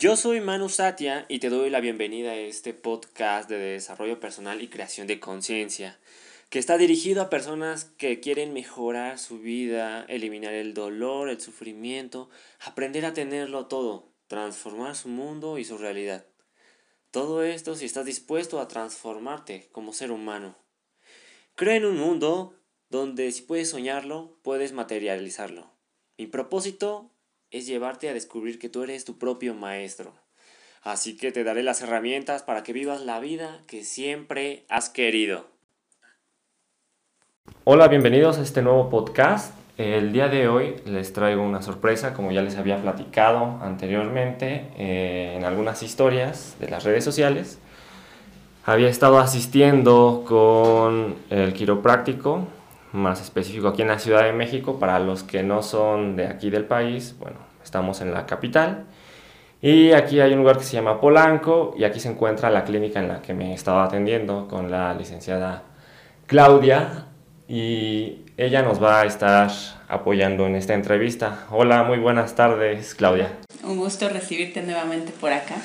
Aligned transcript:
Yo 0.00 0.14
soy 0.14 0.40
Manu 0.40 0.68
Satya 0.68 1.26
y 1.28 1.40
te 1.40 1.48
doy 1.48 1.70
la 1.70 1.80
bienvenida 1.80 2.30
a 2.30 2.36
este 2.36 2.72
podcast 2.72 3.50
de 3.50 3.58
desarrollo 3.58 4.20
personal 4.20 4.62
y 4.62 4.68
creación 4.68 5.08
de 5.08 5.18
conciencia, 5.18 5.98
que 6.50 6.60
está 6.60 6.78
dirigido 6.78 7.20
a 7.20 7.30
personas 7.30 7.86
que 7.86 8.20
quieren 8.20 8.52
mejorar 8.52 9.18
su 9.18 9.40
vida, 9.40 10.04
eliminar 10.08 10.54
el 10.54 10.72
dolor, 10.72 11.28
el 11.28 11.40
sufrimiento, 11.40 12.30
aprender 12.60 13.06
a 13.06 13.12
tenerlo 13.12 13.66
todo, 13.66 14.12
transformar 14.28 14.94
su 14.94 15.08
mundo 15.08 15.58
y 15.58 15.64
su 15.64 15.78
realidad. 15.78 16.24
Todo 17.10 17.42
esto 17.42 17.74
si 17.74 17.84
estás 17.84 18.04
dispuesto 18.04 18.60
a 18.60 18.68
transformarte 18.68 19.68
como 19.72 19.92
ser 19.92 20.12
humano. 20.12 20.56
Creo 21.56 21.74
en 21.74 21.84
un 21.84 21.96
mundo 21.96 22.54
donde 22.88 23.32
si 23.32 23.42
puedes 23.42 23.70
soñarlo, 23.70 24.38
puedes 24.42 24.72
materializarlo. 24.72 25.72
Mi 26.16 26.28
propósito 26.28 27.10
es 27.50 27.66
llevarte 27.66 28.08
a 28.08 28.14
descubrir 28.14 28.58
que 28.58 28.68
tú 28.68 28.82
eres 28.82 29.04
tu 29.04 29.18
propio 29.18 29.54
maestro. 29.54 30.12
Así 30.82 31.16
que 31.16 31.32
te 31.32 31.44
daré 31.44 31.62
las 31.62 31.80
herramientas 31.82 32.42
para 32.42 32.62
que 32.62 32.72
vivas 32.72 33.00
la 33.00 33.20
vida 33.20 33.62
que 33.66 33.84
siempre 33.84 34.64
has 34.68 34.90
querido. 34.90 35.46
Hola, 37.64 37.88
bienvenidos 37.88 38.38
a 38.38 38.42
este 38.42 38.62
nuevo 38.62 38.90
podcast. 38.90 39.54
El 39.78 40.12
día 40.12 40.28
de 40.28 40.48
hoy 40.48 40.76
les 40.86 41.12
traigo 41.12 41.42
una 41.42 41.62
sorpresa, 41.62 42.12
como 42.12 42.32
ya 42.32 42.42
les 42.42 42.56
había 42.56 42.82
platicado 42.82 43.58
anteriormente 43.62 44.68
eh, 44.76 45.34
en 45.36 45.44
algunas 45.44 45.82
historias 45.82 46.56
de 46.60 46.68
las 46.68 46.84
redes 46.84 47.04
sociales. 47.04 47.58
Había 48.64 48.88
estado 48.88 49.18
asistiendo 49.18 50.24
con 50.26 51.16
el 51.30 51.54
quiropráctico 51.54 52.46
más 52.92 53.20
específico 53.20 53.68
aquí 53.68 53.82
en 53.82 53.88
la 53.88 53.98
Ciudad 53.98 54.24
de 54.24 54.32
México. 54.32 54.78
Para 54.78 54.98
los 54.98 55.22
que 55.22 55.42
no 55.42 55.62
son 55.62 56.16
de 56.16 56.26
aquí 56.26 56.50
del 56.50 56.64
país, 56.64 57.16
bueno, 57.18 57.38
estamos 57.62 58.00
en 58.00 58.12
la 58.12 58.26
capital. 58.26 58.86
Y 59.60 59.92
aquí 59.92 60.20
hay 60.20 60.32
un 60.32 60.38
lugar 60.38 60.58
que 60.58 60.64
se 60.64 60.74
llama 60.74 61.00
Polanco 61.00 61.74
y 61.76 61.84
aquí 61.84 61.98
se 61.98 62.08
encuentra 62.08 62.48
la 62.48 62.64
clínica 62.64 63.00
en 63.00 63.08
la 63.08 63.20
que 63.22 63.34
me 63.34 63.52
estaba 63.54 63.84
atendiendo 63.84 64.46
con 64.46 64.70
la 64.70 64.94
licenciada 64.94 65.64
Claudia 66.26 67.06
y 67.48 68.24
ella 68.36 68.62
nos 68.62 68.80
va 68.80 69.00
a 69.00 69.04
estar 69.04 69.50
apoyando 69.88 70.46
en 70.46 70.54
esta 70.54 70.74
entrevista. 70.74 71.46
Hola, 71.50 71.82
muy 71.82 71.98
buenas 71.98 72.36
tardes, 72.36 72.94
Claudia. 72.94 73.32
Un 73.64 73.78
gusto 73.78 74.08
recibirte 74.08 74.62
nuevamente 74.62 75.12
por 75.12 75.32
acá. 75.32 75.56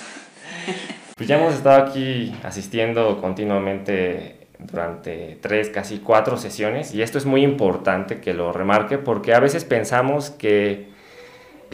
Pues 1.16 1.30
ya 1.30 1.38
hemos 1.38 1.54
estado 1.54 1.84
aquí 1.84 2.34
asistiendo 2.44 3.22
continuamente 3.22 4.43
durante 4.72 5.38
tres, 5.42 5.70
casi 5.70 6.00
cuatro 6.00 6.38
sesiones 6.38 6.94
y 6.94 7.02
esto 7.02 7.18
es 7.18 7.26
muy 7.26 7.44
importante 7.44 8.20
que 8.20 8.34
lo 8.34 8.52
remarque 8.52 8.98
porque 8.98 9.34
a 9.34 9.40
veces 9.40 9.66
pensamos 9.66 10.30
que 10.30 10.90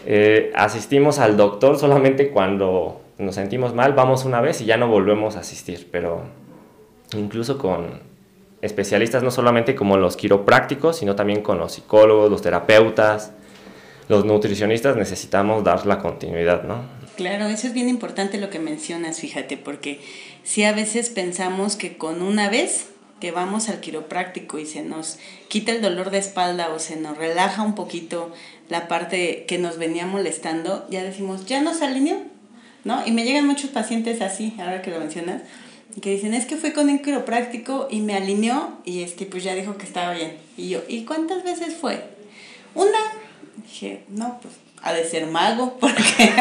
eh, 0.05 0.51
asistimos 0.55 1.19
al 1.19 1.37
doctor 1.37 1.77
solamente 1.77 2.29
cuando 2.29 3.01
nos 3.17 3.35
sentimos 3.35 3.73
mal, 3.73 3.93
vamos 3.93 4.25
una 4.25 4.41
vez 4.41 4.61
y 4.61 4.65
ya 4.65 4.77
no 4.77 4.87
volvemos 4.87 5.35
a 5.35 5.41
asistir, 5.41 5.89
pero 5.91 6.23
incluso 7.13 7.57
con 7.57 7.99
especialistas 8.61 9.23
no 9.23 9.31
solamente 9.31 9.75
como 9.75 9.97
los 9.97 10.15
quiroprácticos, 10.17 10.97
sino 10.97 11.15
también 11.15 11.41
con 11.41 11.57
los 11.59 11.73
psicólogos, 11.73 12.29
los 12.29 12.41
terapeutas, 12.41 13.33
los 14.07 14.25
nutricionistas 14.25 14.95
necesitamos 14.95 15.63
dar 15.63 15.85
la 15.85 15.99
continuidad, 15.99 16.63
¿no? 16.63 16.81
Claro, 17.19 17.47
eso 17.47 17.67
es 17.67 17.73
bien 17.73 17.89
importante 17.89 18.37
lo 18.37 18.49
que 18.49 18.59
mencionas, 18.59 19.19
fíjate, 19.19 19.57
porque 19.57 19.99
si 20.45 20.63
a 20.63 20.71
veces 20.71 21.09
pensamos 21.09 21.75
que 21.75 21.97
con 21.97 22.21
una 22.21 22.49
vez 22.49 22.85
que 23.19 23.31
vamos 23.31 23.67
al 23.67 23.81
quiropráctico 23.81 24.57
y 24.57 24.65
se 24.65 24.83
nos 24.83 25.19
quita 25.49 25.73
el 25.73 25.81
dolor 25.81 26.11
de 26.11 26.19
espalda 26.19 26.69
o 26.69 26.79
se 26.79 26.95
nos 26.95 27.17
relaja 27.17 27.61
un 27.61 27.75
poquito 27.75 28.31
la 28.69 28.87
parte 28.87 29.43
que 29.49 29.57
nos 29.57 29.77
venía 29.77 30.05
molestando, 30.05 30.87
ya 30.89 31.03
decimos, 31.03 31.45
ya 31.45 31.61
nos 31.61 31.81
alineó, 31.81 32.21
¿no? 32.85 33.05
Y 33.05 33.11
me 33.11 33.25
llegan 33.25 33.45
muchos 33.45 33.71
pacientes 33.71 34.21
así, 34.21 34.55
ahora 34.57 34.81
que 34.81 34.91
lo 34.91 34.99
mencionas, 34.99 35.41
que 36.01 36.11
dicen, 36.11 36.33
es 36.33 36.45
que 36.45 36.55
fue 36.55 36.71
con 36.71 36.87
un 36.87 36.99
quiropráctico 36.99 37.89
y 37.91 37.99
me 37.99 38.15
alineó 38.15 38.77
y 38.85 39.03
este 39.03 39.25
pues 39.25 39.43
ya 39.43 39.55
dijo 39.55 39.77
que 39.77 39.85
estaba 39.85 40.13
bien. 40.13 40.37
Y 40.55 40.69
yo, 40.69 40.83
¿y 40.87 41.03
cuántas 41.03 41.43
veces 41.43 41.75
fue? 41.75 42.01
Una. 42.75 42.97
Dije, 43.57 44.05
no, 44.07 44.39
pues 44.41 44.53
ha 44.81 44.93
de 44.93 45.03
ser 45.03 45.27
mago, 45.27 45.77
porque, 45.79 46.31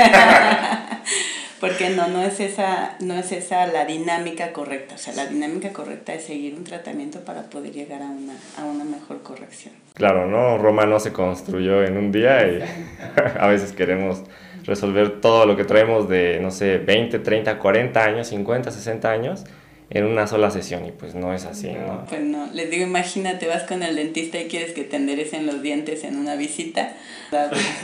porque 1.60 1.91
no, 1.91 2.09
no 2.09 2.22
es, 2.22 2.41
esa, 2.41 2.97
no 3.00 3.15
es 3.15 3.32
esa 3.32 3.66
la 3.66 3.84
dinámica 3.84 4.53
correcta. 4.53 4.94
O 4.94 4.99
sea, 4.99 5.15
la 5.15 5.26
dinámica 5.26 5.72
correcta 5.72 6.15
es 6.15 6.25
seguir 6.25 6.54
un 6.54 6.65
tratamiento 6.65 7.21
para 7.21 7.43
poder 7.44 7.72
llegar 7.72 8.03
a 8.03 8.06
una, 8.06 8.34
a 8.56 8.65
una 8.65 8.84
mejor 8.84 9.22
corrección. 9.22 9.75
Claro, 9.94 10.27
¿no? 10.27 10.59
Roma 10.59 10.87
no 10.87 11.00
se 11.00 11.12
construyó 11.12 11.82
en 11.82 11.97
un 11.97 12.12
día 12.12 12.47
y 12.47 12.62
a 13.38 13.47
veces 13.47 13.72
queremos 13.72 14.22
resolver 14.65 15.21
todo 15.21 15.47
lo 15.47 15.56
que 15.56 15.65
traemos 15.65 16.09
de, 16.09 16.38
no 16.41 16.50
sé, 16.50 16.78
20, 16.78 17.19
30, 17.19 17.59
40 17.59 18.04
años, 18.04 18.28
50, 18.28 18.71
60 18.71 19.10
años 19.10 19.44
en 19.91 20.04
una 20.04 20.27
sola 20.27 20.50
sesión 20.50 20.84
y 20.87 20.93
pues 20.93 21.15
no 21.15 21.32
es 21.32 21.47
así, 21.47 21.69
¿no? 21.72 22.04
Pues 22.09 22.21
no, 22.21 22.48
les 22.53 22.71
digo, 22.71 22.84
imagínate, 22.84 23.47
vas 23.47 23.62
con 23.62 23.82
el 23.82 23.97
dentista 23.97 24.38
y 24.38 24.47
quieres 24.48 24.72
que 24.72 24.84
te 24.84 24.97
enderecen 24.97 25.47
los 25.47 25.62
dientes 25.62 26.04
en 26.04 26.19
una 26.19 26.37
visita. 26.37 26.93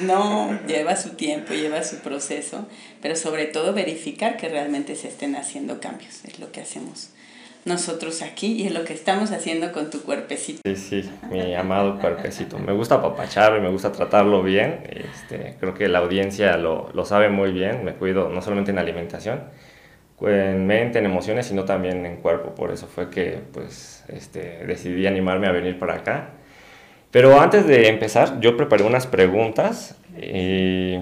No, 0.02 0.58
lleva 0.66 0.96
su 0.96 1.10
tiempo, 1.10 1.54
lleva 1.54 1.82
su 1.82 1.98
proceso, 1.98 2.66
pero 3.02 3.16
sobre 3.16 3.46
todo 3.46 3.72
verificar 3.72 4.36
que 4.36 4.48
realmente 4.48 4.96
se 4.96 5.08
estén 5.08 5.36
haciendo 5.36 5.80
cambios, 5.80 6.24
es 6.24 6.38
lo 6.38 6.50
que 6.52 6.60
hacemos 6.60 7.10
nosotros 7.64 8.22
aquí 8.22 8.62
y 8.62 8.66
es 8.66 8.74
lo 8.74 8.84
que 8.84 8.92
estamos 8.92 9.32
haciendo 9.32 9.72
con 9.72 9.90
tu 9.90 10.02
cuerpecito. 10.02 10.60
Sí, 10.64 10.76
sí, 10.76 11.10
mi 11.30 11.54
amado 11.54 11.98
cuerpecito. 11.98 12.58
Me 12.58 12.72
gusta 12.72 12.96
apapacharlo 12.96 13.58
y 13.58 13.62
me 13.62 13.70
gusta 13.70 13.90
tratarlo 13.90 14.42
bien. 14.42 14.80
Este, 14.88 15.56
creo 15.58 15.74
que 15.74 15.88
la 15.88 16.00
audiencia 16.00 16.56
lo, 16.56 16.90
lo 16.92 17.04
sabe 17.04 17.30
muy 17.30 17.52
bien. 17.52 17.84
Me 17.84 17.94
cuido 17.94 18.28
no 18.28 18.42
solamente 18.42 18.70
en 18.70 18.78
alimentación, 18.78 19.44
en 20.20 20.66
mente, 20.66 20.98
en 20.98 21.06
emociones, 21.06 21.46
sino 21.46 21.64
también 21.64 22.04
en 22.04 22.16
cuerpo. 22.16 22.54
Por 22.54 22.70
eso 22.70 22.86
fue 22.86 23.08
que 23.08 23.40
pues, 23.52 24.04
este, 24.08 24.64
decidí 24.66 25.06
animarme 25.06 25.46
a 25.46 25.52
venir 25.52 25.78
para 25.78 25.94
acá. 25.94 26.30
Pero 27.14 27.40
antes 27.40 27.64
de 27.64 27.86
empezar, 27.86 28.40
yo 28.40 28.56
preparé 28.56 28.82
unas 28.82 29.06
preguntas 29.06 29.96
y 30.20 30.96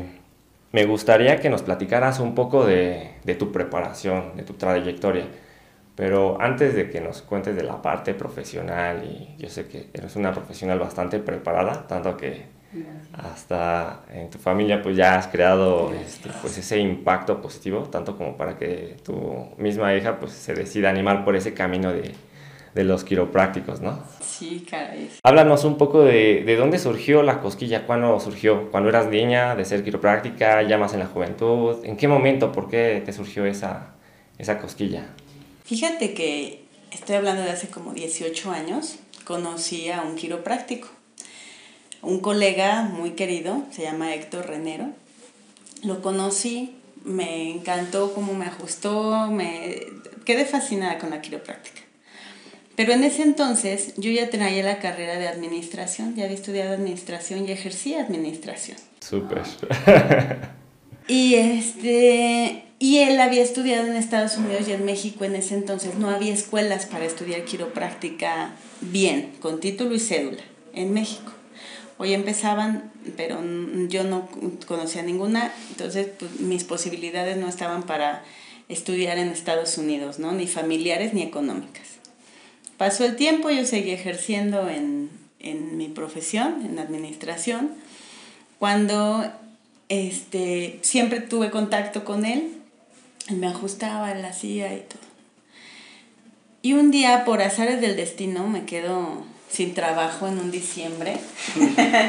me 0.71 0.85
gustaría 0.85 1.41
que 1.41 1.49
nos 1.49 1.63
platicaras 1.63 2.21
un 2.21 2.35
poco 2.35 2.67
de, 2.67 3.13
de 3.25 3.35
tu 3.35 3.51
preparación, 3.51 4.37
de 4.37 4.43
tu 4.43 4.53
trayectoria. 4.53 5.25
Pero 5.97 6.39
antes 6.39 6.75
de 6.75 6.91
que 6.91 7.01
nos 7.01 7.23
cuentes 7.23 7.57
de 7.57 7.63
la 7.63 7.81
parte 7.81 8.13
profesional, 8.13 9.03
y 9.05 9.43
yo 9.43 9.49
sé 9.49 9.67
que 9.69 9.89
eres 9.95 10.15
una 10.15 10.33
profesional 10.35 10.79
bastante 10.79 11.19
preparada, 11.19 11.87
tanto 11.87 12.15
que 12.19 12.43
hasta 13.15 14.03
en 14.13 14.29
tu 14.29 14.37
familia 14.37 14.83
pues 14.83 14.95
ya 14.95 15.17
has 15.17 15.29
creado 15.29 15.95
este, 15.95 16.29
pues 16.43 16.59
ese 16.59 16.79
impacto 16.79 17.41
positivo, 17.41 17.85
tanto 17.91 18.19
como 18.19 18.37
para 18.37 18.59
que 18.59 18.99
tu 19.03 19.49
misma 19.57 19.95
hija 19.95 20.21
pues 20.21 20.33
se 20.33 20.53
decida 20.53 20.91
animar 20.91 21.25
por 21.25 21.37
ese 21.37 21.55
camino 21.55 21.91
de, 21.91 22.13
de 22.75 22.85
los 22.85 23.05
quiroprácticos, 23.05 23.81
¿no? 23.81 24.03
Sí, 24.21 24.67
caray. 24.69 25.11
Háblanos 25.23 25.65
un 25.65 25.77
poco 25.77 26.03
de, 26.03 26.43
de 26.45 26.57
dónde 26.57 26.79
surgió 26.79 27.23
la 27.23 27.41
cosquilla, 27.41 27.87
cuándo 27.87 28.19
surgió, 28.21 28.71
cuando 28.71 28.89
eras 28.89 29.09
niña, 29.09 29.55
de 29.55 29.65
ser 29.65 29.85
quiropráctica, 29.85 30.63
ya 30.63 30.79
más 30.79 30.93
en 30.95 31.01
la 31.01 31.07
juventud, 31.07 31.85
¿en 31.85 31.97
qué 31.97 32.09
momento, 32.09 32.53
por 32.53 32.69
qué 32.69 33.03
te 33.05 33.13
surgió 33.13 33.45
esa, 33.45 33.95
esa 34.39 34.59
cosquilla? 34.59 35.07
Fíjate 35.65 36.15
que 36.15 36.65
estoy 36.91 37.17
hablando 37.17 37.43
de 37.43 37.51
hace 37.51 37.69
como 37.69 37.93
18 37.93 38.51
años, 38.51 38.99
conocí 39.25 39.91
a 39.91 40.03
un 40.03 40.17
quiropráctico 40.17 40.89
un 42.03 42.19
colega 42.19 42.83
muy 42.83 43.13
querido, 43.13 43.63
se 43.71 43.83
llama 43.83 44.13
Héctor 44.15 44.49
Renero. 44.49 44.89
Lo 45.85 46.03
conocí, 46.03 46.77
me 47.05 47.51
encantó 47.51 48.13
cómo 48.13 48.35
me 48.35 48.47
ajustó, 48.47 49.29
me 49.31 49.87
quedé 50.25 50.45
fascinada 50.45 50.99
con 50.99 51.11
la 51.11 51.23
quiropráctica. 51.23 51.82
Pero 52.77 52.93
en 52.93 53.05
ese 53.05 53.23
entonces 53.23 53.95
yo 53.97 54.11
ya 54.11 54.31
tenía 54.31 54.63
la 54.63 54.79
carrera 54.79 55.19
de 55.19 55.29
administración, 55.29 56.15
ya 56.15 56.25
había 56.25 56.37
estudiado 56.37 56.75
administración 56.75 57.47
y 57.47 57.53
ejercía 57.53 58.01
administración. 58.01 58.79
Súper. 59.01 59.43
y 61.09 61.35
este 61.35 62.65
y 62.79 62.99
él 62.99 63.21
había 63.21 63.43
estudiado 63.43 63.87
en 63.87 63.95
Estados 63.95 64.37
Unidos 64.39 64.67
y 64.67 64.73
en 64.73 64.85
México 64.85 65.25
en 65.25 65.37
ese 65.37 65.55
entonces 65.55 65.95
no 65.95 66.11
había 66.11 66.35
escuelas 66.35 66.87
para 66.87 67.05
estudiar 67.05 67.45
quiropráctica 67.45 68.57
bien, 68.81 69.31
con 69.41 69.61
título 69.61 69.95
y 69.95 70.01
cédula 70.01 70.43
en 70.75 70.93
México. 70.93 71.33
Hoy 71.99 72.15
empezaban, 72.15 72.91
pero 73.17 73.41
yo 73.89 74.03
no 74.03 74.29
conocía 74.67 75.03
ninguna, 75.03 75.53
entonces 75.71 76.09
pues, 76.19 76.41
mis 76.41 76.65
posibilidades 76.65 77.37
no 77.37 77.47
estaban 77.47 77.85
para 77.85 78.25
estudiar 78.69 79.19
en 79.19 79.29
Estados 79.29 79.79
Unidos, 79.79 80.19
¿no? 80.19 80.33
Ni 80.33 80.49
familiares 80.49 81.15
ni 81.15 81.23
económicas. 81.23 82.02
Pasó 82.79 83.05
el 83.05 83.17
tiempo, 83.17 83.51
yo 83.51 83.65
seguí 83.65 83.91
ejerciendo 83.91 84.69
en, 84.69 85.11
en 85.41 85.77
mi 85.77 85.89
profesión, 85.89 86.65
en 86.65 86.79
administración, 86.79 87.71
cuando 88.59 89.25
este, 89.89 90.79
siempre 90.83 91.21
tuve 91.21 91.51
contacto 91.51 92.05
con 92.05 92.25
él, 92.25 92.53
me 93.31 93.47
ajustaba, 93.47 94.15
la 94.15 94.29
hacía 94.29 94.75
y 94.75 94.81
todo. 94.81 95.13
Y 96.63 96.75
un 96.75 96.91
día, 96.91 97.25
por 97.25 97.43
azares 97.43 97.81
del 97.81 97.97
destino, 97.97 98.47
me 98.47 98.65
quedo 98.65 99.25
sin 99.51 99.75
trabajo 99.75 100.29
en 100.29 100.39
un 100.39 100.51
diciembre. 100.51 101.19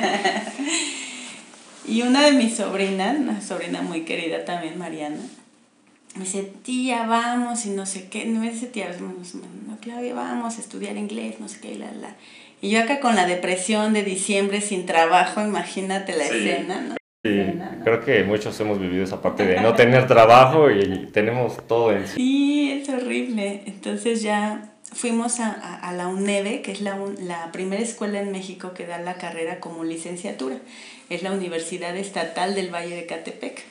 Y 1.86 2.01
una 2.01 2.21
de 2.21 2.31
mis 2.31 2.56
sobrinas, 2.56 3.18
una 3.18 3.42
sobrina 3.42 3.81
muy 3.81 4.01
querida 4.01 4.45
también, 4.45 4.77
Mariana, 4.77 5.18
me 6.15 6.25
dice, 6.25 6.51
tía, 6.63 7.06
vamos, 7.07 7.65
y 7.65 7.69
no 7.69 7.86
sé 7.86 8.07
qué. 8.10 8.25
No 8.25 8.39
me 8.39 8.51
dice, 8.51 8.68
tía, 8.68 8.89
no, 9.00 9.77
Claudia, 9.81 10.13
vamos 10.13 10.57
a 10.57 10.62
estudiar 10.62 10.95
inglés, 10.98 11.39
no 11.39 11.48
sé 11.48 11.60
qué, 11.60 11.75
la, 11.75 11.92
la. 11.92 12.15
Y 12.62 12.69
yo 12.69 12.81
acá 12.81 13.00
con 13.00 13.15
la 13.15 13.25
depresión 13.25 13.94
de 13.94 14.04
diciembre 14.04 14.62
sin 14.62 14.86
trabajo, 14.86 15.42
imagínate 15.42 16.15
la 16.15 16.25
escena, 16.25 16.81
¿no? 16.81 16.95
Sí, 17.25 17.42
creo 17.86 18.04
que 18.04 18.24
muchos 18.25 18.60
hemos 18.60 18.80
vivido 18.80 19.04
esa 19.04 19.21
parte 19.21 19.45
de 19.45 19.62
no 19.62 19.75
tener 19.75 20.07
trabajo 20.07 20.69
y 20.69 21.07
tenemos 21.13 21.65
todo 21.68 21.94
en 21.94 22.06
sí. 22.06 22.15
Sí, 22.15 22.71
es 22.81 22.89
horrible. 22.89 23.63
Entonces 23.65 24.21
ya 24.21 24.74
fuimos 24.92 25.39
a, 25.39 25.51
a, 25.51 25.94
la 25.94 26.07
UNEVE, 26.07 26.62
que 26.62 26.74
es 26.74 26.81
la, 26.81 27.00
la, 27.21 27.51
primera 27.54 27.81
escuela 27.81 28.19
en 28.19 28.31
México 28.31 28.74
que 28.74 28.86
da 28.86 29.00
la 29.00 29.15
carrera 29.15 29.62
como 29.62 29.86
licenciatura. 29.86 30.57
Es 31.10 31.24
la 31.24 31.31
Universidad 31.31 31.95
Estatal 31.95 32.56
del 32.56 32.74
Valle 32.74 32.95
de 32.95 33.06
Catepec. 33.06 33.63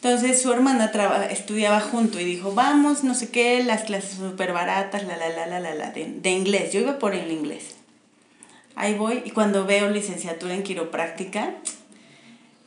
Entonces 0.00 0.40
su 0.40 0.52
hermana 0.52 0.92
estudiaba 1.28 1.80
junto 1.80 2.20
y 2.20 2.24
dijo, 2.24 2.54
vamos, 2.54 3.02
no 3.02 3.14
sé 3.14 3.30
qué, 3.30 3.64
las 3.64 3.82
clases 3.82 4.18
súper 4.18 4.52
baratas, 4.52 5.02
la, 5.02 5.16
la, 5.16 5.28
la, 5.28 5.46
la, 5.46 5.58
la, 5.58 5.74
la, 5.74 5.90
de, 5.90 6.06
de, 6.06 6.30
inglés. 6.30 6.72
Yo 6.72 6.80
iba 6.80 7.00
por 7.00 7.16
el 7.16 7.32
inglés. 7.32 7.74
Ahí 8.76 8.94
voy 8.94 9.22
y 9.24 9.32
cuando 9.32 9.66
veo 9.66 9.90
licenciatura 9.90 10.54
en 10.54 10.62
quiropráctica, 10.62 11.54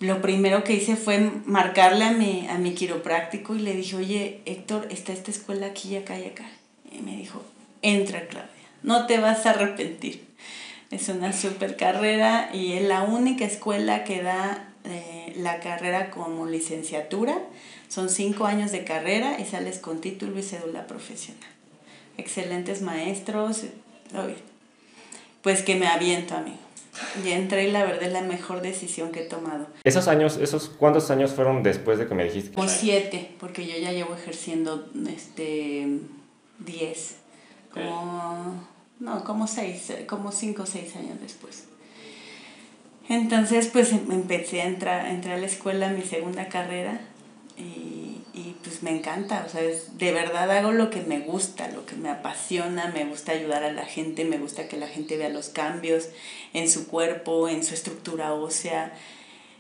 lo 0.02 0.22
primero 0.22 0.66
que 0.66 0.74
hice 0.74 0.98
fue 0.98 1.32
marcarle 1.46 2.04
a 2.04 2.12
mi, 2.12 2.50
a 2.50 2.58
mi 2.58 2.74
quiropráctico 2.74 3.56
y 3.56 3.60
le 3.60 3.76
dije, 3.76 3.96
oye, 3.96 4.42
Héctor, 4.46 4.90
está 4.92 5.14
esta 5.14 5.32
escuela 5.32 5.68
aquí, 5.68 5.96
acá 5.96 6.20
y 6.20 6.26
acá. 6.26 6.50
Y 6.92 7.00
me 7.00 7.16
dijo, 7.16 7.42
entra 7.82 8.28
Claudia, 8.28 8.50
no 8.84 9.06
te 9.06 9.20
vas 9.20 9.46
a 9.46 9.52
arrepentir. 9.52 10.28
Es 10.90 11.08
una 11.08 11.32
super 11.32 11.78
carrera 11.78 12.50
y 12.52 12.74
es 12.74 12.82
la 12.82 13.04
única 13.04 13.46
escuela 13.46 14.04
que 14.04 14.22
da 14.22 14.71
eh, 14.86 15.34
la 15.38 15.60
carrera 15.60 16.10
como 16.12 16.46
licenciatura. 16.46 17.40
Son 17.88 18.10
cinco 18.10 18.46
años 18.46 18.72
de 18.72 18.84
carrera 18.84 19.40
y 19.40 19.46
sales 19.46 19.80
con 19.80 20.02
título 20.02 20.40
y 20.40 20.44
cédula 20.44 20.88
profesional. 20.88 21.50
Excelentes 22.18 22.82
maestros. 22.82 23.64
Pues 25.42 25.62
que 25.64 25.76
me 25.76 25.88
aviento, 25.88 26.36
amigo. 26.36 26.58
Y 27.24 27.30
entré 27.30 27.68
y 27.68 27.72
la 27.72 27.84
verdad 27.84 28.04
es 28.04 28.14
la 28.14 28.22
mejor 28.22 28.62
decisión 28.62 29.12
que 29.12 29.22
he 29.22 29.26
tomado. 29.26 29.68
¿Esos 29.84 30.08
años, 30.08 30.38
esos 30.38 30.70
cuántos 30.70 31.10
años 31.10 31.32
fueron 31.32 31.64
después 31.64 31.98
de 31.98 32.08
que 32.08 32.16
me 32.16 32.26
dijiste? 32.26 32.54
Como 32.54 32.68
siete, 32.68 33.32
porque 33.40 33.66
yo 33.66 33.78
ya 33.78 33.92
llevo 33.92 34.14
ejerciendo 34.14 34.90
este 35.08 36.00
10, 36.60 37.16
como, 37.74 38.68
no, 39.00 39.24
como 39.24 39.48
6, 39.48 39.94
como 40.08 40.32
5 40.32 40.64
o 40.64 40.66
6 40.66 40.96
años 40.98 41.22
después. 41.22 41.66
Entonces, 43.12 43.68
pues 43.68 43.92
em, 43.92 44.10
empecé 44.10 44.62
a 44.62 44.68
entrar, 44.68 45.06
a 45.06 45.38
la 45.38 45.46
escuela, 45.46 45.90
mi 45.90 46.02
segunda 46.02 46.48
carrera, 46.48 47.02
y, 47.58 48.22
y, 48.34 48.56
pues 48.64 48.84
me 48.84 48.92
encanta, 48.92 49.44
o 49.46 49.50
sea, 49.50 49.62
de 49.62 50.12
verdad 50.14 50.50
hago 50.50 50.72
lo 50.72 50.90
que 50.90 51.02
me 51.02 51.20
gusta, 51.20 51.68
lo 51.68 51.86
que 51.86 51.96
me 51.96 52.10
apasiona, 52.10 52.90
me 52.94 53.04
gusta 53.04 53.34
ayudar 53.34 53.66
a 53.66 53.72
la 53.74 53.86
gente, 53.86 54.24
me 54.24 54.38
gusta 54.38 54.70
que 54.70 54.78
la 54.78 54.88
gente 54.88 55.18
vea 55.18 55.28
los 55.28 55.50
cambios 55.50 56.08
en 56.54 56.70
su 56.70 56.88
cuerpo, 56.88 57.50
en 57.50 57.66
su 57.66 57.74
estructura 57.74 58.34
ósea, 58.34 58.94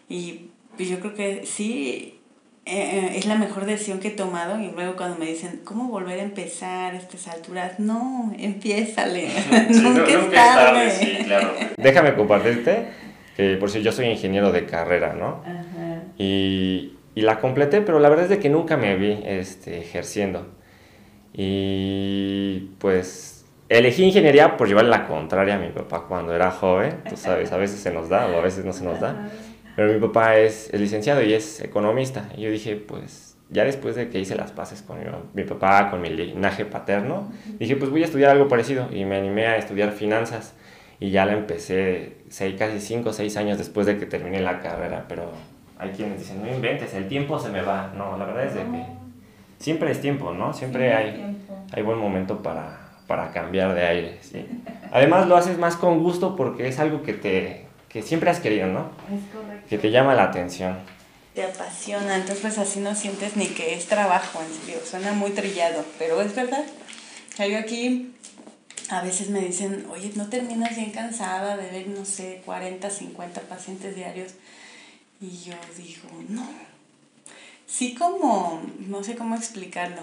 y 0.07 0.45
pues 0.77 0.87
yo 0.87 1.01
creo 1.01 1.13
que 1.13 1.45
sí, 1.45 2.21
eh, 2.65 3.15
es 3.15 3.25
la 3.25 3.35
mejor 3.35 3.65
decisión 3.65 3.99
que 3.99 4.07
he 4.07 4.11
tomado 4.11 4.61
y 4.61 4.71
luego 4.71 4.95
cuando 4.95 5.17
me 5.17 5.25
dicen, 5.25 5.59
¿cómo 5.65 5.89
volver 5.89 6.21
a 6.21 6.23
empezar 6.23 6.95
a 6.95 6.97
estas 6.97 7.27
alturas? 7.27 7.79
No, 7.79 8.33
empiézale, 8.39 9.27
nunca, 9.71 10.05
es 10.07 10.31
tarde. 10.31 10.91
Sí, 10.91 11.23
claro. 11.25 11.53
Déjame 11.75 12.15
compartirte 12.15 13.10
que 13.35 13.55
por 13.57 13.69
si 13.69 13.81
yo 13.81 13.91
soy 13.91 14.07
ingeniero 14.07 14.51
de 14.51 14.65
carrera, 14.65 15.13
¿no? 15.13 15.43
Ajá. 15.45 16.03
Y, 16.17 16.93
y, 17.15 17.21
la 17.21 17.39
completé, 17.39 17.81
pero 17.81 17.99
la 17.99 18.09
verdad 18.09 18.25
es 18.25 18.29
de 18.29 18.39
que 18.39 18.49
nunca 18.49 18.77
me 18.77 18.95
vi 18.95 19.19
este, 19.25 19.79
ejerciendo. 19.79 20.47
Y 21.33 22.71
pues 22.79 23.45
elegí 23.69 24.03
ingeniería 24.03 24.57
por 24.57 24.67
llevarle 24.67 24.89
la 24.89 25.07
contraria 25.07 25.55
a 25.55 25.57
mi 25.57 25.69
papá 25.69 26.05
cuando 26.07 26.35
era 26.35 26.51
joven, 26.51 27.03
tú 27.07 27.15
sabes, 27.15 27.51
a 27.53 27.57
veces 27.57 27.79
se 27.79 27.91
nos 27.91 28.09
da 28.09 28.27
o 28.27 28.37
a 28.37 28.41
veces 28.41 28.65
no 28.65 28.73
se 28.73 28.83
nos 28.83 28.99
da. 28.99 29.29
Pero 29.75 29.93
mi 29.93 29.99
papá 29.99 30.35
es, 30.35 30.69
licenciado 30.73 31.21
y 31.23 31.33
es 31.33 31.61
economista. 31.61 32.29
Y 32.35 32.41
yo 32.41 32.51
dije, 32.51 32.75
pues 32.75 33.37
ya 33.49 33.63
después 33.63 33.95
de 33.95 34.09
que 34.09 34.19
hice 34.19 34.35
las 34.35 34.51
paces 34.51 34.81
con 34.81 34.97
mi, 35.33 35.43
papá, 35.43 35.89
con 35.89 36.01
mi 36.01 36.09
linaje 36.09 36.65
paterno, 36.65 37.31
dije, 37.57 37.77
pues 37.77 37.89
voy 37.89 38.01
a 38.01 38.05
estudiar 38.05 38.31
algo 38.31 38.49
parecido. 38.49 38.89
Y 38.91 39.05
me 39.05 39.15
animé 39.15 39.47
a 39.47 39.55
estudiar 39.57 39.93
finanzas. 39.93 40.53
Y 41.01 41.09
ya 41.09 41.25
la 41.25 41.33
empecé 41.33 42.17
seis, 42.29 42.55
casi 42.57 42.79
cinco 42.79 43.09
o 43.09 43.13
seis 43.13 43.35
años 43.35 43.57
después 43.57 43.87
de 43.87 43.97
que 43.97 44.05
terminé 44.05 44.39
la 44.39 44.61
carrera. 44.61 45.05
Pero 45.09 45.31
hay 45.77 45.89
quienes 45.89 46.19
dicen, 46.19 46.43
no 46.43 46.49
inventes, 46.49 46.93
el 46.93 47.09
tiempo 47.09 47.39
se 47.39 47.49
me 47.49 47.61
va. 47.61 47.91
No, 47.97 48.17
la 48.17 48.25
verdad 48.25 48.45
es 48.45 48.53
de 48.53 48.61
que 48.61 48.85
siempre 49.57 49.91
es 49.91 49.99
tiempo, 49.99 50.31
¿no? 50.31 50.53
Siempre 50.53 50.93
hay, 50.93 51.37
hay 51.73 51.81
buen 51.81 51.97
momento 51.97 52.43
para, 52.43 52.91
para 53.07 53.31
cambiar 53.31 53.73
de 53.73 53.83
aire. 53.83 54.19
¿sí? 54.21 54.45
Además 54.91 55.27
lo 55.27 55.35
haces 55.35 55.57
más 55.57 55.75
con 55.75 56.03
gusto 56.03 56.35
porque 56.35 56.67
es 56.67 56.79
algo 56.79 57.01
que 57.01 57.13
te 57.13 57.65
que 57.89 58.01
siempre 58.01 58.29
has 58.29 58.39
querido, 58.39 58.67
¿no? 58.67 58.91
Es 59.13 59.35
correcto. 59.35 59.67
Que 59.67 59.77
te 59.77 59.91
llama 59.91 60.15
la 60.15 60.23
atención. 60.23 60.77
Te 61.33 61.43
apasiona, 61.43 62.15
entonces 62.15 62.39
pues 62.41 62.57
así 62.57 62.79
no 62.79 62.95
sientes 62.95 63.35
ni 63.35 63.47
que 63.47 63.73
es 63.73 63.87
trabajo, 63.87 64.39
en 64.41 64.53
serio, 64.53 64.79
suena 64.85 65.11
muy 65.11 65.31
trillado, 65.31 65.83
pero 65.99 66.21
es 66.21 66.33
verdad. 66.33 66.63
Yo 67.37 67.57
aquí 67.57 68.13
a 68.91 69.01
veces 69.01 69.29
me 69.29 69.39
dicen, 69.39 69.85
oye, 69.89 70.11
¿no 70.15 70.27
terminas 70.27 70.75
bien 70.75 70.91
cansada 70.91 71.55
de 71.55 71.69
ver, 71.69 71.87
no 71.87 72.03
sé, 72.05 72.41
40, 72.45 72.89
50 72.89 73.41
pacientes 73.41 73.95
diarios? 73.95 74.33
Y 75.21 75.37
yo 75.39 75.53
digo, 75.77 76.09
no. 76.29 76.45
Sí 77.65 77.95
como, 77.95 78.61
no 78.79 79.03
sé 79.03 79.15
cómo 79.15 79.35
explicarlo. 79.35 80.01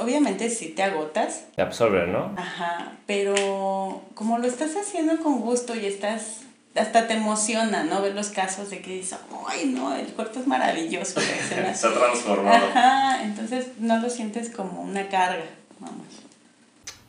Obviamente 0.00 0.48
sí 0.48 0.68
te 0.68 0.82
agotas. 0.82 1.44
Te 1.54 1.62
absorbe, 1.62 2.06
¿no? 2.06 2.32
Ajá, 2.38 2.92
pero 3.06 4.02
como 4.14 4.38
lo 4.38 4.46
estás 4.46 4.76
haciendo 4.76 5.22
con 5.22 5.40
gusto 5.40 5.74
y 5.74 5.84
estás 5.84 6.38
hasta 6.74 7.06
te 7.06 7.14
emociona, 7.14 7.84
¿no? 7.84 8.00
Ver 8.00 8.14
los 8.14 8.30
casos 8.30 8.70
de 8.70 8.80
que 8.80 8.94
dices, 8.94 9.18
ay, 9.46 9.66
no, 9.66 9.94
el 9.94 10.06
cuerpo 10.14 10.40
es 10.40 10.46
maravilloso. 10.46 11.20
Se 11.20 11.54
ha 11.60 11.72
transformado. 11.74 12.66
Ajá, 12.68 13.24
entonces 13.24 13.66
no 13.78 13.98
lo 13.98 14.08
sientes 14.08 14.48
como 14.48 14.80
una 14.80 15.08
carga, 15.08 15.44
vamos. 15.80 16.06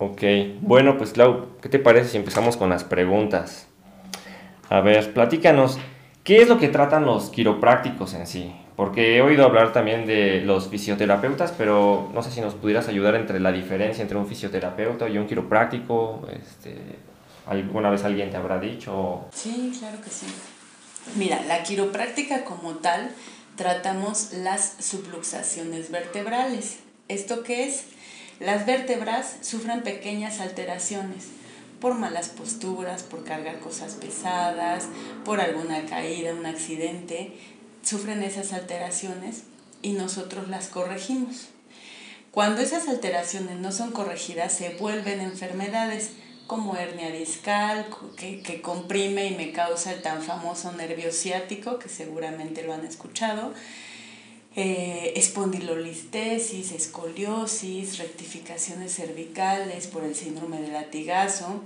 Ok, 0.06 0.22
bueno, 0.62 0.98
pues 0.98 1.12
Clau, 1.12 1.48
¿qué 1.62 1.70
te 1.70 1.80
parece 1.80 2.10
si 2.10 2.18
empezamos 2.18 2.58
con 2.58 2.70
las 2.70 2.84
preguntas? 2.84 3.68
A 4.70 4.82
ver, 4.82 5.14
platícanos, 5.14 5.78
¿qué 6.24 6.42
es 6.42 6.50
lo 6.50 6.58
que 6.58 6.68
tratan 6.68 7.06
los 7.06 7.30
quiroprácticos 7.30 8.14
en 8.14 8.28
sí? 8.28 8.56
Porque 8.76 9.18
he 9.18 9.22
oído 9.22 9.46
hablar 9.46 9.72
también 9.72 10.06
de 10.06 10.42
los 10.42 10.68
fisioterapeutas, 10.68 11.54
pero 11.58 12.10
no 12.14 12.24
sé 12.24 12.32
si 12.32 12.42
nos 12.42 12.56
pudieras 12.56 12.88
ayudar 12.88 13.16
entre 13.16 13.40
la 13.40 13.52
diferencia 13.52 14.02
entre 14.02 14.18
un 14.18 14.28
fisioterapeuta 14.28 15.08
y 15.08 15.18
un 15.18 15.28
quiropráctico, 15.28 16.28
este, 16.32 16.76
¿Alguna 17.46 17.90
vez 17.90 18.04
alguien 18.04 18.30
te 18.30 18.38
habrá 18.38 18.60
dicho? 18.60 19.26
Sí, 19.34 19.76
claro 19.78 19.98
que 20.02 20.10
sí. 20.10 20.26
Mira, 21.16 21.42
la 21.48 21.64
quiropráctica 21.64 22.46
como 22.46 22.76
tal 22.76 23.12
tratamos 23.58 24.34
las 24.34 24.76
subluxaciones 24.80 25.92
vertebrales. 25.92 26.80
¿Esto 27.10 27.44
qué 27.44 27.68
es? 27.68 27.88
Las 28.44 28.66
vértebras 28.66 29.38
sufren 29.42 29.84
pequeñas 29.84 30.42
alteraciones 30.42 31.28
por 31.80 31.96
malas 31.96 32.28
posturas, 32.28 33.02
por 33.02 33.24
cargar 33.24 33.60
cosas 33.60 33.94
pesadas, 33.94 34.86
por 35.24 35.40
alguna 35.40 35.86
caída, 35.86 36.34
un 36.34 36.46
accidente. 36.46 37.32
Sufren 37.84 38.22
esas 38.22 38.52
alteraciones 38.52 39.44
y 39.82 39.94
nosotros 39.94 40.50
las 40.50 40.68
corregimos. 40.68 41.48
Cuando 42.32 42.62
esas 42.62 42.90
alteraciones 42.90 43.60
no 43.60 43.72
son 43.72 43.92
corregidas, 43.92 44.52
se 44.52 44.76
vuelven 44.76 45.22
enfermedades 45.22 46.12
como 46.46 46.76
hernia 46.76 47.12
discal, 47.12 47.86
que, 48.18 48.62
comprime 48.62 49.28
y 49.28 49.36
me 49.36 49.54
causa 49.54 49.94
el 49.94 50.02
tan 50.02 50.22
famoso 50.22 50.74
nervio 50.74 51.14
ciático, 51.14 51.80
que 51.80 51.88
seguramente 51.88 52.64
lo 52.64 52.74
han 52.74 52.86
escuchado, 52.86 53.54
eh, 54.56 55.14
espondilolistesis, 55.16 56.72
escoliosis, 56.72 57.98
rectificaciones 57.98 58.94
cervicales 58.96 59.88
por 59.88 60.04
el 60.04 60.16
síndrome 60.16 60.62
de 60.62 60.72
latigazo. 60.72 61.62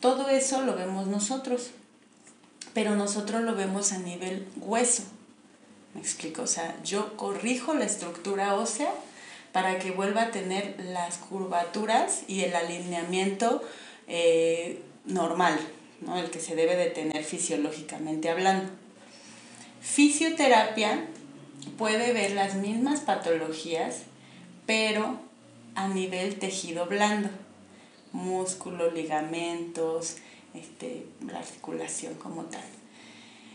Todo 0.00 0.28
eso 0.28 0.62
lo 0.62 0.74
vemos 0.74 1.06
nosotros, 1.06 1.72
pero 2.72 2.96
nosotros 2.96 3.42
lo 3.42 3.54
vemos 3.54 3.92
a 3.92 3.98
nivel 3.98 4.46
hueso. 4.56 5.02
Me 5.94 6.00
explico, 6.00 6.42
o 6.42 6.46
sea, 6.46 6.74
yo 6.82 7.16
corrijo 7.18 7.74
la 7.74 7.84
estructura 7.84 8.54
ósea 8.54 8.90
para 9.52 9.78
que 9.78 9.90
vuelva 9.90 10.22
a 10.22 10.30
tener 10.30 10.74
las 10.82 11.18
curvaturas 11.18 12.22
y 12.28 12.40
el 12.40 12.56
alineamiento 12.56 13.62
eh, 14.08 14.80
normal, 15.04 15.60
¿no? 16.00 16.16
el 16.18 16.30
que 16.30 16.40
se 16.40 16.56
debe 16.56 16.76
de 16.76 16.86
tener 16.86 17.24
fisiológicamente 17.24 18.30
hablando. 18.30 18.70
Fisioterapia 19.82 21.06
puede 21.70 22.12
ver 22.12 22.32
las 22.32 22.54
mismas 22.54 23.00
patologías, 23.00 24.02
pero 24.66 25.18
a 25.74 25.88
nivel 25.88 26.38
tejido 26.38 26.86
blando, 26.86 27.30
músculo, 28.12 28.90
ligamentos, 28.90 30.16
este, 30.54 31.06
la 31.26 31.38
articulación 31.38 32.14
como 32.14 32.44
tal. 32.44 32.64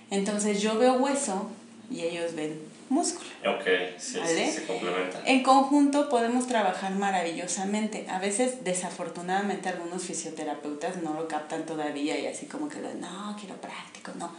Entonces 0.10 0.62
yo 0.62 0.78
veo 0.78 0.94
hueso 0.94 1.50
y 1.90 2.02
ellos 2.02 2.34
ven 2.36 2.60
músculo. 2.90 3.30
Ok, 3.46 3.66
sí, 3.98 4.20
sí, 4.26 4.52
se 4.52 4.66
complementa. 4.66 5.22
En 5.26 5.44
conjunto 5.44 6.10
podemos 6.10 6.48
trabajar 6.48 6.96
maravillosamente. 6.96 8.08
A 8.10 8.20
veces, 8.20 8.64
desafortunadamente, 8.64 9.70
algunos 9.70 10.04
fisioterapeutas 10.04 10.98
no 10.98 11.14
lo 11.14 11.28
captan 11.28 11.66
todavía 11.66 12.18
y 12.20 12.28
así 12.28 12.46
como 12.46 12.70
que, 12.70 12.80
no, 12.80 13.36
quiero 13.40 13.56
práctico, 13.60 14.12
no. 14.18 14.32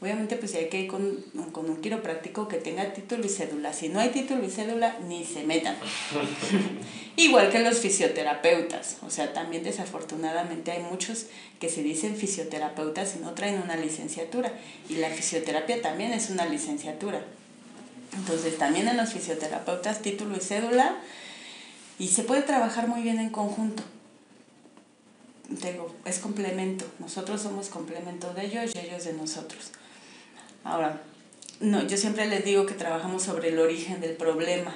Obviamente, 0.00 0.36
pues 0.36 0.54
hay 0.54 0.70
que 0.70 0.80
ir 0.80 0.88
con, 0.88 1.16
con 1.52 1.68
un 1.68 1.82
quiropráctico 1.82 2.48
que 2.48 2.56
tenga 2.56 2.90
título 2.94 3.26
y 3.26 3.28
cédula. 3.28 3.74
Si 3.74 3.90
no 3.90 4.00
hay 4.00 4.08
título 4.08 4.42
y 4.42 4.50
cédula, 4.50 4.96
ni 5.06 5.26
se 5.26 5.44
metan. 5.44 5.76
Igual 7.16 7.50
que 7.50 7.58
los 7.58 7.80
fisioterapeutas. 7.80 8.96
O 9.06 9.10
sea, 9.10 9.34
también 9.34 9.62
desafortunadamente 9.62 10.72
hay 10.72 10.82
muchos 10.82 11.26
que 11.58 11.68
se 11.68 11.82
dicen 11.82 12.16
fisioterapeutas 12.16 13.14
y 13.16 13.18
no 13.18 13.34
traen 13.34 13.60
una 13.60 13.76
licenciatura. 13.76 14.50
Y 14.88 14.94
la 14.94 15.10
fisioterapia 15.10 15.82
también 15.82 16.14
es 16.14 16.30
una 16.30 16.46
licenciatura. 16.46 17.22
Entonces, 18.16 18.56
también 18.56 18.88
en 18.88 18.96
los 18.96 19.12
fisioterapeutas, 19.12 20.00
título 20.00 20.34
y 20.34 20.40
cédula. 20.40 20.96
Y 21.98 22.08
se 22.08 22.22
puede 22.22 22.40
trabajar 22.40 22.88
muy 22.88 23.02
bien 23.02 23.18
en 23.18 23.28
conjunto. 23.28 23.82
Digo, 25.50 25.94
es 26.06 26.20
complemento. 26.20 26.86
Nosotros 27.00 27.42
somos 27.42 27.68
complemento 27.68 28.32
de 28.32 28.46
ellos 28.46 28.72
y 28.74 28.78
ellos 28.78 29.04
de 29.04 29.12
nosotros. 29.12 29.72
Ahora, 30.64 31.00
no, 31.60 31.86
yo 31.86 31.96
siempre 31.96 32.26
les 32.26 32.44
digo 32.44 32.66
que 32.66 32.74
trabajamos 32.74 33.22
sobre 33.22 33.48
el 33.48 33.58
origen 33.58 34.00
del 34.00 34.12
problema, 34.12 34.74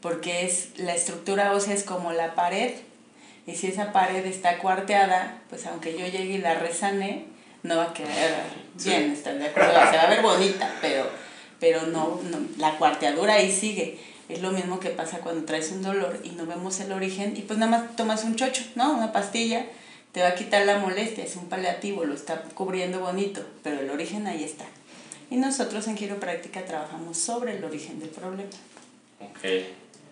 porque 0.00 0.44
es 0.44 0.70
la 0.76 0.94
estructura 0.94 1.52
ósea 1.52 1.74
es 1.74 1.84
como 1.84 2.12
la 2.12 2.34
pared, 2.34 2.72
y 3.46 3.54
si 3.54 3.66
esa 3.66 3.92
pared 3.92 4.24
está 4.26 4.58
cuarteada, 4.58 5.38
pues 5.50 5.66
aunque 5.66 5.92
yo 5.92 6.06
llegue 6.06 6.34
y 6.34 6.38
la 6.38 6.54
resane, 6.54 7.26
no 7.62 7.76
va 7.76 7.84
a 7.84 7.94
quedar 7.94 8.44
bien, 8.82 9.10
¿están 9.10 9.38
de 9.38 9.46
acuerdo? 9.46 9.72
Se 9.90 9.96
va 9.96 10.02
a 10.02 10.10
ver 10.10 10.22
bonita, 10.22 10.70
pero, 10.80 11.06
pero 11.60 11.86
no, 11.86 12.20
no, 12.30 12.40
la 12.58 12.76
cuarteadura 12.76 13.34
ahí 13.34 13.50
sigue. 13.50 13.98
Es 14.28 14.40
lo 14.40 14.52
mismo 14.52 14.80
que 14.80 14.90
pasa 14.90 15.18
cuando 15.18 15.44
traes 15.44 15.70
un 15.72 15.82
dolor 15.82 16.20
y 16.24 16.30
no 16.30 16.46
vemos 16.46 16.80
el 16.80 16.92
origen 16.92 17.34
y 17.36 17.42
pues 17.42 17.58
nada 17.58 17.70
más 17.70 17.96
tomas 17.96 18.24
un 18.24 18.36
chocho, 18.36 18.64
¿no? 18.74 18.94
Una 18.94 19.12
pastilla 19.12 19.66
te 20.14 20.22
va 20.22 20.28
a 20.28 20.34
quitar 20.36 20.64
la 20.64 20.78
molestia, 20.78 21.24
es 21.24 21.34
un 21.34 21.48
paliativo, 21.48 22.04
lo 22.04 22.14
está 22.14 22.40
cubriendo 22.54 23.00
bonito, 23.00 23.40
pero 23.64 23.80
el 23.80 23.90
origen 23.90 24.28
ahí 24.28 24.44
está. 24.44 24.64
Y 25.28 25.36
nosotros 25.36 25.88
en 25.88 25.96
quiropráctica 25.96 26.64
trabajamos 26.64 27.18
sobre 27.18 27.56
el 27.56 27.64
origen 27.64 27.98
del 27.98 28.10
problema. 28.10 28.48
Ok. 29.18 29.42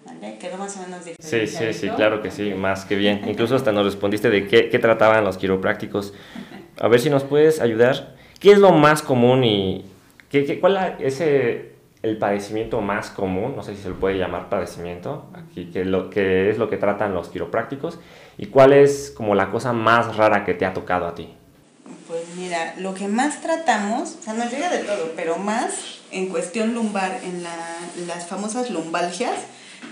¿Vale? 0.04 0.38
Quedó 0.38 0.56
más 0.56 0.76
o 0.76 0.80
menos 0.80 1.04
Sí, 1.20 1.46
sí, 1.46 1.72
sí, 1.72 1.88
claro 1.90 2.20
que 2.20 2.32
sí, 2.32 2.52
más 2.52 2.84
que 2.84 2.96
bien. 2.96 3.22
Incluso 3.28 3.54
hasta 3.54 3.70
nos 3.70 3.84
respondiste 3.84 4.28
de 4.28 4.48
qué, 4.48 4.70
qué 4.70 4.80
trataban 4.80 5.22
los 5.22 5.38
quiroprácticos. 5.38 6.14
A 6.80 6.88
ver 6.88 6.98
si 6.98 7.08
nos 7.08 7.22
puedes 7.22 7.60
ayudar. 7.60 8.16
¿Qué 8.40 8.50
es 8.50 8.58
lo 8.58 8.72
más 8.72 9.02
común 9.02 9.44
y 9.44 9.84
qué, 10.28 10.44
qué, 10.44 10.58
cuál 10.58 10.96
es 10.98 11.20
el 11.20 12.18
padecimiento 12.18 12.80
más 12.80 13.10
común? 13.10 13.54
No 13.54 13.62
sé 13.62 13.76
si 13.76 13.82
se 13.82 13.90
le 13.90 13.94
puede 13.94 14.18
llamar 14.18 14.48
padecimiento 14.48 15.30
aquí, 15.32 15.66
que, 15.66 15.84
lo, 15.84 16.10
que 16.10 16.50
es 16.50 16.58
lo 16.58 16.68
que 16.68 16.76
tratan 16.76 17.14
los 17.14 17.28
quiroprácticos 17.28 18.00
¿Y 18.38 18.46
cuál 18.46 18.72
es 18.72 19.12
como 19.14 19.34
la 19.34 19.50
cosa 19.50 19.72
más 19.72 20.16
rara 20.16 20.44
que 20.44 20.54
te 20.54 20.64
ha 20.64 20.72
tocado 20.72 21.06
a 21.06 21.14
ti? 21.14 21.28
Pues 22.08 22.22
mira, 22.36 22.74
lo 22.78 22.94
que 22.94 23.08
más 23.08 23.40
tratamos, 23.40 24.16
o 24.20 24.22
sea, 24.22 24.34
nos 24.34 24.50
llega 24.50 24.70
de 24.70 24.78
todo, 24.78 25.12
pero 25.16 25.36
más 25.36 26.00
en 26.10 26.28
cuestión 26.28 26.74
lumbar, 26.74 27.18
en 27.24 27.42
la, 27.42 27.56
las 28.06 28.26
famosas 28.26 28.70
lumbalgias, 28.70 29.34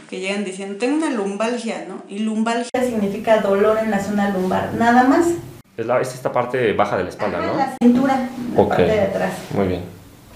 que 0.09 0.21
llegan 0.21 0.45
diciendo, 0.45 0.79
tengo 0.79 0.97
una 0.97 1.11
lumbalgia, 1.11 1.85
¿no? 1.89 2.03
Y 2.09 2.21
lumbalgia 2.21 2.83
significa 2.83 3.41
dolor 3.41 3.79
en 3.79 3.91
la 3.91 4.03
zona 4.03 4.31
lumbar, 4.31 4.75
nada 4.75 5.05
más. 5.05 5.29
Es, 5.77 5.87
la, 5.87 6.01
es 6.01 6.15
esta 6.15 6.33
parte 6.33 6.73
baja 6.73 6.97
de 6.97 7.05
la 7.05 7.09
espalda, 7.11 7.41
¿no? 7.41 7.57
La 7.57 7.75
cintura, 7.83 8.29
la 8.57 8.69
parte 8.69 8.83
de 8.85 9.01
atrás. 9.01 9.33
Muy 9.55 9.69
bien. 9.69 9.83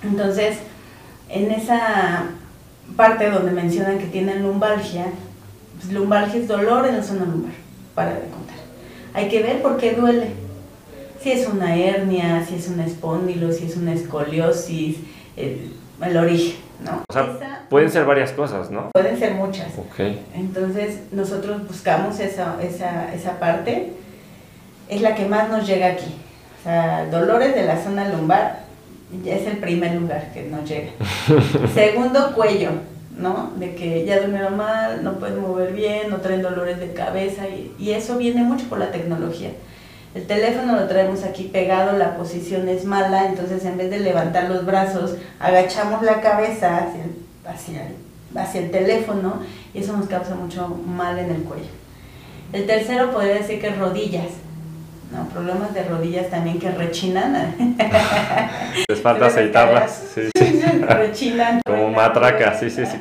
Entonces, 0.02 0.58
en 1.28 1.50
esa 1.50 2.25
parte 2.96 3.30
donde 3.30 3.52
mencionan 3.52 3.99
que 3.99 4.06
tienen 4.06 4.42
lumbalgia, 4.42 5.06
pues 5.80 5.92
lumbalgia 5.92 6.40
es 6.40 6.49
dolor 6.49 6.87
en 6.87 6.96
la 6.96 7.02
zona 7.02 7.25
lumbar 7.25 7.63
para 7.94 8.14
de 8.14 8.20
contar. 8.20 8.56
Hay 9.12 9.28
que 9.28 9.42
ver 9.42 9.62
por 9.62 9.76
qué 9.76 9.92
duele. 9.92 10.28
Si 11.20 11.30
es 11.32 11.48
una 11.48 11.74
hernia, 11.76 12.44
si 12.46 12.56
es 12.56 12.68
un 12.68 12.80
espóndilo, 12.80 13.52
si 13.52 13.66
es 13.66 13.76
una 13.76 13.94
escoliosis, 13.94 14.98
el, 15.36 15.72
el 16.02 16.16
origen, 16.16 16.56
¿no? 16.84 17.02
O 17.08 17.12
sea, 17.12 17.66
pueden 17.70 17.90
ser 17.90 18.04
varias 18.04 18.32
cosas, 18.32 18.70
¿no? 18.70 18.90
Pueden 18.92 19.18
ser 19.18 19.34
muchas. 19.34 19.68
Ok. 19.78 20.00
Entonces, 20.34 21.00
nosotros 21.12 21.66
buscamos 21.66 22.20
esa, 22.20 22.56
esa, 22.62 23.14
esa 23.14 23.38
parte, 23.38 23.92
es 24.88 25.00
la 25.00 25.14
que 25.14 25.24
más 25.24 25.48
nos 25.48 25.66
llega 25.66 25.86
aquí. 25.86 26.14
O 26.60 26.62
sea, 26.64 27.06
dolores 27.06 27.54
de 27.54 27.62
la 27.62 27.82
zona 27.82 28.08
lumbar 28.08 28.64
es 29.24 29.46
el 29.46 29.58
primer 29.58 29.94
lugar 29.94 30.30
que 30.34 30.42
nos 30.42 30.68
llega. 30.68 30.90
Segundo, 31.74 32.34
cuello 32.34 32.70
¿no? 33.16 33.52
De 33.56 33.75
que 33.75 34.04
ya 34.04 34.21
durmieron 34.21 34.56
mal, 34.56 35.04
no 35.04 35.18
pueden 35.18 35.40
mover 35.40 35.73
bien, 35.73 36.11
no 36.11 36.18
traen 36.18 36.42
dolores 36.42 36.78
de 36.78 36.92
cabeza 36.92 37.44
y, 37.49 37.90
eso 37.90 38.18
viene 38.18 38.42
mucho 38.42 38.66
por 38.68 38.78
la 38.78 38.90
tecnología. 38.90 39.50
El 40.14 40.26
teléfono 40.26 40.76
lo 40.76 40.87
traemos 40.87 41.25
aquí 41.25 41.44
pegado, 41.44 41.97
la 41.99 42.16
posición 42.16 42.68
es 42.68 42.85
mala, 42.85 43.26
entonces 43.26 43.64
en 43.64 43.76
vez 43.76 43.90
de 43.90 43.99
levantar 43.99 44.49
los 44.49 44.64
brazos, 44.64 45.16
agachamos 45.40 46.02
la 46.02 46.21
cabeza 46.21 46.78
hacia 46.78 47.04
el, 47.04 47.90
hacia, 48.37 48.61
el 48.61 48.71
teléfono 48.71 49.40
y 49.73 49.78
eso 49.78 49.97
nos 49.97 50.06
causa 50.06 50.35
mucho 50.35 50.68
mal 50.68 51.18
en 51.18 51.30
el 51.30 51.42
cuello. 51.42 51.71
El 52.52 52.66
tercero 52.66 53.11
podría 53.11 53.35
decir 53.35 53.61
que 53.61 53.71
rodillas. 53.71 54.28
No, 55.14 55.28
problemas 55.28 55.73
de 55.73 55.85
rodillas 55.85 56.28
también 56.28 56.59
que 56.59 56.71
rechinan. 56.71 57.54
Les 58.88 59.00
falta 59.00 59.26
aceitarlas. 59.26 60.02
Sí, 60.14 60.28
sí. 60.35 60.62
Rechinan. 60.80 61.61
Como 61.64 61.90
matraca, 61.90 62.59
sí, 62.59 62.71
sí, 62.71 62.85
sí. 62.87 62.99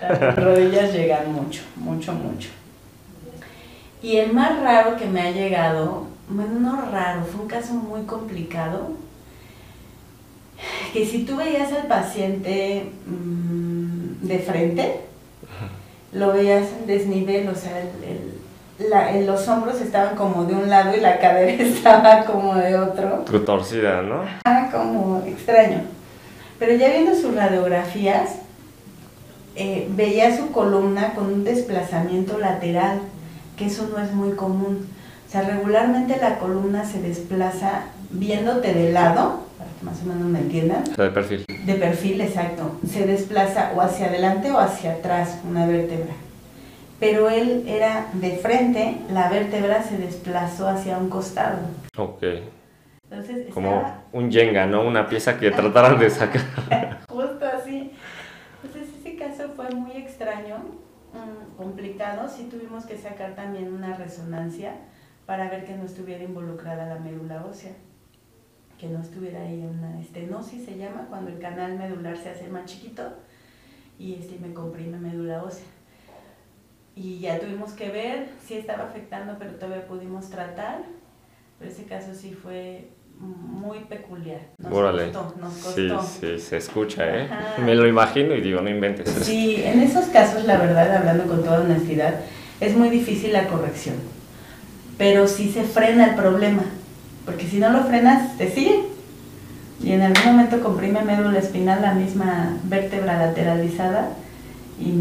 Las 0.00 0.36
rodillas 0.36 0.92
llegan 0.92 1.32
mucho, 1.32 1.62
mucho, 1.76 2.12
mucho. 2.12 2.48
Y 4.02 4.16
el 4.16 4.32
más 4.32 4.60
raro 4.60 4.96
que 4.96 5.06
me 5.06 5.20
ha 5.22 5.30
llegado, 5.30 6.06
bueno, 6.28 6.60
no 6.60 6.90
raro, 6.90 7.24
fue 7.24 7.42
un 7.42 7.48
caso 7.48 7.74
muy 7.74 8.02
complicado, 8.02 8.92
que 10.92 11.04
si 11.04 11.24
tú 11.24 11.36
veías 11.36 11.72
al 11.72 11.86
paciente 11.86 12.90
mmm, 13.06 14.26
de 14.26 14.38
frente, 14.38 15.00
lo 16.12 16.32
veías 16.32 16.68
en 16.80 16.86
desnivel, 16.86 17.48
o 17.48 17.54
sea, 17.54 17.80
el 17.80 18.37
la, 18.78 19.12
los 19.12 19.46
hombros 19.48 19.80
estaban 19.80 20.14
como 20.14 20.44
de 20.44 20.54
un 20.54 20.68
lado 20.68 20.96
y 20.96 21.00
la 21.00 21.18
cadera 21.18 21.50
estaba 21.62 22.24
como 22.24 22.54
de 22.54 22.76
otro. 22.76 23.24
Torcida, 23.44 24.02
¿no? 24.02 24.22
Ah, 24.44 24.68
como 24.70 25.22
extraño. 25.26 25.82
Pero 26.58 26.74
ya 26.74 26.88
viendo 26.88 27.14
sus 27.14 27.34
radiografías, 27.34 28.36
eh, 29.56 29.88
veía 29.90 30.36
su 30.36 30.52
columna 30.52 31.14
con 31.14 31.26
un 31.26 31.44
desplazamiento 31.44 32.38
lateral, 32.38 33.00
que 33.56 33.66
eso 33.66 33.88
no 33.92 34.02
es 34.02 34.12
muy 34.12 34.32
común. 34.32 34.88
O 35.26 35.30
sea, 35.30 35.42
regularmente 35.42 36.16
la 36.20 36.38
columna 36.38 36.84
se 36.84 37.02
desplaza 37.02 37.82
viéndote 38.10 38.72
de 38.72 38.92
lado, 38.92 39.42
para 39.58 39.70
que 39.70 39.84
más 39.84 40.02
o 40.02 40.06
menos 40.06 40.28
me 40.28 40.38
entiendan. 40.38 40.84
O 40.90 40.94
sea, 40.94 41.04
de 41.04 41.10
perfil. 41.10 41.44
De 41.66 41.74
perfil, 41.74 42.20
exacto. 42.20 42.76
Se 42.88 43.06
desplaza 43.06 43.72
o 43.76 43.80
hacia 43.80 44.06
adelante 44.06 44.50
o 44.50 44.58
hacia 44.58 44.92
atrás 44.92 45.38
una 45.48 45.66
vértebra 45.66 46.14
pero 47.00 47.30
él 47.30 47.64
era 47.66 48.08
de 48.14 48.36
frente, 48.38 48.98
la 49.10 49.28
vértebra 49.28 49.82
se 49.82 49.98
desplazó 49.98 50.68
hacia 50.68 50.98
un 50.98 51.08
costado. 51.08 51.58
Ok. 51.96 52.22
Entonces, 53.04 53.52
Como 53.54 53.82
un 54.12 54.30
yenga, 54.30 54.66
¿no? 54.66 54.82
Una 54.82 55.08
pieza 55.08 55.38
que 55.38 55.50
trataran 55.52 55.98
de 55.98 56.10
sacar. 56.10 56.42
Justo 57.08 57.46
así. 57.46 57.92
Entonces 58.64 58.94
ese 58.98 59.16
caso 59.16 59.50
fue 59.54 59.70
muy 59.70 59.92
extraño, 59.92 60.56
mm, 61.14 61.56
complicado. 61.56 62.28
Sí 62.28 62.48
tuvimos 62.50 62.84
que 62.84 62.98
sacar 62.98 63.34
también 63.34 63.72
una 63.72 63.94
resonancia 63.94 64.74
para 65.24 65.48
ver 65.48 65.64
que 65.64 65.76
no 65.76 65.84
estuviera 65.84 66.24
involucrada 66.24 66.86
la 66.86 66.98
médula 66.98 67.44
ósea. 67.44 67.72
Que 68.76 68.88
no 68.88 69.00
estuviera 69.00 69.42
ahí 69.42 69.64
una 69.64 70.00
estenosis, 70.00 70.64
se 70.64 70.76
llama, 70.76 71.06
cuando 71.08 71.30
el 71.30 71.38
canal 71.38 71.78
medular 71.78 72.16
se 72.16 72.30
hace 72.30 72.48
más 72.48 72.64
chiquito 72.66 73.02
y 73.98 74.14
este 74.14 74.38
me 74.38 74.52
comprime 74.52 74.98
médula 74.98 75.42
ósea 75.42 75.66
y 76.98 77.20
ya 77.20 77.38
tuvimos 77.38 77.72
que 77.72 77.90
ver 77.90 78.28
si 78.44 78.54
estaba 78.54 78.84
afectando, 78.84 79.36
pero 79.38 79.52
todavía 79.52 79.86
pudimos 79.86 80.30
tratar. 80.30 80.78
Pero 81.58 81.70
ese 81.70 81.84
caso 81.84 82.12
sí 82.12 82.32
fue 82.32 82.88
muy 83.18 83.80
peculiar. 83.80 84.40
Nos 84.58 84.72
costó, 84.72 85.34
nos 85.40 85.52
costó. 85.54 86.02
Sí, 86.02 86.18
sí, 86.20 86.38
se 86.38 86.56
escucha, 86.56 87.04
¿eh? 87.06 87.28
Me 87.64 87.74
lo 87.76 87.86
imagino 87.86 88.34
y 88.34 88.40
digo, 88.40 88.60
no 88.60 88.70
inventes. 88.70 89.08
Sí, 89.22 89.62
en 89.64 89.80
esos 89.80 90.06
casos, 90.06 90.44
la 90.44 90.56
verdad, 90.56 90.96
hablando 90.96 91.26
con 91.26 91.44
toda 91.44 91.60
honestidad, 91.60 92.20
es 92.60 92.76
muy 92.76 92.88
difícil 92.90 93.32
la 93.32 93.46
corrección. 93.46 93.96
Pero 94.96 95.28
sí 95.28 95.52
se 95.52 95.62
frena 95.62 96.10
el 96.10 96.14
problema, 96.16 96.64
porque 97.24 97.46
si 97.46 97.58
no 97.58 97.70
lo 97.70 97.84
frenas, 97.84 98.36
te 98.36 98.50
sigue. 98.50 98.82
Y 99.80 99.92
en 99.92 100.02
algún 100.02 100.24
momento 100.24 100.60
comprime 100.60 101.02
médula 101.02 101.38
espinal, 101.38 101.80
la 101.80 101.94
misma 101.94 102.56
vértebra 102.64 103.16
lateralizada, 103.18 104.10
y 104.80 104.92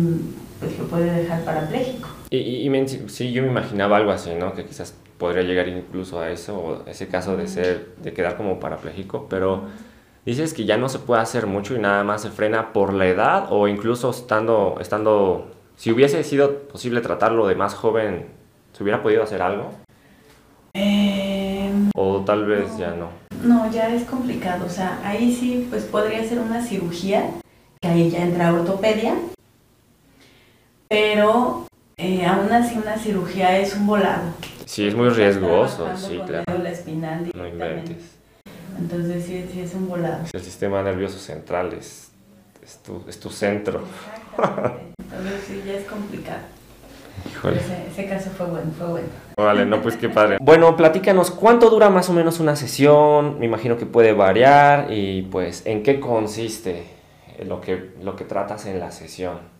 pues 0.59 0.77
lo 0.77 0.85
puede 0.85 1.11
dejar 1.11 1.43
parapléjico. 1.43 2.09
Y, 2.29 2.37
y, 2.37 2.87
sí, 3.07 3.31
yo 3.31 3.43
me 3.43 3.49
imaginaba 3.49 3.97
algo 3.97 4.11
así, 4.11 4.31
¿no? 4.35 4.53
Que 4.53 4.65
quizás 4.65 4.95
podría 5.17 5.43
llegar 5.43 5.67
incluso 5.67 6.19
a 6.19 6.29
eso, 6.29 6.57
o 6.57 6.85
ese 6.87 7.07
caso 7.07 7.37
de 7.37 7.47
ser, 7.47 7.95
de 8.01 8.13
quedar 8.13 8.37
como 8.37 8.59
parapléjico, 8.59 9.27
pero 9.29 9.63
dices 10.25 10.53
que 10.53 10.65
ya 10.65 10.77
no 10.77 10.89
se 10.89 10.99
puede 10.99 11.21
hacer 11.21 11.47
mucho 11.47 11.75
y 11.75 11.79
nada 11.79 12.03
más 12.03 12.21
se 12.21 12.29
frena 12.29 12.73
por 12.73 12.93
la 12.93 13.07
edad 13.07 13.47
o 13.49 13.67
incluso 13.67 14.09
estando, 14.09 14.77
estando, 14.79 15.51
si 15.75 15.91
hubiese 15.91 16.23
sido 16.23 16.59
posible 16.67 17.01
tratarlo 17.01 17.47
de 17.47 17.55
más 17.55 17.73
joven, 17.73 18.27
¿se 18.73 18.83
hubiera 18.83 19.01
podido 19.01 19.23
hacer 19.23 19.41
algo? 19.41 19.71
Em, 20.73 21.89
o 21.95 22.23
tal 22.25 22.45
vez 22.45 22.77
ya 22.77 22.91
no. 22.91 23.09
No, 23.43 23.71
ya 23.71 23.93
es 23.93 24.03
complicado, 24.03 24.65
o 24.65 24.69
sea, 24.69 24.99
ahí 25.03 25.33
sí, 25.33 25.67
pues 25.69 25.85
podría 25.85 26.23
ser 26.23 26.39
una 26.39 26.61
cirugía, 26.61 27.31
que 27.81 27.87
ahí 27.87 28.09
ya 28.09 28.23
entra 28.23 28.53
ortopedia, 28.53 29.15
pero 30.87 31.65
eh, 31.97 32.25
aún 32.25 32.51
así 32.51 32.77
una 32.77 32.97
cirugía 32.97 33.57
es 33.59 33.75
un 33.75 33.87
volado. 33.87 34.33
Sí, 34.65 34.87
es 34.87 34.95
muy 34.95 35.09
riesgoso, 35.09 35.95
sí, 35.95 36.21
claro. 36.25 36.45
La 36.61 36.69
espinal 36.69 37.31
no 37.33 37.47
inventes. 37.47 38.15
Entonces 38.77 39.25
sí, 39.25 39.45
sí 39.51 39.61
es 39.61 39.73
un 39.73 39.87
volado. 39.89 40.25
El 40.31 40.41
sistema 40.41 40.83
nervioso 40.83 41.17
central 41.17 41.73
es, 41.73 42.11
es, 42.63 42.77
tu, 42.77 43.03
es 43.07 43.19
tu 43.19 43.29
centro. 43.29 43.81
Entonces 44.37 45.43
sí, 45.47 45.63
ya 45.65 45.73
es 45.73 45.85
complicado. 45.85 46.41
Híjole. 47.31 47.57
Ese, 47.57 47.87
ese, 47.91 48.07
caso 48.07 48.29
fue 48.29 48.45
bueno, 48.45 48.71
fue 48.77 48.87
bueno. 48.87 49.07
Vale, 49.35 49.65
no, 49.65 49.81
pues 49.81 49.97
qué 49.97 50.07
padre. 50.07 50.37
Bueno, 50.39 50.77
platícanos, 50.77 51.31
¿cuánto 51.31 51.69
dura 51.71 51.89
más 51.89 52.09
o 52.09 52.13
menos 52.13 52.39
una 52.39 52.55
sesión? 52.55 53.39
Me 53.39 53.47
imagino 53.47 53.77
que 53.77 53.87
puede 53.87 54.13
variar 54.13 54.91
y 54.91 55.23
pues, 55.23 55.65
¿en 55.65 55.81
qué 55.81 55.99
consiste 55.99 56.83
lo 57.43 57.59
que, 57.59 57.93
lo 58.03 58.15
que 58.15 58.23
tratas 58.23 58.67
en 58.67 58.79
la 58.79 58.91
sesión? 58.91 59.56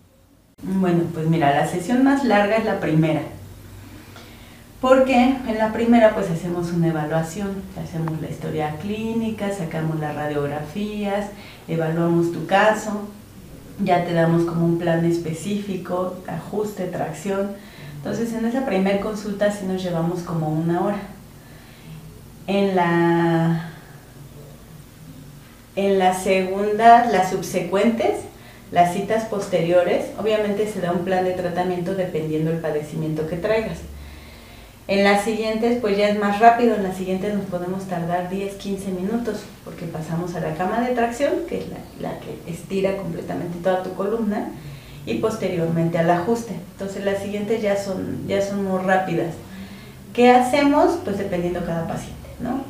Bueno, 0.64 1.04
pues 1.14 1.28
mira, 1.28 1.56
la 1.56 1.68
sesión 1.68 2.04
más 2.04 2.24
larga 2.24 2.58
es 2.58 2.66
la 2.66 2.80
primera 2.80 3.22
porque 4.82 5.16
en 5.16 5.58
la 5.58 5.74
primera 5.74 6.14
pues 6.14 6.30
hacemos 6.30 6.72
una 6.72 6.90
evaluación, 6.90 7.64
hacemos 7.84 8.22
la 8.22 8.30
historia 8.30 8.76
clínica, 8.80 9.52
sacamos 9.52 10.00
las 10.00 10.16
radiografías, 10.16 11.28
evaluamos 11.68 12.32
tu 12.32 12.46
caso, 12.46 13.08
ya 13.84 14.06
te 14.06 14.14
damos 14.14 14.46
como 14.46 14.66
un 14.66 14.78
plan 14.78 15.04
específico, 15.04 16.18
ajuste, 16.28 16.86
tracción. 16.86 17.52
Entonces 17.98 18.34
en 18.34 18.46
esa 18.46 18.66
primera 18.66 19.00
consulta 19.00 19.52
sí 19.52 19.66
nos 19.66 19.82
llevamos 19.82 20.22
como 20.22 20.50
una 20.50 20.82
hora. 20.82 21.00
En 22.46 22.76
la, 22.76 23.72
en 25.76 25.98
la 25.98 26.14
segunda, 26.14 27.06
las 27.06 27.32
subsecuentes, 27.32 28.22
las 28.72 28.94
citas 28.94 29.26
posteriores, 29.26 30.06
obviamente 30.20 30.68
se 30.68 30.82
da 30.82 30.92
un 30.92 31.06
plan 31.06 31.24
de 31.24 31.32
tratamiento 31.32 31.96
dependiendo 31.96 32.52
del 32.52 32.60
padecimiento 32.60 33.28
que 33.28 33.38
traigas. 33.38 33.80
En 34.88 35.04
las 35.04 35.26
siguientes, 35.26 35.80
pues 35.82 35.98
ya 35.98 36.08
es 36.08 36.18
más 36.18 36.40
rápido, 36.40 36.76
en 36.76 36.84
las 36.84 36.96
siguientes 36.96 37.34
nos 37.34 37.46
podemos 37.46 37.86
tardar 37.88 38.30
10, 38.30 38.54
15 38.56 38.92
minutos, 38.92 39.44
porque 39.66 39.86
pasamos 39.86 40.34
a 40.36 40.40
la 40.40 40.54
cama 40.56 40.80
de 40.80 40.96
tracción, 40.96 41.34
que 41.48 41.58
es 41.58 41.66
la, 42.00 42.20
que 42.20 42.52
estira 42.52 42.96
completamente 42.96 43.58
toda 43.62 43.84
tu 43.84 43.94
columna, 43.96 44.50
y 45.06 45.16
posteriormente 45.16 45.98
al 45.98 46.10
ajuste. 46.10 46.54
Entonces 46.74 47.04
las 47.04 47.22
siguientes 47.22 47.62
ya 47.62 47.76
son, 47.76 48.28
ya 48.28 48.42
son 48.42 48.64
muy 48.64 48.82
rápidas. 48.82 49.34
¿Qué 50.14 50.32
hacemos? 50.32 51.00
Pues 51.04 51.18
dependiendo 51.18 51.66
cada 51.66 51.86
paciente, 51.88 52.30
¿no? 52.40 52.62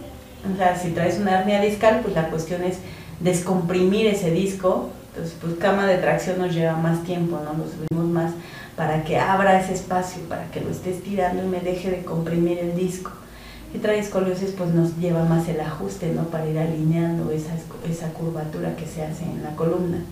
O 0.52 0.58
sea, 0.58 0.76
si 0.78 0.92
traes 0.92 1.20
una 1.20 1.40
hernia 1.40 1.62
discal, 1.62 2.02
pues 2.02 2.16
la 2.16 2.30
cuestión 2.30 2.64
es 2.64 2.78
descomprimir 3.20 4.08
ese 4.08 4.32
disco. 4.32 4.90
Entonces, 5.18 5.36
pues 5.42 5.56
cama 5.56 5.88
de 5.88 5.98
tracción 5.98 6.38
nos 6.38 6.54
lleva 6.54 6.78
más 6.78 7.04
tiempo, 7.04 7.40
¿no? 7.44 7.58
Lo 7.58 7.68
subimos 7.68 8.06
más 8.14 8.34
para 8.76 9.04
que 9.04 9.18
abra 9.18 9.60
ese 9.60 9.74
espacio, 9.74 10.22
para 10.30 10.46
que 10.52 10.62
lo 10.62 10.70
esté 10.70 10.92
estirando 10.92 11.44
y 11.44 11.48
me 11.48 11.60
deje 11.60 11.90
de 11.90 12.04
comprimir 12.04 12.60
el 12.60 12.76
disco. 12.76 13.10
Y 13.74 13.80
trae 13.80 13.98
escoliosis 13.98 14.52
pues 14.52 14.70
nos 14.70 14.96
lleva 14.98 15.24
más 15.24 15.50
el 15.50 15.60
ajuste, 15.60 16.14
¿no? 16.14 16.26
Para 16.26 16.48
ir 16.48 16.60
alineando 16.60 17.32
esa, 17.32 17.56
esa 17.90 18.14
curvatura 18.14 18.76
que 18.76 18.86
se 18.86 19.04
hace 19.04 19.24
en 19.24 19.42
la 19.42 19.56
columna. 19.56 20.04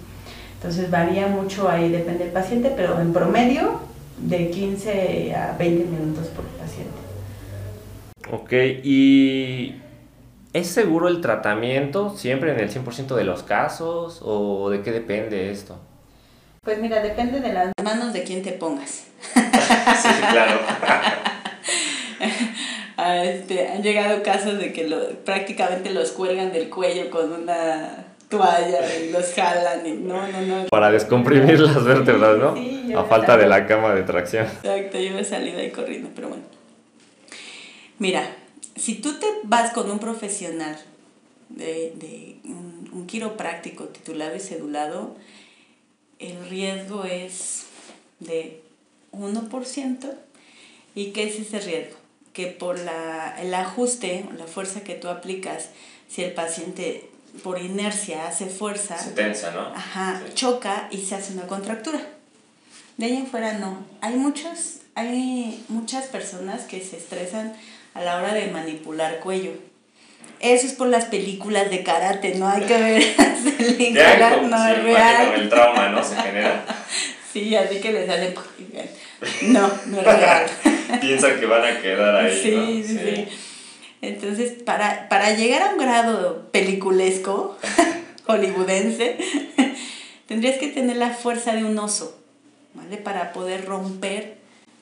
Entonces 0.55 0.89
varía 0.89 1.27
mucho 1.27 1.69
ahí, 1.69 1.91
depende 1.91 2.24
del 2.24 2.33
paciente, 2.33 2.74
pero 2.75 3.00
en 3.00 3.13
promedio 3.13 3.81
de 4.17 4.50
15 4.50 5.35
a 5.35 5.55
20 5.55 5.85
minutos 5.85 6.29
por 6.29 6.46
paciente. 6.46 6.96
Ok, 8.31 8.51
¿y 8.83 9.75
es 10.55 10.68
seguro 10.68 11.09
el 11.09 11.20
tratamiento 11.20 12.15
siempre 12.15 12.53
en 12.53 12.59
el 12.61 12.70
100% 12.70 13.13
de 13.13 13.25
los 13.25 13.44
casos 13.44 14.22
o 14.24 14.70
de 14.70 14.81
qué 14.83 14.94
depende 14.94 15.51
esto? 15.51 15.77
Pues 16.63 16.79
mira, 16.79 17.01
depende 17.03 17.41
de 17.41 17.51
las 17.51 17.74
manos 17.83 18.13
de 18.13 18.24
quién 18.24 18.41
te 18.41 18.53
pongas. 18.53 19.07
sí, 19.33 20.09
claro. 20.31 20.61
este, 23.25 23.68
han 23.68 23.83
llegado 23.83 24.24
casos 24.24 24.57
de 24.57 24.72
que 24.72 24.87
lo, 24.87 25.09
prácticamente 25.25 25.89
los 25.89 26.13
cuelgan 26.13 26.53
del 26.53 26.70
cuello 26.70 27.09
con 27.09 27.33
una 27.33 28.05
toalla 28.29 28.79
y 28.98 29.11
los 29.11 29.33
jalan 29.33 29.85
y 29.85 29.91
no, 29.91 30.25
no, 30.25 30.41
no. 30.41 30.65
Para 30.70 30.89
descomprimir 30.89 31.59
las 31.59 31.83
vértebras, 31.83 32.37
¿no? 32.37 32.55
Sí, 32.55 32.94
A 32.96 33.03
falta 33.03 33.35
de 33.35 33.48
la 33.48 33.68
cama 33.68 33.94
de 33.94 34.03
tracción. 34.03 34.46
Exacto, 34.46 34.98
yo 35.00 35.11
me 35.11 35.20
he 35.20 35.25
salido 35.25 35.59
ahí 35.59 35.70
corriendo, 35.70 36.09
pero 36.15 36.29
bueno. 36.29 36.44
Mira, 38.00 38.24
si 38.75 38.96
tú 38.96 39.20
te 39.20 39.27
vas 39.44 39.72
con 39.72 39.90
un 39.90 40.00
profesional 40.00 40.77
de, 41.50 41.94
de 41.96 42.40
un, 42.44 42.90
un 42.92 43.07
quiropráctico 43.07 43.85
titulado 43.85 44.35
y 44.35 44.40
cedulado, 44.40 45.16
el 46.20 46.50
riesgo 46.50 47.03
es 47.03 47.66
de 48.20 48.61
1%. 49.11 50.14
¿Y 50.96 51.11
qué 51.11 51.24
es 51.27 51.40
ese 51.40 51.59
riesgo? 51.59 51.98
Que 52.33 52.48
por 52.48 52.79
la, 52.79 53.35
el 53.40 53.53
ajuste, 53.53 54.25
la 54.38 54.48
fuerza 54.48 54.81
que 54.81 54.96
tú 54.96 55.09
aplicas, 55.09 55.70
si 56.07 56.24
el 56.24 56.33
paciente 56.33 57.09
por 57.44 57.61
inercia 57.61 58.27
hace 58.27 58.46
fuerza, 58.46 58.98
se 58.98 59.11
tensa, 59.11 59.51
¿no? 59.51 59.68
Ajá, 59.68 60.22
choca 60.35 60.88
y 60.90 61.00
se 61.00 61.16
hace 61.16 61.33
una 61.33 61.48
contractura. 61.48 62.00
De 62.98 63.05
ahí 63.07 63.18
en 63.18 63.27
fuera 63.27 63.57
no. 63.57 63.85
Hay 64.00 64.16
muchos, 64.16 64.77
hay 64.96 65.64
muchas 65.68 66.05
personas 66.05 66.64
que 66.64 66.81
se 66.81 66.98
estresan 66.98 67.53
a 67.96 68.01
la 68.01 68.18
hora 68.18 68.34
de 68.34 68.48
manipular 68.48 69.20
cuello 69.20 69.51
eso 70.40 70.68
es 70.68 70.74
por 70.74 70.88
las 70.88 71.05
películas 71.05 71.70
de 71.70 71.84
karate, 71.84 72.36
no 72.36 72.48
hay 72.48 72.64
que 72.64 72.77
ver 72.77 73.03
no 74.50 74.68
es 74.68 74.84
real. 74.84 75.27
Con 75.27 75.42
el 75.42 75.50
trauma, 75.50 75.90
¿no? 75.90 76.03
Se 76.03 76.16
genera. 76.16 76.66
sí, 77.34 77.55
así 77.55 77.79
que 77.79 77.92
le 77.92 78.05
sale. 78.05 78.36
No, 79.44 79.72
no 79.88 80.00
es 80.00 80.05
real. 80.05 80.46
Piensan 81.01 81.40
que 81.40 81.46
van 81.46 81.64
a 81.64 81.81
quedar 81.81 82.16
ahí. 82.16 82.42
Sí, 82.42 82.84
sí, 82.86 83.00
sí, 83.00 83.27
Entonces, 84.01 84.62
para, 84.64 85.10
para 85.10 85.34
llegar 85.34 85.64
a 85.64 85.72
un 85.72 85.77
grado 85.77 86.50
peliculesco, 86.51 87.58
hollywoodense, 88.27 89.18
tendrías 90.27 90.58
que 90.58 90.68
tener 90.68 90.98
la 90.98 91.10
fuerza 91.10 91.53
de 91.53 91.64
un 91.64 91.77
oso, 91.79 92.20
¿vale? 92.74 92.98
Para 92.98 93.34
poder 93.34 93.66
romper 93.66 94.36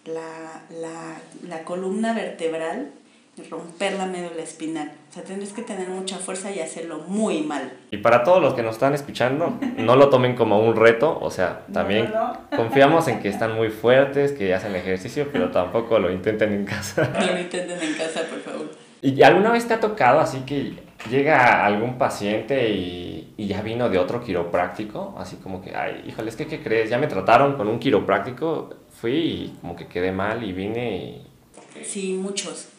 la, 0.06 0.64
la, 0.70 1.22
la 1.48 1.64
columna 1.64 2.14
vertebral 2.14 2.92
romper 3.50 3.94
la 3.94 4.06
médula 4.06 4.44
espinal. 4.44 4.92
O 5.10 5.14
sea, 5.14 5.24
tendrías 5.24 5.54
que 5.54 5.64
tener 5.64 5.88
mucha 5.90 6.18
fuerza 6.18 6.52
y 6.52 6.60
hacerlo 6.60 7.00
muy 7.08 7.42
mal. 7.42 7.74
Y 7.92 7.98
para 7.98 8.24
todos 8.24 8.42
los 8.42 8.54
que 8.54 8.62
nos 8.62 8.76
están 8.76 8.94
escuchando, 8.94 9.58
no 9.78 9.96
lo 9.96 10.10
tomen 10.10 10.36
como 10.36 10.60
un 10.60 10.76
reto, 10.76 11.18
o 11.20 11.32
sea, 11.32 11.66
también 11.72 12.12
confiamos 12.56 13.08
en 13.08 13.20
que 13.20 13.30
están 13.30 13.56
muy 13.56 13.70
fuertes, 13.70 14.34
que 14.34 14.54
hacen 14.54 14.76
ejercicio, 14.76 15.30
pero 15.32 15.50
tampoco 15.52 15.98
lo 16.00 16.12
intenten 16.12 16.54
en 16.54 16.66
casa. 16.66 17.12
No 17.14 17.26
lo 17.26 17.40
intenten 17.40 17.82
en 17.82 17.94
casa, 17.96 18.22
por 18.30 18.40
favor. 18.40 18.70
¿Y 19.02 19.22
alguna 19.24 19.52
vez 19.52 19.68
te 19.68 19.74
ha 19.74 19.80
tocado 19.80 20.20
así 20.20 20.42
que 20.42 20.76
llega 21.10 21.66
algún 21.66 21.98
paciente 21.98 22.70
y, 22.70 23.34
y 23.36 23.48
ya 23.48 23.62
vino 23.62 23.90
de 23.90 23.98
otro 23.98 24.24
quiropráctico? 24.24 25.16
Así 25.18 25.38
como 25.38 25.62
que, 25.62 25.76
ay, 25.76 26.06
híjole, 26.08 26.30
es 26.30 26.36
que, 26.36 26.48
¿qué 26.48 26.62
crees? 26.62 26.90
Ya 26.90 26.98
me 27.00 27.08
trataron 27.08 27.58
con 27.58 27.68
un 27.68 27.80
quiropráctico, 27.80 28.70
fui 29.02 29.14
y 29.14 29.58
como 29.60 29.76
que 29.76 29.88
quedé 29.88 30.12
mal 30.12 30.44
y 30.44 30.54
vine 30.54 30.96
y... 30.96 31.28
Sí, 31.84 32.14
muchos 32.14 32.73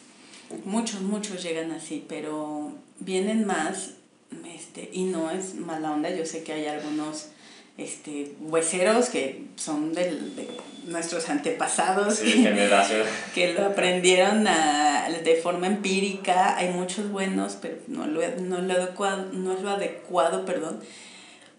Muchos, 0.63 1.01
muchos 1.01 1.43
llegan 1.43 1.71
así, 1.71 2.05
pero 2.07 2.71
vienen 2.99 3.45
más, 3.45 3.91
este, 4.53 4.89
y 4.93 5.03
no 5.03 5.31
es 5.31 5.55
mala 5.55 5.91
onda, 5.91 6.09
yo 6.09 6.25
sé 6.25 6.43
que 6.43 6.53
hay 6.53 6.67
algunos 6.67 7.27
este, 7.77 8.31
hueseros 8.39 9.09
que 9.09 9.43
son 9.55 9.93
de 9.93 10.17
nuestros 10.85 11.29
antepasados 11.29 12.19
que, 13.33 13.53
lo 13.53 13.65
aprendieron 13.65 14.45
de 14.45 15.39
forma 15.41 15.67
empírica, 15.67 16.55
hay 16.57 16.69
muchos 16.69 17.11
buenos, 17.11 17.57
pero 17.61 17.77
no 17.87 18.07
lo, 18.07 18.21
no 18.39 18.61
lo 18.61 18.73
adecuado, 18.73 19.31
no 19.33 19.53
es 19.53 19.61
lo 19.61 19.71
adecuado, 19.71 20.45
perdón, 20.45 20.79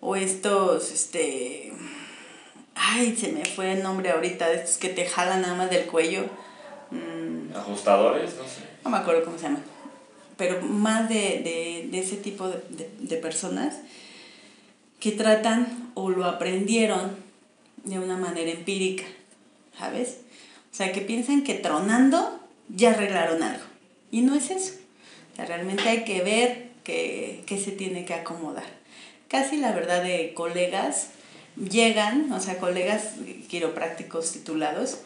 o 0.00 0.16
estos, 0.16 0.92
este, 0.92 1.72
ay, 2.74 3.16
se 3.16 3.32
me 3.32 3.44
fue 3.44 3.72
el 3.72 3.82
nombre 3.82 4.10
ahorita, 4.10 4.48
de 4.48 4.56
estos 4.56 4.78
que 4.78 4.88
te 4.88 5.06
jalan 5.06 5.42
nada 5.42 5.54
más 5.54 5.70
del 5.70 5.86
cuello. 5.86 6.24
Mm. 6.90 7.56
Ajustadores, 7.56 8.36
no 8.36 8.45
no 8.86 8.92
me 8.92 8.98
acuerdo 8.98 9.24
cómo 9.24 9.36
se 9.36 9.44
llama, 9.44 9.60
pero 10.36 10.62
más 10.62 11.08
de, 11.08 11.90
ese 11.92 12.16
tipo 12.16 12.48
de, 12.48 13.16
personas 13.16 13.74
que 15.00 15.10
tratan 15.10 15.90
o 15.94 16.10
lo 16.10 16.24
aprendieron 16.24 17.16
de 17.82 17.98
una 17.98 18.16
manera 18.16 18.50
empírica, 18.50 19.04
¿sabes? 19.76 20.18
O 20.72 20.76
sea, 20.76 20.92
que 20.92 21.00
piensan 21.00 21.42
que 21.42 21.54
tronando 21.54 22.40
ya 22.68 22.90
arreglaron 22.90 23.42
algo. 23.42 23.64
Y 24.12 24.20
no 24.22 24.34
es 24.36 24.50
eso. 24.50 24.74
O 25.32 25.36
sea, 25.36 25.46
realmente 25.46 25.88
hay 25.88 26.04
que 26.04 26.22
ver 26.22 26.70
que, 26.84 27.42
que 27.46 27.58
se 27.58 27.72
tiene 27.72 28.04
que 28.04 28.14
acomodar. 28.14 28.66
Casi 29.28 29.56
la 29.56 29.72
verdad 29.72 30.02
de 30.02 30.32
colegas 30.34 31.08
llegan, 31.56 32.30
o 32.32 32.38
sea, 32.38 32.58
colegas 32.58 33.14
quiroprácticos 33.48 34.30
titulados, 34.32 34.98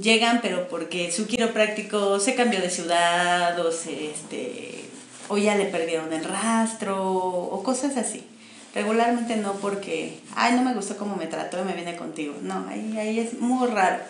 llegan 0.00 0.40
pero 0.42 0.68
porque 0.68 1.10
su 1.10 1.26
quiropráctico 1.26 2.18
se 2.20 2.34
cambió 2.34 2.60
de 2.60 2.70
ciudad 2.70 3.58
o, 3.58 3.72
se, 3.72 4.10
este, 4.10 4.84
o 5.28 5.38
ya 5.38 5.56
le 5.56 5.66
perdieron 5.66 6.12
el 6.12 6.24
rastro 6.24 7.02
o 7.06 7.62
cosas 7.62 7.96
así. 7.96 8.24
Regularmente 8.74 9.36
no 9.36 9.52
porque, 9.54 10.18
ay, 10.34 10.54
no 10.54 10.62
me 10.62 10.74
gustó 10.74 10.96
cómo 10.96 11.14
me 11.14 11.28
trató 11.28 11.60
y 11.60 11.64
me 11.64 11.74
viene 11.74 11.96
contigo. 11.96 12.34
No, 12.42 12.66
ahí, 12.68 12.98
ahí 12.98 13.20
es 13.20 13.38
muy 13.38 13.68
raro 13.68 14.02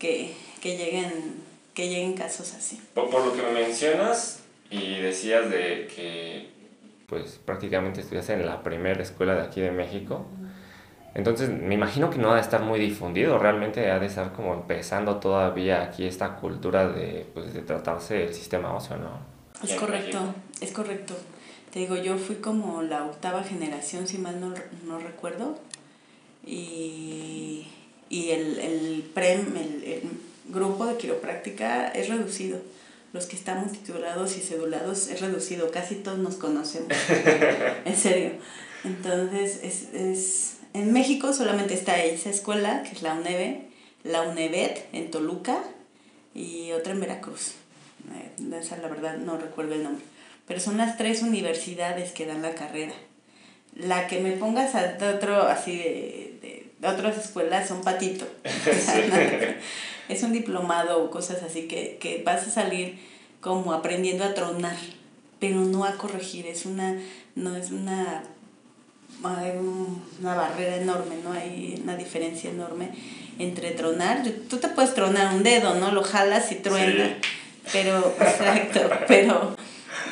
que, 0.00 0.34
que, 0.60 0.76
lleguen, 0.76 1.36
que 1.72 1.88
lleguen 1.88 2.14
casos 2.14 2.52
así. 2.54 2.80
Por, 2.94 3.10
por 3.10 3.24
lo 3.24 3.32
que 3.32 3.42
me 3.42 3.52
mencionas 3.52 4.40
y 4.70 4.96
decías 4.96 5.48
de 5.50 5.88
que 5.94 6.50
pues 7.06 7.38
prácticamente 7.44 8.00
estudiaste 8.00 8.32
en 8.32 8.46
la 8.46 8.62
primera 8.62 9.00
escuela 9.02 9.34
de 9.34 9.42
aquí 9.42 9.60
de 9.60 9.70
México. 9.70 10.26
Entonces, 11.14 11.50
me 11.50 11.74
imagino 11.74 12.08
que 12.08 12.18
no 12.18 12.32
ha 12.32 12.36
de 12.36 12.40
estar 12.40 12.62
muy 12.62 12.80
difundido, 12.80 13.38
realmente 13.38 13.90
ha 13.90 13.98
de 13.98 14.06
estar 14.06 14.32
como 14.32 14.54
empezando 14.54 15.16
todavía 15.16 15.82
aquí 15.82 16.06
esta 16.06 16.36
cultura 16.36 16.88
de, 16.88 17.26
pues, 17.34 17.52
de 17.52 17.62
tratarse 17.62 18.24
el 18.24 18.34
sistema 18.34 18.74
óseo, 18.74 18.96
¿no? 18.96 19.32
Es 19.62 19.74
correcto, 19.74 20.18
es 20.60 20.72
correcto. 20.72 21.14
Te 21.70 21.80
digo, 21.80 21.96
yo 21.96 22.16
fui 22.16 22.36
como 22.36 22.82
la 22.82 23.04
octava 23.04 23.42
generación, 23.42 24.06
si 24.06 24.18
mal 24.18 24.40
no, 24.40 24.54
no 24.86 24.98
recuerdo, 24.98 25.58
y, 26.44 27.68
y 28.08 28.30
el, 28.30 28.58
el 28.58 29.10
PREM, 29.14 29.56
el, 29.56 29.84
el 29.84 30.02
grupo 30.48 30.86
de 30.86 30.96
quiropráctica 30.96 31.88
es 31.88 32.08
reducido 32.08 32.58
los 33.12 33.26
que 33.26 33.36
estamos 33.36 33.72
titulados 33.72 34.36
y 34.36 34.40
cedulados 34.40 35.08
es 35.08 35.20
reducido, 35.20 35.70
casi 35.70 35.96
todos 35.96 36.18
nos 36.18 36.36
conocemos, 36.36 36.88
en 37.84 37.96
serio. 37.96 38.32
Entonces, 38.84 39.60
es, 39.62 39.94
es, 39.94 40.56
en 40.74 40.92
México 40.92 41.32
solamente 41.32 41.74
está 41.74 42.02
esa 42.02 42.30
escuela, 42.30 42.82
que 42.82 42.90
es 42.90 43.02
la 43.02 43.14
UNEVE, 43.14 43.68
la 44.04 44.22
UNEVET 44.22 44.88
en 44.92 45.10
Toluca 45.10 45.62
y 46.34 46.72
otra 46.72 46.92
en 46.92 47.00
Veracruz. 47.00 47.52
Eh, 48.14 48.56
esa 48.58 48.76
la 48.78 48.88
verdad 48.88 49.16
no 49.18 49.38
recuerdo 49.38 49.74
el 49.74 49.84
nombre. 49.84 50.04
Pero 50.46 50.60
son 50.60 50.76
las 50.76 50.96
tres 50.96 51.22
universidades 51.22 52.12
que 52.12 52.26
dan 52.26 52.42
la 52.42 52.54
carrera. 52.54 52.94
La 53.74 54.06
que 54.06 54.20
me 54.20 54.32
pongas 54.32 54.74
a 54.74 54.98
otro, 55.14 55.42
así 55.42 55.76
de, 55.78 56.70
de, 56.80 56.88
otras 56.88 57.16
escuelas 57.16 57.68
son 57.68 57.82
patito. 57.82 58.26
es 60.08 60.22
un 60.22 60.32
diplomado 60.32 61.02
o 61.02 61.10
cosas 61.10 61.42
así 61.42 61.68
que, 61.68 61.96
que 62.00 62.22
vas 62.24 62.46
a 62.46 62.50
salir 62.50 62.98
como 63.40 63.72
aprendiendo 63.72 64.24
a 64.24 64.34
tronar, 64.34 64.76
pero 65.40 65.60
no 65.60 65.84
a 65.84 65.96
corregir, 65.96 66.46
es 66.46 66.64
una, 66.64 66.96
no 67.34 67.56
es 67.56 67.70
una, 67.72 68.22
hay 69.24 69.52
una 70.20 70.34
barrera 70.34 70.76
enorme, 70.76 71.16
¿no? 71.22 71.32
Hay 71.32 71.80
una 71.82 71.96
diferencia 71.96 72.50
enorme 72.50 72.90
entre 73.38 73.70
tronar, 73.70 74.22
tú 74.48 74.58
te 74.58 74.68
puedes 74.68 74.94
tronar 74.94 75.34
un 75.34 75.42
dedo, 75.42 75.74
¿no? 75.74 75.90
Lo 75.92 76.02
jalas 76.02 76.52
y 76.52 76.56
truena, 76.56 77.16
pero, 77.72 78.14
exacto, 78.20 78.80
pero 79.08 79.56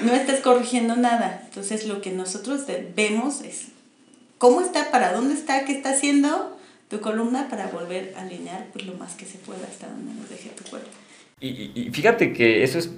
no 0.03 0.15
estás 0.15 0.41
corrigiendo 0.41 0.97
nada. 0.97 1.43
Entonces 1.47 1.87
lo 1.87 2.01
que 2.01 2.11
nosotros 2.11 2.63
vemos 2.97 3.43
es 3.43 3.67
cómo 4.39 4.61
está, 4.61 4.91
para 4.91 5.13
dónde 5.13 5.35
está, 5.35 5.65
qué 5.65 5.73
está 5.73 5.91
haciendo 5.91 6.57
tu 6.89 7.01
columna 7.01 7.49
para 7.49 7.69
volver 7.69 8.15
a 8.17 8.23
alinear 8.23 8.67
pues, 8.73 8.85
lo 8.87 8.95
más 8.95 9.15
que 9.15 9.25
se 9.25 9.39
pueda 9.39 9.65
hasta 9.71 9.89
donde 9.89 10.13
nos 10.15 10.29
deje 10.29 10.51
tu 10.51 10.65
cuerpo. 10.65 10.89
Y, 11.41 11.71
y 11.75 11.91
fíjate 11.93 12.33
que 12.33 12.65
eso 12.65 12.79
es 12.79 12.91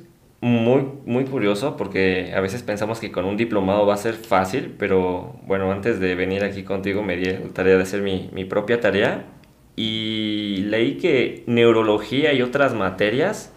muy, 0.42 0.84
muy 1.06 1.24
curioso 1.24 1.76
porque 1.76 2.34
a 2.36 2.40
veces 2.40 2.64
pensamos 2.64 2.98
que 2.98 3.12
con 3.12 3.24
un 3.24 3.36
diplomado 3.36 3.86
va 3.86 3.94
a 3.94 3.96
ser 3.96 4.14
fácil, 4.14 4.74
pero 4.76 5.36
bueno, 5.44 5.70
antes 5.70 6.00
de 6.00 6.16
venir 6.16 6.42
aquí 6.42 6.64
contigo 6.64 7.02
me 7.02 7.16
di 7.16 7.26
la 7.26 7.38
tarea 7.54 7.76
de 7.76 7.82
hacer 7.82 8.02
mi, 8.02 8.28
mi 8.32 8.44
propia 8.44 8.80
tarea 8.80 9.24
y 9.76 10.64
leí 10.66 10.98
que 10.98 11.44
neurología 11.46 12.32
y 12.32 12.42
otras 12.42 12.74
materias 12.74 13.52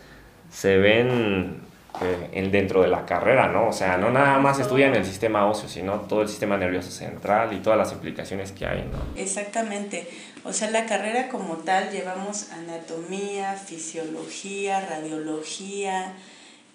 se 0.52 0.78
ven 0.78 1.62
eh, 2.02 2.50
dentro 2.52 2.84
de 2.84 2.88
la 2.88 3.04
carrera, 3.08 3.48
¿no? 3.48 3.70
O 3.70 3.74
sea, 3.74 3.98
no 3.98 4.12
nada 4.12 4.38
más 4.38 4.60
estudian 4.60 4.94
el 4.94 5.06
sistema 5.06 5.48
óseo, 5.48 5.68
sino 5.68 6.02
todo 6.02 6.22
el 6.22 6.28
sistema 6.28 6.56
nervioso 6.56 6.92
central 6.92 7.52
y 7.54 7.62
todas 7.62 7.80
las 7.80 7.94
implicaciones 7.94 8.52
que 8.52 8.68
hay, 8.68 8.88
¿no? 8.92 9.20
Exactamente. 9.20 10.08
O 10.44 10.54
sea, 10.54 10.70
la 10.70 10.86
carrera 10.86 11.30
como 11.30 11.56
tal 11.56 11.90
llevamos 11.90 12.52
anatomía, 12.52 13.54
fisiología, 13.54 14.82
radiología, 14.82 16.14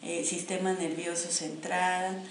eh, 0.02 0.24
sistema 0.24 0.72
nervioso 0.72 1.30
central, 1.30 2.22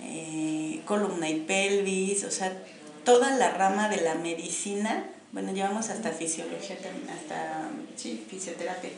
eh, 0.00 0.80
columna 0.84 1.28
y 1.28 1.40
pelvis, 1.40 2.24
o 2.24 2.30
sea, 2.30 2.56
toda 3.04 3.36
la 3.36 3.50
rama 3.50 3.88
de 3.88 4.00
la 4.00 4.14
medicina, 4.14 5.04
bueno, 5.32 5.52
llevamos 5.52 5.90
hasta 5.90 6.10
fisiología, 6.10 6.76
hasta, 7.10 7.70
sí, 7.96 8.24
fisioterapia 8.28 8.90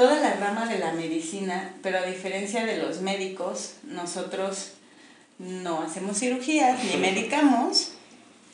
toda 0.00 0.18
la 0.18 0.32
rama 0.32 0.64
de 0.64 0.78
la 0.78 0.92
medicina, 0.92 1.74
pero 1.82 1.98
a 1.98 2.06
diferencia 2.06 2.64
de 2.64 2.78
los 2.78 3.02
médicos, 3.02 3.74
nosotros 3.82 4.70
no 5.38 5.82
hacemos 5.82 6.18
cirugías 6.18 6.82
ni 6.84 6.96
medicamos, 6.96 7.90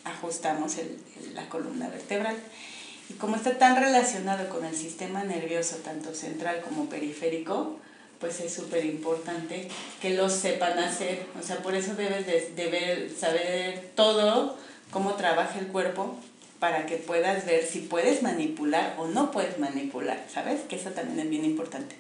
ajustamos 0.02 0.76
el, 0.78 0.98
la 1.34 1.48
columna 1.48 1.88
vertebral. 1.88 2.36
Y 3.08 3.12
como 3.12 3.36
está 3.36 3.58
tan 3.58 3.76
relacionado 3.76 4.48
con 4.48 4.64
el 4.64 4.74
sistema 4.74 5.22
nervioso, 5.22 5.76
tanto 5.84 6.16
central 6.16 6.62
como 6.62 6.88
periférico, 6.88 7.78
pues 8.20 8.40
es 8.40 8.52
súper 8.52 8.85
importante 8.85 9.68
que 10.00 10.11
lo 10.11 10.29
sepan 10.29 10.79
hacer. 10.79 11.26
O 11.38 11.42
sea, 11.42 11.59
por 11.59 11.74
eso 11.74 11.94
debes 11.94 12.26
de, 12.26 12.52
de 12.55 12.68
ver, 12.68 13.11
saber 13.11 13.90
todo, 13.94 14.57
cómo 14.90 15.14
trabaja 15.14 15.59
el 15.59 15.68
cuerpo, 15.68 16.16
para 16.59 16.87
que 16.87 16.96
puedas 16.96 17.44
ver 17.44 17.64
si 17.64 17.81
puedes 17.81 18.22
manipular 18.22 18.96
o 18.98 19.07
no 19.07 19.31
puedes 19.31 19.59
manipular, 19.59 20.24
¿sabes? 20.33 20.62
Que 20.62 20.76
eso 20.76 20.90
también 20.90 21.20
es 21.20 21.31
bien 21.31 21.44
importante. 21.44 21.96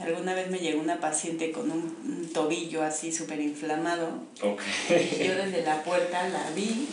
Alguna 0.00 0.34
vez 0.34 0.50
me 0.50 0.58
llegó 0.58 0.80
una 0.80 0.98
paciente 0.98 1.52
con 1.52 1.70
un, 1.70 2.30
tobillo 2.32 2.82
así 2.82 3.12
súper 3.12 3.40
inflamado. 3.40 4.08
Okay. 4.36 5.26
Yo 5.26 5.34
desde 5.34 5.62
la 5.62 5.82
puerta 5.82 6.26
la 6.28 6.50
vi 6.52 6.88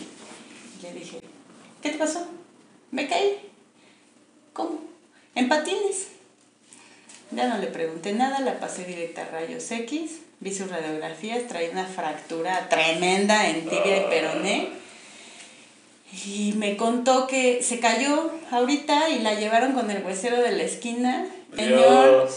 y 0.78 0.82
le 0.82 0.92
dije, 0.92 1.20
¿qué 1.80 1.90
te 1.90 1.98
pasó? 1.98 2.26
Me 2.90 3.08
caí. 3.08 3.38
¿Cómo? 4.52 4.80
En 5.34 5.48
patines. 5.48 6.08
Ya 7.30 7.46
no 7.46 7.58
le 7.58 7.66
pregunté 7.66 8.12
nada, 8.12 8.40
la 8.40 8.58
pasé 8.58 8.84
directa 8.84 9.22
a 9.22 9.26
rayos 9.26 9.70
X, 9.70 10.20
vi 10.40 10.54
sus 10.54 10.70
radiografías, 10.70 11.46
traía 11.46 11.70
una 11.70 11.84
fractura 11.84 12.68
tremenda 12.68 13.48
en 13.48 13.68
tibia 13.68 13.98
y 13.98 14.08
peroné 14.08 14.68
y 16.12 16.54
me 16.56 16.76
contó 16.76 17.26
que 17.26 17.62
se 17.62 17.80
cayó 17.80 18.30
ahorita 18.50 19.10
y 19.10 19.18
la 19.20 19.34
llevaron 19.34 19.72
con 19.72 19.90
el 19.90 20.02
huesero 20.04 20.40
de 20.40 20.52
la 20.52 20.62
esquina. 20.62 21.26
Señor, 21.54 22.28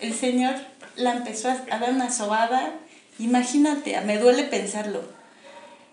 el, 0.00 0.14
señor 0.14 0.54
la 0.96 1.16
empezó 1.16 1.50
a, 1.50 1.54
dar 1.54 1.90
una 1.90 2.10
sobada. 2.10 2.72
Imagínate, 3.18 4.00
me 4.02 4.18
duele 4.18 4.44
pensarlo. 4.44 5.02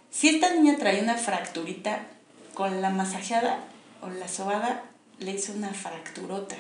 Si 0.10 0.30
esta 0.30 0.54
niña 0.54 0.78
traía 0.78 1.04
una 1.04 1.18
fracturita 1.18 2.04
con 2.54 2.82
la 2.82 2.90
masajeada 2.90 3.60
o 4.02 4.08
la 4.10 4.28
sobada, 4.30 4.84
le 5.20 5.32
hizo 5.32 5.52
una 5.52 5.74
fracturota. 5.74 6.56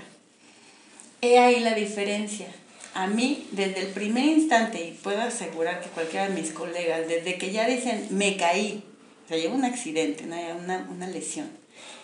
He 1.21 1.39
ahí 1.39 1.60
la 1.60 1.73
diferencia. 1.73 2.47
A 2.93 3.08
mí, 3.08 3.47
desde 3.51 3.82
el 3.82 3.88
primer 3.88 4.25
instante, 4.25 4.84
y 4.84 4.91
puedo 4.91 5.21
asegurar 5.21 5.82
que 5.82 5.89
cualquiera 5.89 6.27
de 6.27 6.34
mis 6.34 6.51
colegas, 6.51 7.08
desde 7.08 7.38
que 7.38 7.51
ya 7.51 7.67
dicen 7.67 8.08
me 8.12 8.38
caí, 8.38 8.84
o 9.25 9.27
sea, 9.27 9.38
lleva 9.38 9.53
un 9.53 9.65
accidente, 9.65 10.23
una, 10.23 10.88
una 10.89 11.08
lesión, 11.08 11.49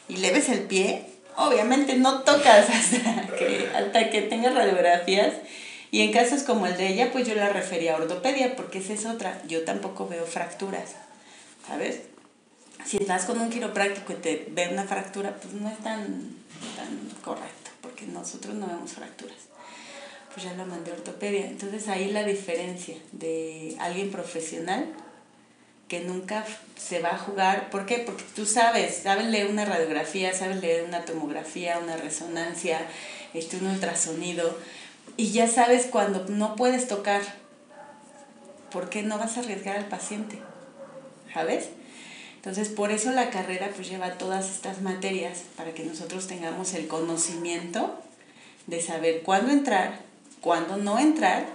y 0.07 0.17
le 0.17 0.31
ves 0.31 0.49
el 0.49 0.61
pie, 0.61 1.05
obviamente 1.35 1.95
no 1.95 2.21
tocas 2.21 2.69
hasta 2.69 3.35
que, 3.37 3.69
hasta 3.73 4.09
que 4.09 4.21
tengas 4.23 4.53
radiografías. 4.53 5.33
Y 5.91 6.01
en 6.01 6.11
casos 6.11 6.41
como 6.41 6.65
el 6.65 6.75
de 6.75 6.87
ella, 6.87 7.11
pues 7.11 7.27
yo 7.27 7.35
la 7.35 7.49
refería 7.49 7.93
a 7.93 7.97
ortopedia, 7.97 8.55
porque 8.55 8.79
esa 8.79 8.93
es 8.93 9.05
otra. 9.05 9.39
Yo 9.47 9.63
tampoco 9.63 10.07
veo 10.07 10.25
fracturas, 10.25 10.95
¿sabes? 11.67 12.01
Si 12.83 12.97
estás 12.97 13.25
con 13.25 13.39
un 13.39 13.51
quiropráctico 13.51 14.13
y 14.13 14.15
te 14.15 14.47
ve 14.49 14.69
una 14.71 14.85
fractura, 14.85 15.35
pues 15.35 15.53
no 15.53 15.69
es 15.69 15.77
tan, 15.77 16.35
tan 16.75 17.09
correcto, 17.23 17.62
porque 17.93 18.11
nosotros 18.11 18.55
no 18.55 18.65
vemos 18.65 18.91
fracturas. 18.93 19.37
Pues 20.33 20.45
ya 20.47 20.53
la 20.55 20.65
mandé 20.65 20.91
a 20.91 20.95
ortopedia. 20.95 21.45
Entonces 21.45 21.87
ahí 21.87 22.11
la 22.11 22.23
diferencia 22.23 22.95
de 23.11 23.75
alguien 23.79 24.09
profesional 24.09 24.87
que 25.87 25.99
nunca 25.99 26.43
se 26.75 26.99
va 27.01 27.11
a 27.11 27.17
jugar. 27.19 27.69
¿Por 27.69 27.85
qué? 27.85 27.99
Porque 27.99 28.23
tú 28.35 28.47
sabes, 28.47 29.01
sabes 29.03 29.27
leer 29.27 29.47
una 29.47 29.65
radiografía, 29.65 30.33
sabes 30.33 30.59
leer 30.59 30.85
una 30.85 31.05
tomografía, 31.05 31.77
una 31.77 31.95
resonancia, 31.95 32.81
este, 33.35 33.57
un 33.57 33.67
ultrasonido, 33.67 34.57
y 35.17 35.31
ya 35.31 35.47
sabes 35.47 35.85
cuando 35.85 36.25
no 36.29 36.55
puedes 36.55 36.87
tocar, 36.87 37.21
¿por 38.71 38.89
qué 38.89 39.03
no 39.03 39.19
vas 39.19 39.37
a 39.37 39.41
arriesgar 39.41 39.77
al 39.77 39.85
paciente? 39.85 40.39
¿Sabes? 41.31 41.69
Entonces, 42.43 42.67
por 42.67 42.91
eso 42.91 43.11
la 43.11 43.29
carrera 43.29 43.69
pues 43.73 43.89
lleva 43.89 44.17
todas 44.17 44.51
estas 44.51 44.81
materias 44.81 45.45
para 45.55 45.73
que 45.73 45.85
nosotros 45.85 46.27
tengamos 46.27 46.73
el 46.73 46.89
conocimiento 46.89 47.97
de 48.67 48.81
saber 48.81 49.21
cuándo 49.21 49.53
entrar, 49.53 49.99
cuándo 50.41 50.75
no 50.75 50.99
entrar 50.99 51.45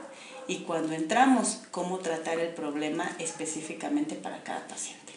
y 0.46 0.60
cuando 0.60 0.94
entramos, 0.94 1.62
cómo 1.72 1.98
tratar 1.98 2.40
el 2.40 2.54
problema 2.54 3.04
específicamente 3.18 4.14
para 4.14 4.42
cada 4.42 4.66
paciente. 4.66 5.12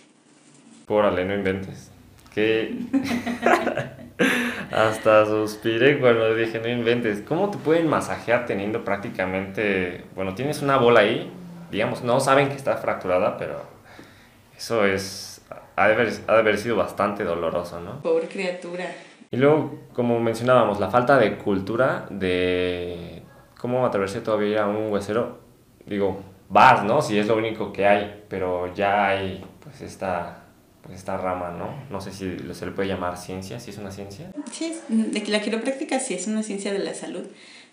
Órale, 0.89 1.23
no 1.23 1.35
inventes. 1.35 1.89
Que 2.35 2.75
hasta 4.71 5.25
suspiré 5.25 6.01
cuando 6.01 6.35
dije, 6.35 6.59
no 6.59 6.67
inventes. 6.67 7.21
¿Cómo 7.21 7.49
te 7.49 7.57
pueden 7.57 7.87
masajear 7.87 8.45
teniendo 8.45 8.83
prácticamente, 8.83 10.03
bueno, 10.15 10.35
tienes 10.35 10.61
una 10.61 10.75
bola 10.75 10.99
ahí, 10.99 11.31
digamos, 11.71 12.01
no 12.03 12.19
saben 12.19 12.49
que 12.49 12.55
está 12.55 12.75
fracturada, 12.75 13.37
pero 13.37 13.63
eso 14.57 14.85
es, 14.85 15.30
ha 15.75 15.87
de 15.87 15.93
haber, 15.93 16.13
ha 16.27 16.33
de 16.33 16.39
haber 16.39 16.57
sido 16.57 16.75
bastante 16.75 17.23
doloroso, 17.23 17.79
¿no? 17.79 18.01
Pobre 18.01 18.27
criatura. 18.27 18.85
Y 19.31 19.37
luego, 19.37 19.79
como 19.93 20.19
mencionábamos, 20.19 20.79
la 20.79 20.89
falta 20.89 21.17
de 21.17 21.37
cultura 21.37 22.05
de 22.09 23.23
cómo 23.57 23.85
atreverse 23.85 24.21
todavía 24.21 24.63
a 24.63 24.67
un 24.67 24.91
huesero. 24.91 25.39
Digo, 25.85 26.21
vas, 26.49 26.83
¿no? 26.83 27.01
Si 27.01 27.17
es 27.17 27.27
lo 27.27 27.37
único 27.37 27.71
que 27.71 27.87
hay, 27.87 28.23
pero 28.27 28.73
ya 28.73 29.07
hay 29.07 29.43
pues 29.63 29.81
esta, 29.81 30.43
pues, 30.81 30.97
esta 30.97 31.17
rama, 31.17 31.51
¿no? 31.51 31.85
No 31.89 32.01
sé 32.01 32.11
si 32.11 32.37
se 32.53 32.65
le 32.65 32.71
puede 32.71 32.89
llamar 32.89 33.17
ciencia, 33.17 33.59
si 33.59 33.71
es 33.71 33.77
una 33.77 33.91
ciencia. 33.91 34.31
Sí, 34.51 34.77
de 34.89 35.23
que 35.23 35.31
la 35.31 35.41
quiropráctica 35.41 35.99
sí 35.99 36.13
es 36.13 36.27
una 36.27 36.43
ciencia 36.43 36.73
de 36.73 36.79
la 36.79 36.93
salud 36.93 37.25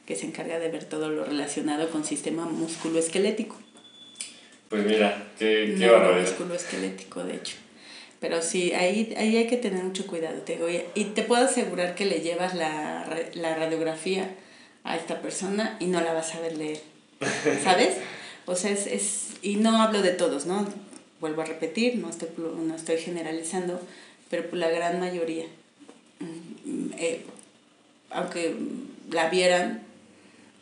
que 0.07 0.15
se 0.15 0.27
encarga 0.27 0.59
de 0.59 0.71
ver 0.71 0.85
todo 0.85 1.11
lo 1.11 1.25
relacionado 1.25 1.91
con 1.91 2.05
sistema 2.05 2.45
musculoesquelético. 2.47 3.57
Pues 4.69 4.87
mira, 4.87 5.25
qué, 5.39 5.75
qué 5.79 5.91
barbaridad. 5.91 6.21
musculoesquelético, 6.21 7.25
de 7.25 7.35
hecho. 7.35 7.57
Pero 8.21 8.43
sí, 8.43 8.73
ahí, 8.73 9.15
ahí 9.17 9.37
hay 9.37 9.47
que 9.47 9.57
tener 9.57 9.85
mucho 9.85 10.07
cuidado. 10.07 10.41
Te 10.43 10.55
digo, 10.55 10.67
y 10.95 11.05
te 11.05 11.23
puedo 11.23 11.45
asegurar 11.45 11.95
que 11.95 12.05
le 12.05 12.21
llevas 12.21 12.55
la, 12.55 13.07
la 13.35 13.55
radiografía 13.55 14.35
a 14.85 14.97
esta 14.97 15.21
persona 15.21 15.77
y 15.81 15.87
no 15.87 16.01
la 16.01 16.13
vas 16.13 16.31
a 16.31 16.33
saber 16.35 16.57
leer. 16.57 16.81
¿Sabes? 17.65 17.97
O 18.47 18.57
sea, 18.57 18.71
es, 18.71 18.87
es, 18.87 19.29
y 19.43 19.57
no 19.57 19.81
hablo 19.83 20.03
de 20.03 20.11
todos, 20.11 20.47
¿no? 20.47 20.67
Vuelvo 21.21 21.43
a 21.43 21.45
repetir, 21.45 21.97
no 21.97 22.09
estoy, 22.11 22.29
no 22.39 22.75
estoy 22.75 22.97
generalizando, 22.97 23.81
pero 24.31 24.45
la 24.53 24.71
gran 24.71 24.99
mayoría, 25.01 25.45
mm, 26.21 26.93
eh, 26.97 27.21
aunque 28.11 28.55
la 29.11 29.29
vieran, 29.29 29.83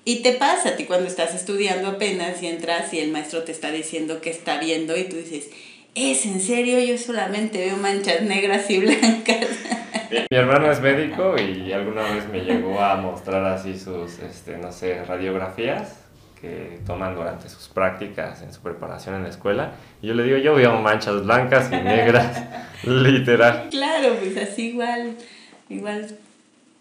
y 0.04 0.22
te 0.22 0.32
pasa 0.32 0.70
a 0.70 0.76
ti 0.76 0.84
cuando 0.84 1.08
estás 1.08 1.34
estudiando 1.34 1.88
apenas 1.88 2.42
y 2.42 2.46
entras 2.46 2.92
y 2.94 3.00
el 3.00 3.10
maestro 3.10 3.42
te 3.42 3.52
está 3.52 3.70
diciendo 3.70 4.20
que 4.20 4.30
está 4.30 4.58
viendo 4.58 4.96
y 4.96 5.04
tú 5.04 5.16
dices, 5.16 5.48
¿es 5.96 6.26
en 6.26 6.40
serio? 6.40 6.78
Yo 6.78 6.98
solamente 6.98 7.58
veo 7.58 7.76
manchas 7.78 8.20
negras 8.22 8.70
y 8.70 8.78
blancas. 8.78 9.48
Mi, 10.30 10.36
hermano 10.36 10.70
es 10.70 10.80
médico 10.80 11.34
y 11.36 11.72
alguna 11.72 12.02
vez 12.02 12.28
me 12.28 12.40
llegó 12.40 12.80
a 12.80 12.96
mostrar 12.96 13.44
así 13.46 13.76
sus, 13.76 14.18
este, 14.20 14.58
no 14.58 14.70
sé, 14.70 15.02
radiografías 15.04 16.02
que 16.40 16.80
toman 16.86 17.14
durante 17.14 17.48
sus 17.48 17.68
prácticas 17.68 18.42
en 18.42 18.52
su 18.52 18.60
preparación 18.60 19.16
en 19.16 19.22
la 19.24 19.30
escuela. 19.30 19.72
Y 20.02 20.08
yo 20.08 20.14
le 20.14 20.22
digo, 20.22 20.36
yo 20.36 20.54
veo 20.54 20.78
manchas 20.80 21.24
blancas 21.24 21.68
y 21.72 21.76
negras, 21.76 22.44
literal. 22.84 23.68
Claro, 23.70 24.16
pues 24.20 24.36
así 24.36 24.68
igual, 24.68 25.16
igual 25.70 26.06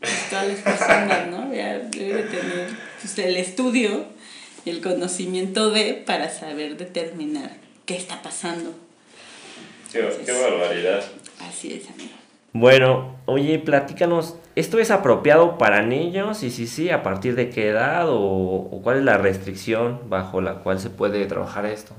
pues, 0.01 0.30
todas 0.30 0.47
las 0.49 0.60
personas, 0.60 1.28
¿no? 1.30 1.54
Ya 1.54 1.80
debe 1.80 2.23
tener 2.23 2.67
pues, 3.01 3.17
el 3.17 3.38
estudio 3.38 4.06
y 4.65 4.71
el 4.71 4.82
conocimiento 4.82 5.71
de 5.71 6.04
para 6.06 6.30
saber 6.30 6.75
determinar 6.75 7.51
qué 7.86 7.95
está 7.95 8.21
pasando. 8.21 8.85
Qué 9.91 10.32
barbaridad. 10.32 11.04
Así 11.39 11.74
es, 11.74 11.89
amigo. 11.89 12.15
Bueno, 12.58 13.17
oye, 13.26 13.60
platícanos, 13.60 14.36
¿esto 14.56 14.80
es 14.80 14.89
apropiado 14.89 15.58
para 15.58 15.82
niños? 15.82 16.41
Y 16.41 16.52
si 16.52 16.67
sí, 16.67 16.89
¿a 16.89 17.04
partir 17.04 17.36
de 17.36 17.50
qué 17.50 17.67
edad? 17.67 18.06
¿O, 18.08 18.80
cuál 18.82 19.00
es 19.00 19.04
la 19.04 19.17
restricción 19.17 20.00
bajo 20.08 20.39
la 20.39 20.60
cual 20.63 20.80
se 20.80 20.89
puede 20.89 21.26
trabajar 21.26 21.65
esto? 21.65 21.93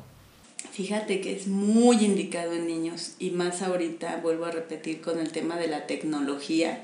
Fíjate 0.72 1.20
que 1.20 1.36
es 1.36 1.46
muy 1.46 2.02
indicado 2.02 2.54
en 2.54 2.66
niños 2.66 3.16
y 3.18 3.32
más 3.32 3.60
ahorita, 3.60 4.20
vuelvo 4.22 4.46
a 4.46 4.50
repetir 4.50 5.02
con 5.02 5.18
el 5.18 5.30
tema 5.30 5.58
de 5.58 5.68
la 5.68 5.86
tecnología, 5.86 6.82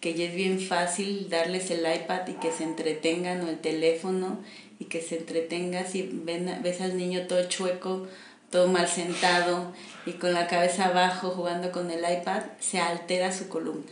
que 0.00 0.14
ya 0.14 0.24
es 0.24 0.34
bien 0.34 0.58
fácil 0.58 1.28
darles 1.30 1.70
el 1.70 1.80
iPad 1.80 2.26
y 2.26 2.32
que 2.32 2.50
se 2.50 2.64
entretengan 2.64 3.42
o 3.42 3.48
el 3.48 3.58
teléfono 3.58 4.40
y 4.80 4.86
que 4.86 5.00
se 5.00 5.18
entretengan 5.18 5.86
si 5.86 6.10
ven, 6.12 6.58
ves 6.60 6.80
al 6.80 6.96
niño 6.96 7.28
todo 7.28 7.44
chueco 7.48 8.08
todo 8.52 8.68
mal 8.68 8.86
sentado 8.86 9.72
y 10.04 10.12
con 10.12 10.34
la 10.34 10.46
cabeza 10.46 10.84
abajo 10.84 11.30
jugando 11.30 11.72
con 11.72 11.90
el 11.90 12.00
iPad, 12.00 12.42
se 12.60 12.78
altera 12.78 13.32
su 13.32 13.48
columna. 13.48 13.90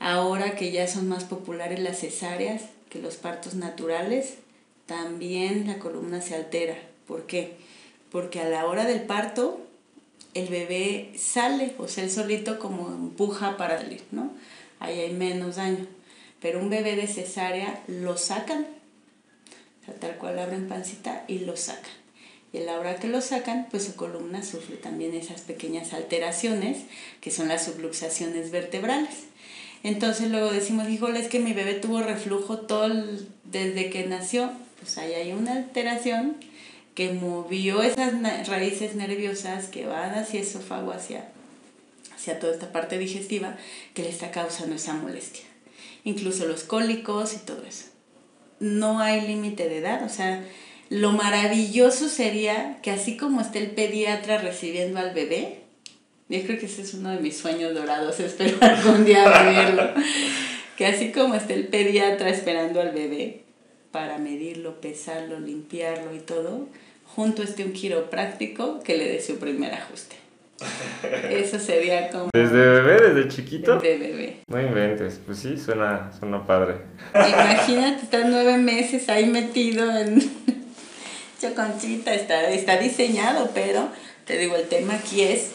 Ahora 0.00 0.56
que 0.56 0.72
ya 0.72 0.88
son 0.88 1.06
más 1.08 1.24
populares 1.24 1.78
las 1.78 2.00
cesáreas 2.00 2.62
que 2.88 2.98
los 2.98 3.16
partos 3.16 3.54
naturales, 3.54 4.38
también 4.86 5.66
la 5.66 5.78
columna 5.78 6.22
se 6.22 6.34
altera. 6.34 6.76
¿Por 7.06 7.26
qué? 7.26 7.56
Porque 8.10 8.40
a 8.40 8.48
la 8.48 8.64
hora 8.66 8.86
del 8.86 9.02
parto 9.02 9.60
el 10.32 10.48
bebé 10.48 11.12
sale, 11.16 11.74
o 11.78 11.88
sea, 11.88 12.04
él 12.04 12.10
solito 12.10 12.58
como 12.58 12.88
empuja 12.88 13.58
para 13.58 13.78
salir, 13.78 14.02
¿no? 14.12 14.30
Ahí 14.80 14.98
hay 14.98 15.12
menos 15.12 15.56
daño. 15.56 15.86
Pero 16.40 16.58
un 16.58 16.70
bebé 16.70 16.96
de 16.96 17.06
cesárea 17.06 17.82
lo 17.86 18.16
sacan, 18.16 18.66
o 19.82 19.84
sea, 19.84 19.94
tal 19.94 20.16
cual 20.16 20.38
abren 20.38 20.68
pancita 20.68 21.24
y 21.28 21.40
lo 21.40 21.56
sacan 21.56 22.05
y 22.56 22.62
a 22.62 22.64
la 22.64 22.78
hora 22.78 22.96
que 22.96 23.08
lo 23.08 23.20
sacan, 23.20 23.66
pues 23.70 23.84
su 23.84 23.96
columna 23.96 24.42
sufre 24.42 24.76
también 24.76 25.14
esas 25.14 25.42
pequeñas 25.42 25.92
alteraciones 25.92 26.78
que 27.20 27.30
son 27.30 27.48
las 27.48 27.64
subluxaciones 27.64 28.50
vertebrales. 28.50 29.24
Entonces 29.82 30.30
luego 30.30 30.50
decimos, 30.50 30.88
híjole, 30.88 31.20
es 31.20 31.28
que 31.28 31.38
mi 31.38 31.52
bebé 31.52 31.74
tuvo 31.74 32.00
reflujo 32.00 32.58
todo 32.58 32.92
desde 33.44 33.90
que 33.90 34.06
nació. 34.06 34.50
Pues 34.80 34.96
ahí 34.98 35.12
hay 35.14 35.32
una 35.32 35.52
alteración 35.52 36.36
que 36.94 37.12
movió 37.12 37.82
esas 37.82 38.14
raíces 38.48 38.94
nerviosas 38.94 39.66
que 39.66 39.86
van 39.86 40.14
hacia 40.14 40.40
el 40.40 40.46
esófago, 40.46 40.92
hacia, 40.92 41.28
hacia 42.14 42.38
toda 42.38 42.54
esta 42.54 42.72
parte 42.72 42.98
digestiva, 42.98 43.58
que 43.92 44.02
le 44.02 44.08
está 44.08 44.30
causando 44.30 44.76
esa 44.76 44.94
molestia. 44.94 45.44
Incluso 46.04 46.46
los 46.46 46.64
cólicos 46.64 47.34
y 47.34 47.38
todo 47.38 47.64
eso. 47.66 47.84
No 48.60 49.00
hay 49.00 49.26
límite 49.26 49.68
de 49.68 49.78
edad, 49.78 50.02
o 50.04 50.08
sea, 50.08 50.42
lo 50.88 51.12
maravilloso 51.12 52.08
sería 52.08 52.78
que 52.82 52.90
así 52.90 53.16
como 53.16 53.40
esté 53.40 53.58
el 53.58 53.70
pediatra 53.70 54.38
recibiendo 54.38 55.00
al 55.00 55.12
bebé, 55.14 55.60
yo 56.28 56.42
creo 56.42 56.58
que 56.58 56.66
ese 56.66 56.82
es 56.82 56.94
uno 56.94 57.10
de 57.10 57.20
mis 57.20 57.36
sueños 57.36 57.74
dorados, 57.74 58.20
espero 58.20 58.56
algún 58.60 59.04
día 59.04 59.28
verlo, 59.28 59.90
que 60.76 60.86
así 60.86 61.12
como 61.12 61.34
esté 61.34 61.54
el 61.54 61.68
pediatra 61.68 62.28
esperando 62.28 62.80
al 62.80 62.92
bebé 62.92 63.42
para 63.90 64.18
medirlo, 64.18 64.80
pesarlo, 64.80 65.40
limpiarlo 65.40 66.14
y 66.14 66.20
todo, 66.20 66.68
junto 67.04 67.42
esté 67.42 67.64
un 67.64 67.72
quiropráctico 67.72 68.80
que 68.80 68.96
le 68.96 69.08
dé 69.08 69.22
su 69.22 69.38
primer 69.38 69.72
ajuste. 69.74 70.16
Eso 71.30 71.58
sería 71.58 72.10
como... 72.10 72.30
¿Desde 72.34 72.56
bebé, 72.56 73.12
desde 73.12 73.28
chiquito? 73.28 73.78
Desde 73.78 73.98
bebé. 73.98 74.36
No 74.48 74.60
inventes, 74.60 75.20
pues 75.24 75.38
sí, 75.38 75.58
suena, 75.58 76.10
suena 76.18 76.46
padre. 76.46 76.76
Imagínate, 77.14 78.02
estar 78.02 78.24
nueve 78.26 78.56
meses 78.56 79.08
ahí 79.08 79.26
metido 79.26 79.90
en 79.98 80.18
Choconchita 81.40 82.14
está, 82.14 82.50
está 82.50 82.78
diseñado, 82.78 83.50
pero 83.54 83.88
te 84.24 84.38
digo, 84.38 84.56
el 84.56 84.68
tema 84.68 84.94
aquí 84.94 85.22
es 85.22 85.52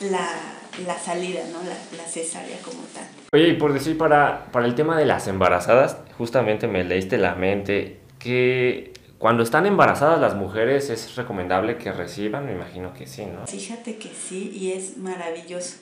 la, 0.00 0.98
salida, 0.98 1.40
¿no? 1.52 1.58
La, 1.96 2.04
cesárea 2.04 2.58
como 2.62 2.80
tal. 2.94 3.04
Oye, 3.32 3.48
y 3.48 3.54
por 3.54 3.72
decir, 3.72 3.96
para, 3.96 4.46
para 4.52 4.66
el 4.66 4.74
tema 4.74 4.98
de 4.98 5.06
las 5.06 5.28
embarazadas, 5.28 5.98
justamente 6.16 6.66
me 6.66 6.84
leíste 6.84 7.18
la 7.18 7.34
mente 7.34 8.00
que 8.18 8.92
cuando 9.18 9.42
están 9.42 9.66
embarazadas 9.66 10.20
las 10.20 10.34
mujeres 10.34 10.90
es 10.90 11.16
recomendable 11.16 11.76
que 11.76 11.92
reciban, 11.92 12.46
me 12.46 12.52
imagino 12.52 12.94
que 12.94 13.06
sí, 13.06 13.26
¿no? 13.26 13.46
Fíjate 13.46 13.96
que 13.96 14.08
sí, 14.08 14.50
y 14.54 14.72
es 14.72 14.96
maravilloso. 14.96 15.76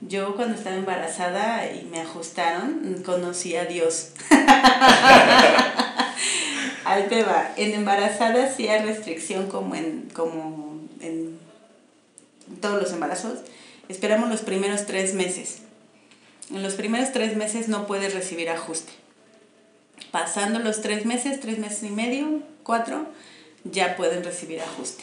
Yo 0.00 0.36
cuando 0.36 0.56
estaba 0.56 0.76
embarazada 0.76 1.72
y 1.72 1.84
me 1.84 2.00
ajustaron, 2.00 3.02
conocí 3.04 3.56
a 3.56 3.64
Dios. 3.64 4.12
Ahí 6.86 7.08
te 7.08 7.24
va. 7.24 7.50
En 7.56 7.74
embarazadas 7.74 8.54
sí 8.56 8.68
hay 8.68 8.84
restricción 8.84 9.48
como 9.48 9.74
en, 9.74 10.08
como 10.14 10.78
en 11.00 11.36
todos 12.60 12.80
los 12.80 12.92
embarazos. 12.92 13.40
Esperamos 13.88 14.30
los 14.30 14.42
primeros 14.42 14.86
tres 14.86 15.12
meses. 15.12 15.62
En 16.48 16.62
los 16.62 16.74
primeros 16.74 17.10
tres 17.10 17.36
meses 17.36 17.66
no 17.66 17.88
puedes 17.88 18.14
recibir 18.14 18.50
ajuste. 18.50 18.92
Pasando 20.12 20.60
los 20.60 20.80
tres 20.80 21.06
meses, 21.06 21.40
tres 21.40 21.58
meses 21.58 21.82
y 21.82 21.90
medio, 21.90 22.40
cuatro, 22.62 23.04
ya 23.64 23.96
pueden 23.96 24.22
recibir 24.22 24.60
ajuste. 24.60 25.02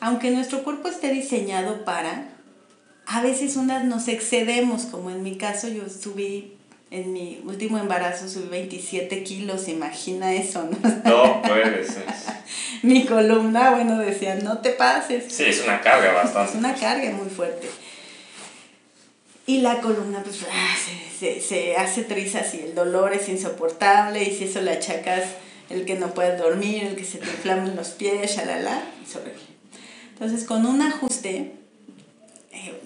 Aunque 0.00 0.32
nuestro 0.32 0.64
cuerpo 0.64 0.88
esté 0.88 1.10
diseñado 1.10 1.84
para, 1.84 2.28
a 3.06 3.22
veces 3.22 3.54
unas 3.54 3.84
nos 3.84 4.08
excedemos, 4.08 4.86
como 4.86 5.10
en 5.10 5.22
mi 5.22 5.38
caso 5.38 5.68
yo 5.68 5.88
subí 5.88 6.57
en 6.90 7.12
mi 7.12 7.40
último 7.44 7.78
embarazo 7.78 8.28
subí 8.28 8.48
27 8.48 9.22
kilos, 9.22 9.68
imagina 9.68 10.32
eso, 10.34 10.64
¿no? 10.64 10.78
No 11.04 11.42
puede 11.42 11.84
ser. 11.84 12.04
mi 12.82 13.04
columna, 13.04 13.72
bueno, 13.72 13.98
decía, 13.98 14.36
no 14.36 14.58
te 14.58 14.70
pases. 14.70 15.24
Sí, 15.28 15.44
es 15.44 15.62
una 15.64 15.80
carga 15.80 16.12
bastante. 16.12 16.52
Es 16.52 16.58
una 16.58 16.74
carga 16.74 17.10
muy 17.10 17.28
fuerte. 17.28 17.68
Y 19.46 19.60
la 19.60 19.80
columna, 19.80 20.22
pues, 20.22 20.44
ah, 20.50 20.76
se, 21.18 21.40
se, 21.40 21.76
hace 21.76 22.04
trizas 22.04 22.54
y 22.54 22.60
el 22.60 22.74
dolor 22.74 23.12
es 23.12 23.28
insoportable. 23.28 24.22
Y 24.22 24.34
si 24.34 24.44
eso 24.44 24.60
le 24.60 24.72
achacas 24.72 25.24
el 25.70 25.84
que 25.84 25.94
no 25.96 26.14
puedes 26.14 26.38
dormir, 26.38 26.84
el 26.84 26.96
que 26.96 27.04
se 27.04 27.18
te 27.18 27.26
inflamen 27.26 27.76
los 27.76 27.88
pies, 27.90 28.34
shalala, 28.34 28.82
es 29.06 29.16
horrible. 29.16 29.40
Entonces, 30.12 30.44
con 30.44 30.66
un 30.66 30.82
ajuste, 30.82 31.52
eh, 32.52 32.80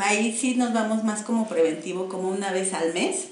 ahí 0.00 0.36
sí 0.36 0.54
nos 0.54 0.72
vamos 0.72 1.04
más 1.04 1.22
como 1.22 1.48
preventivo, 1.48 2.08
como 2.08 2.28
una 2.30 2.52
vez 2.52 2.72
al 2.74 2.94
mes. 2.94 3.28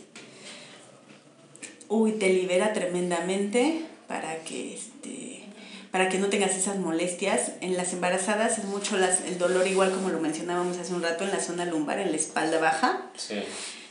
Uy, 1.89 2.13
te 2.13 2.29
libera 2.31 2.73
tremendamente 2.73 3.83
para 4.09 4.39
que 4.45 4.75
este 4.75 5.43
para 5.91 6.09
que 6.11 6.19
no 6.19 6.29
tengas 6.29 6.55
esas 6.55 6.77
molestias. 6.79 7.53
En 7.63 7.77
las 7.77 7.93
embarazadas 7.95 8.59
es 8.59 8.65
mucho 8.65 8.99
las, 8.99 9.23
el 9.23 9.39
dolor, 9.39 9.67
igual 9.67 9.93
como 9.93 10.11
lo 10.11 10.21
mencionábamos 10.21 10.77
hace 10.77 10.93
un 10.93 11.03
rato, 11.03 11.25
en 11.25 11.31
la 11.31 11.41
zona 11.41 11.65
lumbar, 11.65 11.99
en 12.01 12.11
la 12.11 12.17
espalda 12.17 12.59
baja. 12.61 13.07
Sí. 13.17 13.37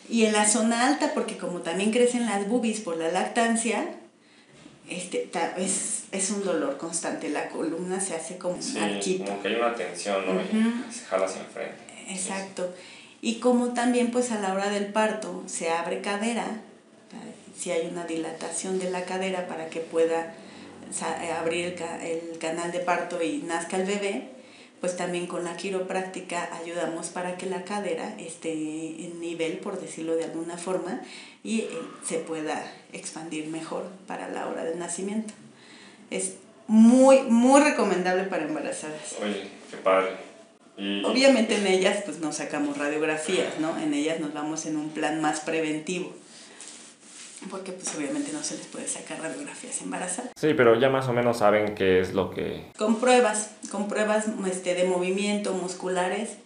Y 0.07 0.25
en 0.25 0.33
la 0.33 0.47
zona 0.47 0.85
alta, 0.87 1.13
porque 1.15 1.37
como 1.37 1.61
también 1.61 1.91
crecen 1.91 2.27
las 2.27 2.47
boobies 2.47 2.81
por 2.81 2.97
la 2.97 3.11
lactancia, 3.11 3.87
este, 4.87 5.31
es, 5.57 6.03
es 6.11 6.29
un 6.29 6.43
dolor 6.43 6.77
constante. 6.77 7.29
La 7.29 7.49
columna 7.49 7.99
se 7.99 8.13
hace 8.15 8.37
como 8.37 8.61
Sí, 8.61 8.77
arquito. 8.77 9.25
como 9.25 9.41
que 9.41 9.47
hay 9.47 9.55
una 9.55 9.73
tensión, 9.73 10.23
¿no? 10.27 10.39
Y 10.41 10.93
se 10.93 11.05
jala 11.05 11.25
hacia 11.25 11.41
enfrente. 11.41 11.75
Exacto. 12.07 12.71
Y 13.21 13.39
como 13.39 13.73
también 13.73 14.11
pues 14.11 14.31
a 14.31 14.39
la 14.39 14.53
hora 14.53 14.69
del 14.69 14.87
parto 14.87 15.41
se 15.47 15.71
abre 15.71 16.01
cadera, 16.01 16.61
si 17.57 17.71
hay 17.71 17.87
una 17.87 18.05
dilatación 18.05 18.79
de 18.79 18.89
la 18.89 19.05
cadera 19.05 19.47
para 19.47 19.69
que 19.69 19.79
pueda 19.79 20.33
eh, 21.21 21.31
abrir 21.31 21.65
el, 21.65 21.75
ca- 21.75 22.05
el 22.05 22.37
canal 22.39 22.71
de 22.71 22.79
parto 22.79 23.21
y 23.23 23.37
nazca 23.39 23.77
el 23.77 23.85
bebé, 23.85 24.29
pues 24.81 24.97
también 24.97 25.25
con 25.25 25.43
la 25.45 25.55
quiropráctica 25.57 26.49
ayudamos 26.61 27.07
para 27.07 27.37
que 27.37 27.45
la 27.47 27.63
cadera 27.63 28.13
esté 28.19 28.51
en 28.51 29.19
nivel, 29.19 29.57
por 29.59 29.79
decirlo 29.79 30.15
de 30.15 30.25
alguna 30.25 30.57
forma, 30.57 31.01
y 31.43 31.61
eh, 31.61 31.69
se 32.07 32.17
pueda 32.19 32.71
expandir 32.93 33.47
mejor 33.47 33.87
para 34.05 34.29
la 34.29 34.47
hora 34.47 34.63
del 34.63 34.77
nacimiento. 34.77 35.33
Es 36.11 36.33
muy, 36.67 37.21
muy 37.21 37.61
recomendable 37.61 38.23
para 38.23 38.43
embarazadas. 38.43 39.15
Oye, 39.23 39.47
qué 39.71 39.77
padre. 39.77 40.09
Y, 40.77 41.03
Obviamente 41.05 41.55
en 41.55 41.67
ellas 41.67 42.01
pues 42.05 42.19
no 42.19 42.33
sacamos 42.33 42.77
radiografías, 42.77 43.59
¿no? 43.59 43.77
En 43.79 43.93
ellas 43.93 44.19
nos 44.19 44.33
vamos 44.33 44.65
en 44.65 44.75
un 44.75 44.89
plan 44.89 45.21
más 45.21 45.39
preventivo. 45.39 46.13
Porque 47.49 47.71
pues 47.71 47.95
obviamente 47.95 48.31
no 48.33 48.43
se 48.43 48.57
les 48.57 48.65
puede 48.67 48.87
sacar 48.87 49.21
radiografías 49.21 49.81
embarazadas. 49.81 50.31
Sí, 50.39 50.53
pero 50.55 50.79
ya 50.79 50.89
más 50.89 51.07
o 51.07 51.13
menos 51.13 51.39
saben 51.39 51.75
qué 51.75 51.99
es 51.99 52.13
lo 52.13 52.31
que... 52.31 52.71
Con 52.77 52.95
pruebas, 52.99 53.51
con 53.71 53.87
pruebas 53.87 54.25
este, 54.49 54.73
de 54.73 54.85
movimiento 54.85 55.53
musculares, 55.53 56.37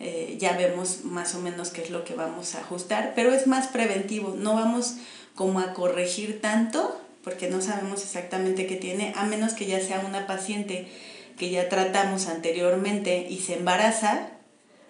eh, 0.00 0.36
ya 0.38 0.56
vemos 0.56 1.04
más 1.04 1.34
o 1.34 1.40
menos 1.40 1.70
qué 1.70 1.82
es 1.82 1.90
lo 1.90 2.04
que 2.04 2.14
vamos 2.14 2.54
a 2.54 2.60
ajustar, 2.60 3.12
pero 3.14 3.32
es 3.32 3.46
más 3.46 3.68
preventivo, 3.68 4.34
no 4.36 4.54
vamos 4.54 4.96
como 5.34 5.60
a 5.60 5.72
corregir 5.72 6.40
tanto, 6.40 7.00
porque 7.22 7.48
no 7.48 7.60
sabemos 7.60 8.02
exactamente 8.02 8.66
qué 8.66 8.76
tiene, 8.76 9.12
a 9.16 9.24
menos 9.24 9.54
que 9.54 9.66
ya 9.66 9.80
sea 9.80 10.04
una 10.06 10.26
paciente 10.26 10.88
que 11.38 11.50
ya 11.50 11.68
tratamos 11.68 12.28
anteriormente 12.28 13.26
y 13.28 13.38
se 13.38 13.54
embaraza, 13.54 14.28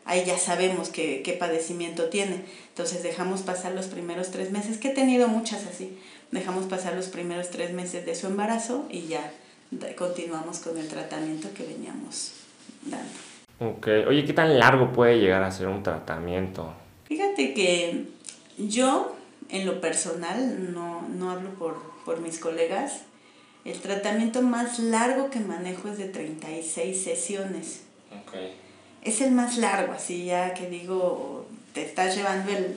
ahí 0.05 0.25
ya 0.25 0.39
sabemos 0.39 0.89
qué, 0.89 1.23
qué 1.23 1.33
padecimiento 1.33 2.09
tiene. 2.09 2.45
Entonces 2.69 3.03
dejamos 3.03 3.43
pasar 3.43 3.73
los 3.73 3.87
primeros 3.87 4.31
tres 4.31 4.51
meses, 4.51 4.79
que 4.79 4.89
he 4.89 4.95
tenido 4.95 5.29
muchas 5.29 5.67
así, 5.67 5.99
dejamos 6.31 6.67
pasar 6.67 6.95
los 6.95 7.07
primeros 7.07 7.51
tres 7.51 7.73
meses 7.73 8.05
de 8.07 8.15
su 8.15 8.27
embarazo 8.27 8.87
y 8.91 9.07
ya 9.07 9.33
continuamos 9.97 10.59
con 10.59 10.79
el 10.79 10.89
tratamiento 10.89 11.49
que 11.55 11.65
veníamos 11.65 12.33
dando. 12.83 13.13
Ok, 13.61 13.87
oye, 14.09 14.25
¿qué 14.25 14.33
tan 14.33 14.59
largo 14.59 14.93
puede 14.93 15.19
llegar 15.19 15.43
a 15.43 15.51
ser 15.51 15.69
un 15.69 15.83
tratamiento? 15.83 16.75
Fíjate 17.05 17.55
que 17.55 18.05
yo, 18.59 19.15
en 19.49 19.67
lo 19.67 19.81
personal, 19.81 20.73
no, 20.75 21.03
no 21.09 21.31
hablo 21.31 21.51
por, 21.51 21.81
por 22.05 22.21
mis 22.21 22.39
colegas, 22.39 23.03
el 23.65 23.81
tratamiento 23.81 24.43
más 24.43 24.79
largo 24.79 25.31
que 25.31 25.41
manejo 25.41 25.89
es 25.89 25.99
de 25.99 26.09
36 26.09 27.03
sesiones. 27.03 27.85
Ok. 28.11 28.35
Es 29.05 29.21
el 29.21 29.33
más 29.33 29.59
largo, 29.59 29.93
así 29.93 30.25
ya 30.25 30.55
que 30.55 30.69
digo, 30.69 31.47
te 31.75 31.83
estás 31.83 32.17
llevando 32.17 32.51
el 32.53 32.77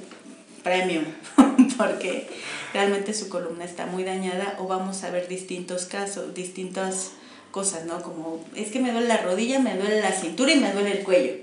premium, 0.64 1.06
porque 1.78 2.28
realmente 2.74 3.14
su 3.14 3.30
columna 3.30 3.64
está 3.64 3.86
muy 3.86 4.04
dañada 4.04 4.58
o 4.60 4.68
vamos 4.68 5.04
a 5.04 5.10
ver 5.10 5.28
distintos 5.28 5.86
casos, 5.86 6.34
distintas 6.34 7.12
cosas, 7.52 7.86
¿no? 7.86 8.02
Como 8.02 8.44
es 8.56 8.72
que 8.72 8.80
me 8.80 8.92
duele 8.92 9.08
la 9.08 9.18
rodilla, 9.18 9.60
me 9.60 9.78
duele 9.78 10.02
la 10.02 10.12
cintura 10.12 10.52
y 10.52 10.60
me 10.60 10.74
duele 10.74 10.92
el 10.92 11.04
cuello. 11.04 11.34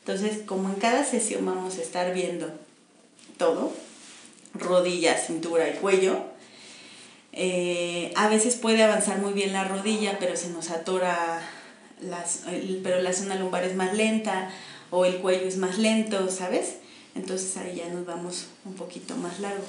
Entonces, 0.00 0.38
como 0.46 0.70
en 0.70 0.76
cada 0.76 1.04
sesión 1.04 1.44
vamos 1.44 1.76
a 1.76 1.82
estar 1.82 2.14
viendo 2.14 2.50
todo, 3.36 3.72
rodilla, 4.54 5.18
cintura 5.18 5.68
y 5.68 5.74
cuello, 5.74 6.24
eh, 7.32 8.12
a 8.16 8.28
veces 8.28 8.56
puede 8.56 8.82
avanzar 8.82 9.18
muy 9.18 9.32
bien 9.32 9.52
la 9.52 9.64
rodilla, 9.64 10.18
pero 10.18 10.34
se 10.36 10.48
nos 10.48 10.70
atora, 10.70 11.40
las, 12.02 12.46
el- 12.46 12.80
pero 12.82 13.00
la 13.00 13.12
zona 13.12 13.34
lumbar 13.36 13.64
es 13.64 13.74
más 13.74 13.94
lenta 13.96 14.50
o 14.90 15.04
el 15.04 15.16
cuello 15.16 15.46
es 15.46 15.56
más 15.58 15.78
lento, 15.78 16.28
¿sabes? 16.30 16.80
Entonces 17.14 17.56
ahí 17.56 17.76
ya 17.76 17.88
nos 17.92 18.06
vamos 18.06 18.48
un 18.64 18.74
poquito 18.74 19.16
más 19.16 19.40
largo. 19.40 19.62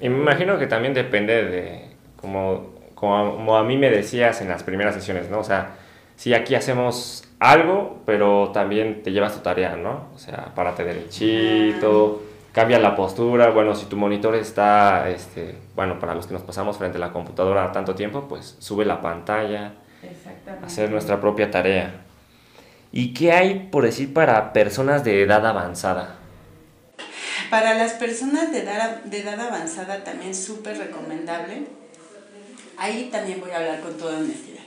Y 0.00 0.08
me 0.08 0.18
imagino 0.18 0.58
que 0.58 0.66
también 0.66 0.92
depende 0.92 1.44
de, 1.44 1.88
como, 2.20 2.72
como 2.94 3.56
a 3.56 3.62
mí 3.64 3.76
me 3.76 3.90
decías 3.90 4.40
en 4.40 4.48
las 4.48 4.62
primeras 4.64 4.94
sesiones, 4.94 5.30
¿no? 5.30 5.38
O 5.38 5.44
sea, 5.44 5.76
si 6.16 6.34
aquí 6.34 6.54
hacemos 6.54 7.24
algo, 7.38 8.02
pero 8.06 8.50
también 8.52 9.02
te 9.02 9.12
llevas 9.12 9.34
tu 9.34 9.40
tarea, 9.40 9.76
¿no? 9.76 10.08
O 10.14 10.18
sea, 10.18 10.52
párate 10.54 10.84
derechito, 10.84 12.22
cambia 12.52 12.78
la 12.78 12.96
postura. 12.96 13.50
Bueno, 13.50 13.74
si 13.74 13.86
tu 13.86 13.96
monitor 13.96 14.34
está, 14.34 15.08
este, 15.10 15.54
bueno, 15.74 15.98
para 15.98 16.14
los 16.14 16.26
que 16.26 16.34
nos 16.34 16.42
pasamos 16.42 16.76
frente 16.76 16.96
a 16.98 17.00
la 17.00 17.12
computadora 17.12 17.70
tanto 17.72 17.94
tiempo, 17.94 18.26
pues 18.28 18.56
sube 18.58 18.84
la 18.84 19.00
pantalla. 19.00 19.74
Hacer 20.64 20.90
nuestra 20.90 21.20
propia 21.20 21.50
tarea. 21.50 22.04
¿Y 22.92 23.12
qué 23.12 23.32
hay, 23.32 23.68
por 23.70 23.84
decir, 23.84 24.12
para 24.14 24.52
personas 24.52 25.04
de 25.04 25.22
edad 25.22 25.46
avanzada? 25.46 26.16
Para 27.50 27.74
las 27.74 27.94
personas 27.94 28.52
de 28.52 28.60
edad, 28.60 29.02
de 29.04 29.20
edad 29.20 29.40
avanzada 29.40 30.04
también 30.04 30.34
súper 30.34 30.78
recomendable. 30.78 31.66
Ahí 32.76 33.08
también 33.10 33.40
voy 33.40 33.50
a 33.50 33.56
hablar 33.56 33.80
con 33.80 33.96
toda 33.98 34.18
honestidad. 34.18 34.62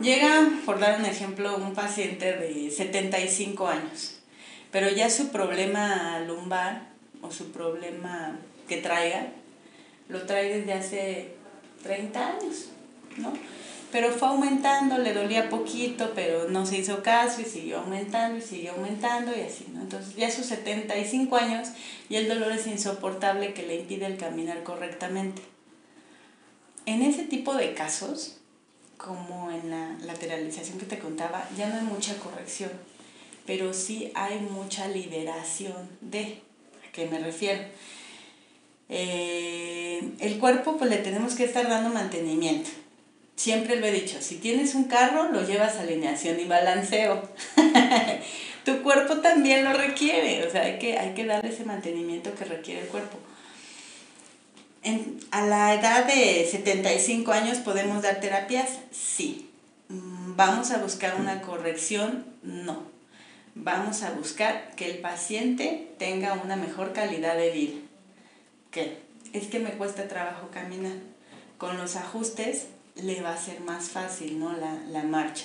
Llega, 0.00 0.50
por 0.64 0.80
dar 0.80 0.98
un 0.98 1.04
ejemplo, 1.04 1.56
un 1.56 1.74
paciente 1.74 2.32
de 2.36 2.70
75 2.70 3.68
años, 3.68 4.18
pero 4.70 4.88
ya 4.88 5.10
su 5.10 5.30
problema 5.30 6.20
lumbar 6.26 6.88
o 7.20 7.30
su 7.30 7.52
problema 7.52 8.36
que 8.68 8.78
traiga, 8.78 9.28
lo 10.08 10.22
trae 10.22 10.58
desde 10.58 10.72
hace 10.72 11.34
30 11.82 12.28
años, 12.28 12.70
¿no? 13.16 13.32
Pero 13.92 14.10
fue 14.10 14.28
aumentando, 14.28 14.96
le 14.96 15.12
dolía 15.12 15.50
poquito, 15.50 16.12
pero 16.14 16.48
no 16.48 16.64
se 16.64 16.78
hizo 16.78 17.02
caso 17.02 17.42
y 17.42 17.44
siguió 17.44 17.80
aumentando 17.80 18.38
y 18.38 18.40
siguió 18.40 18.72
aumentando 18.72 19.36
y 19.36 19.42
así, 19.42 19.66
¿no? 19.72 19.82
Entonces 19.82 20.16
ya 20.16 20.30
sus 20.30 20.46
75 20.46 21.36
años 21.36 21.68
y 22.08 22.16
el 22.16 22.26
dolor 22.26 22.52
es 22.52 22.66
insoportable 22.66 23.52
que 23.52 23.64
le 23.64 23.80
impide 23.80 24.06
el 24.06 24.16
caminar 24.16 24.62
correctamente. 24.62 25.42
En 26.86 27.02
ese 27.02 27.24
tipo 27.24 27.54
de 27.54 27.74
casos, 27.74 28.38
como 28.96 29.50
en 29.50 29.68
la 29.68 29.94
lateralización 30.06 30.78
que 30.78 30.86
te 30.86 30.98
contaba, 30.98 31.46
ya 31.58 31.68
no 31.68 31.74
hay 31.74 31.82
mucha 31.82 32.16
corrección, 32.16 32.70
pero 33.44 33.74
sí 33.74 34.10
hay 34.14 34.40
mucha 34.40 34.88
liberación 34.88 35.90
de, 36.00 36.40
¿a 36.88 36.92
qué 36.92 37.06
me 37.08 37.18
refiero? 37.18 37.62
Eh, 38.88 40.12
el 40.18 40.38
cuerpo 40.38 40.78
pues 40.78 40.90
le 40.90 40.96
tenemos 40.96 41.34
que 41.34 41.44
estar 41.44 41.68
dando 41.68 41.90
mantenimiento. 41.90 42.70
Siempre 43.36 43.76
lo 43.76 43.86
he 43.86 43.92
dicho, 43.92 44.20
si 44.20 44.36
tienes 44.36 44.74
un 44.74 44.84
carro, 44.84 45.28
lo 45.32 45.46
llevas 45.46 45.76
a 45.76 45.82
alineación 45.82 46.38
y 46.38 46.44
balanceo. 46.44 47.28
tu 48.64 48.82
cuerpo 48.82 49.18
también 49.18 49.64
lo 49.64 49.72
requiere, 49.72 50.46
o 50.46 50.50
sea, 50.50 50.62
hay 50.62 50.78
que, 50.78 50.98
hay 50.98 51.14
que 51.14 51.24
darle 51.24 51.50
ese 51.50 51.64
mantenimiento 51.64 52.34
que 52.34 52.44
requiere 52.44 52.82
el 52.82 52.88
cuerpo. 52.88 53.18
En, 54.82 55.18
a 55.30 55.46
la 55.46 55.74
edad 55.74 56.06
de 56.06 56.46
75 56.48 57.32
años 57.32 57.58
podemos 57.58 58.02
dar 58.02 58.20
terapias, 58.20 58.78
sí. 58.90 59.50
Mm, 59.88 60.22
Vamos 60.36 60.70
a 60.70 60.78
buscar 60.78 61.20
una 61.20 61.42
corrección, 61.42 62.24
no. 62.42 62.84
Vamos 63.54 64.02
a 64.02 64.12
buscar 64.12 64.70
que 64.76 64.90
el 64.90 64.98
paciente 64.98 65.92
tenga 65.98 66.32
una 66.34 66.56
mejor 66.56 66.92
calidad 66.92 67.36
de 67.36 67.50
vida. 67.50 67.74
¿Qué? 68.70 68.98
Es 69.32 69.48
que 69.48 69.58
me 69.58 69.72
cuesta 69.72 70.08
trabajo 70.08 70.48
caminar. 70.50 70.94
Con 71.58 71.76
los 71.76 71.96
ajustes 71.96 72.68
le 72.96 73.20
va 73.22 73.32
a 73.34 73.38
ser 73.38 73.60
más 73.60 73.88
fácil, 73.90 74.38
¿no? 74.38 74.52
La, 74.52 74.74
la 74.90 75.02
marcha. 75.02 75.44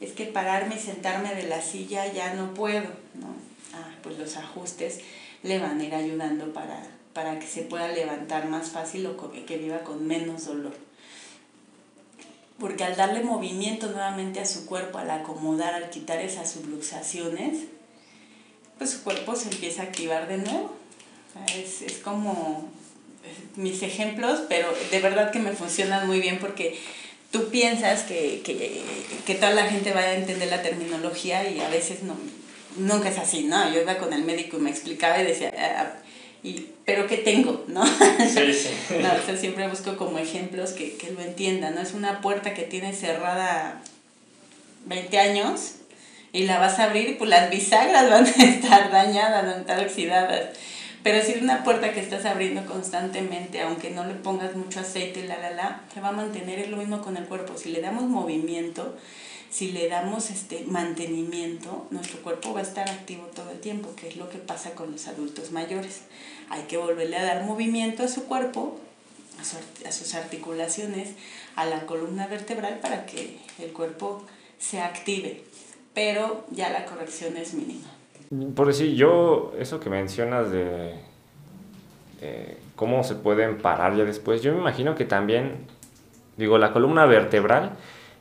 Es 0.00 0.12
que 0.12 0.26
pararme 0.26 0.76
y 0.76 0.78
sentarme 0.78 1.34
de 1.34 1.44
la 1.44 1.60
silla 1.60 2.12
ya 2.12 2.34
no 2.34 2.54
puedo, 2.54 2.88
¿no? 3.14 3.34
Ah, 3.74 3.94
pues 4.02 4.18
los 4.18 4.36
ajustes 4.36 5.00
le 5.42 5.58
van 5.58 5.80
a 5.80 5.84
ir 5.84 5.94
ayudando 5.94 6.52
para, 6.52 6.82
para 7.12 7.38
que 7.38 7.46
se 7.46 7.62
pueda 7.62 7.88
levantar 7.88 8.48
más 8.48 8.70
fácil 8.70 9.06
o 9.06 9.30
que 9.46 9.58
viva 9.58 9.80
con 9.80 10.06
menos 10.06 10.46
dolor. 10.46 10.74
porque 12.58 12.84
al 12.84 12.96
darle 12.96 13.22
movimiento 13.22 13.86
nuevamente 13.88 14.40
a 14.40 14.46
su 14.46 14.66
cuerpo, 14.66 14.98
al 14.98 15.10
acomodar, 15.10 15.74
al 15.74 15.90
quitar 15.90 16.20
esas 16.20 16.50
subluxaciones, 16.50 17.66
pues 18.78 18.90
su 18.90 19.02
cuerpo 19.04 19.36
se 19.36 19.48
empieza 19.50 19.82
a 19.82 19.86
activar 19.86 20.28
de 20.28 20.38
nuevo. 20.38 20.74
Es, 21.54 21.82
es 21.82 21.98
como 21.98 22.68
mis 23.56 23.82
ejemplos, 23.82 24.42
pero 24.48 24.68
de 24.90 25.00
verdad 25.00 25.30
que 25.30 25.38
me 25.38 25.52
funcionan 25.52 26.06
muy 26.06 26.20
bien 26.20 26.38
porque 26.38 26.78
tú 27.30 27.48
piensas 27.48 28.02
que, 28.02 28.40
que, 28.44 28.82
que, 29.26 29.34
toda 29.34 29.50
la 29.50 29.64
gente 29.64 29.92
va 29.92 30.00
a 30.00 30.14
entender 30.14 30.48
la 30.48 30.62
terminología 30.62 31.48
y 31.48 31.60
a 31.60 31.68
veces 31.68 32.02
no, 32.02 32.16
nunca 32.76 33.10
es 33.10 33.18
así, 33.18 33.44
¿no? 33.44 33.72
Yo 33.72 33.82
iba 33.82 33.98
con 33.98 34.12
el 34.12 34.24
médico 34.24 34.56
y 34.56 34.60
me 34.60 34.70
explicaba 34.70 35.20
y 35.20 35.26
decía, 35.26 35.52
ah, 35.58 35.92
y, 36.42 36.68
pero 36.84 37.06
¿qué 37.06 37.18
tengo? 37.18 37.64
¿no? 37.68 37.84
Sí, 37.86 38.52
sí. 38.54 38.70
no, 39.02 39.08
o 39.12 39.26
sea, 39.26 39.36
siempre 39.36 39.68
busco 39.68 39.96
como 39.96 40.18
ejemplos 40.18 40.70
que, 40.70 40.96
que 40.96 41.10
lo 41.10 41.20
entiendan, 41.20 41.74
¿no? 41.74 41.80
Es 41.80 41.92
una 41.92 42.20
puerta 42.20 42.54
que 42.54 42.62
tiene 42.62 42.92
cerrada 42.92 43.82
20 44.86 45.18
años 45.18 45.72
y 46.32 46.44
la 46.44 46.58
vas 46.58 46.78
a 46.78 46.84
abrir 46.84 47.08
y 47.08 47.14
pues 47.14 47.30
las 47.30 47.50
bisagras 47.50 48.08
van 48.10 48.26
a 48.26 48.44
estar 48.44 48.90
dañadas, 48.90 49.46
van 49.46 49.54
a 49.54 49.60
estar 49.60 49.80
oxidadas. 49.80 50.50
Pero 51.02 51.24
si 51.24 51.32
es 51.32 51.42
una 51.42 51.62
puerta 51.64 51.92
que 51.92 52.00
estás 52.00 52.24
abriendo 52.24 52.66
constantemente, 52.66 53.60
aunque 53.62 53.90
no 53.90 54.04
le 54.04 54.14
pongas 54.14 54.56
mucho 54.56 54.80
aceite, 54.80 55.26
la, 55.26 55.38
la, 55.38 55.50
la, 55.50 55.82
se 55.92 56.00
va 56.00 56.08
a 56.08 56.12
mantener. 56.12 56.58
Es 56.58 56.70
lo 56.70 56.76
mismo 56.76 57.00
con 57.00 57.16
el 57.16 57.24
cuerpo. 57.24 57.56
Si 57.56 57.70
le 57.70 57.80
damos 57.80 58.04
movimiento, 58.04 58.96
si 59.50 59.72
le 59.72 59.88
damos 59.88 60.30
este 60.30 60.64
mantenimiento, 60.64 61.86
nuestro 61.90 62.20
cuerpo 62.20 62.52
va 62.52 62.60
a 62.60 62.64
estar 62.64 62.88
activo 62.88 63.24
todo 63.34 63.50
el 63.50 63.60
tiempo, 63.60 63.94
que 63.96 64.08
es 64.08 64.16
lo 64.16 64.28
que 64.28 64.38
pasa 64.38 64.72
con 64.72 64.92
los 64.92 65.06
adultos 65.06 65.52
mayores. 65.52 66.02
Hay 66.50 66.62
que 66.62 66.76
volverle 66.76 67.16
a 67.16 67.24
dar 67.24 67.44
movimiento 67.44 68.02
a 68.02 68.08
su 68.08 68.24
cuerpo, 68.24 68.78
a, 69.86 69.92
sus 69.92 70.14
articulaciones, 70.14 71.10
a 71.54 71.64
la 71.64 71.86
columna 71.86 72.26
vertebral 72.26 72.80
para 72.80 73.06
que 73.06 73.38
el 73.58 73.72
cuerpo 73.72 74.24
se 74.58 74.80
active, 74.80 75.44
pero 75.94 76.44
ya 76.50 76.68
la 76.70 76.84
corrección 76.84 77.36
es 77.36 77.54
mínima. 77.54 77.97
Por 78.54 78.66
decir, 78.66 78.94
yo, 78.94 79.52
eso 79.58 79.80
que 79.80 79.90
mencionas 79.90 80.50
de 80.50 80.94
cómo 82.76 83.02
se 83.02 83.14
pueden 83.14 83.58
parar 83.58 83.96
ya 83.96 84.04
después, 84.04 84.42
yo 84.42 84.52
me 84.52 84.58
imagino 84.58 84.94
que 84.94 85.04
también, 85.04 85.66
digo, 86.36 86.58
la 86.58 86.72
columna 86.72 87.06
vertebral 87.06 87.72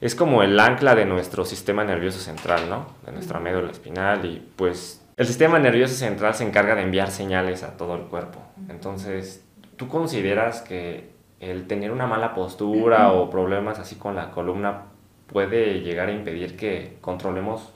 es 0.02 0.16
como 0.16 0.44
el 0.44 0.60
ancla 0.60 0.96
de 0.96 1.06
nuestro 1.06 1.46
sistema 1.46 1.84
nervioso 1.84 2.20
central, 2.20 2.70
¿no? 2.70 2.88
De 3.06 3.12
nuestra 3.12 3.40
médula 3.40 3.72
espinal 3.72 4.26
y 4.26 4.48
pues 4.56 5.04
el 5.18 5.26
sistema 5.26 5.58
nervioso 5.58 5.96
central 5.96 6.36
se 6.36 6.46
encarga 6.46 6.76
de 6.76 6.84
enviar 6.84 7.10
señales 7.10 7.64
a 7.64 7.76
todo 7.76 7.96
el 7.96 8.04
cuerpo. 8.04 8.40
Entonces, 8.70 9.44
¿tú 9.76 9.88
consideras 9.88 10.62
que 10.62 11.10
el 11.40 11.68
tener 11.68 11.92
una 11.92 12.08
mala 12.08 12.34
postura 12.34 13.12
o 13.12 13.30
problemas 13.30 13.80
así 13.80 13.96
con 13.96 14.16
la 14.16 14.32
columna 14.32 14.84
puede 15.26 15.82
llegar 15.82 16.10
a 16.10 16.14
impedir 16.14 16.56
que 16.56 16.98
controlemos 17.02 17.74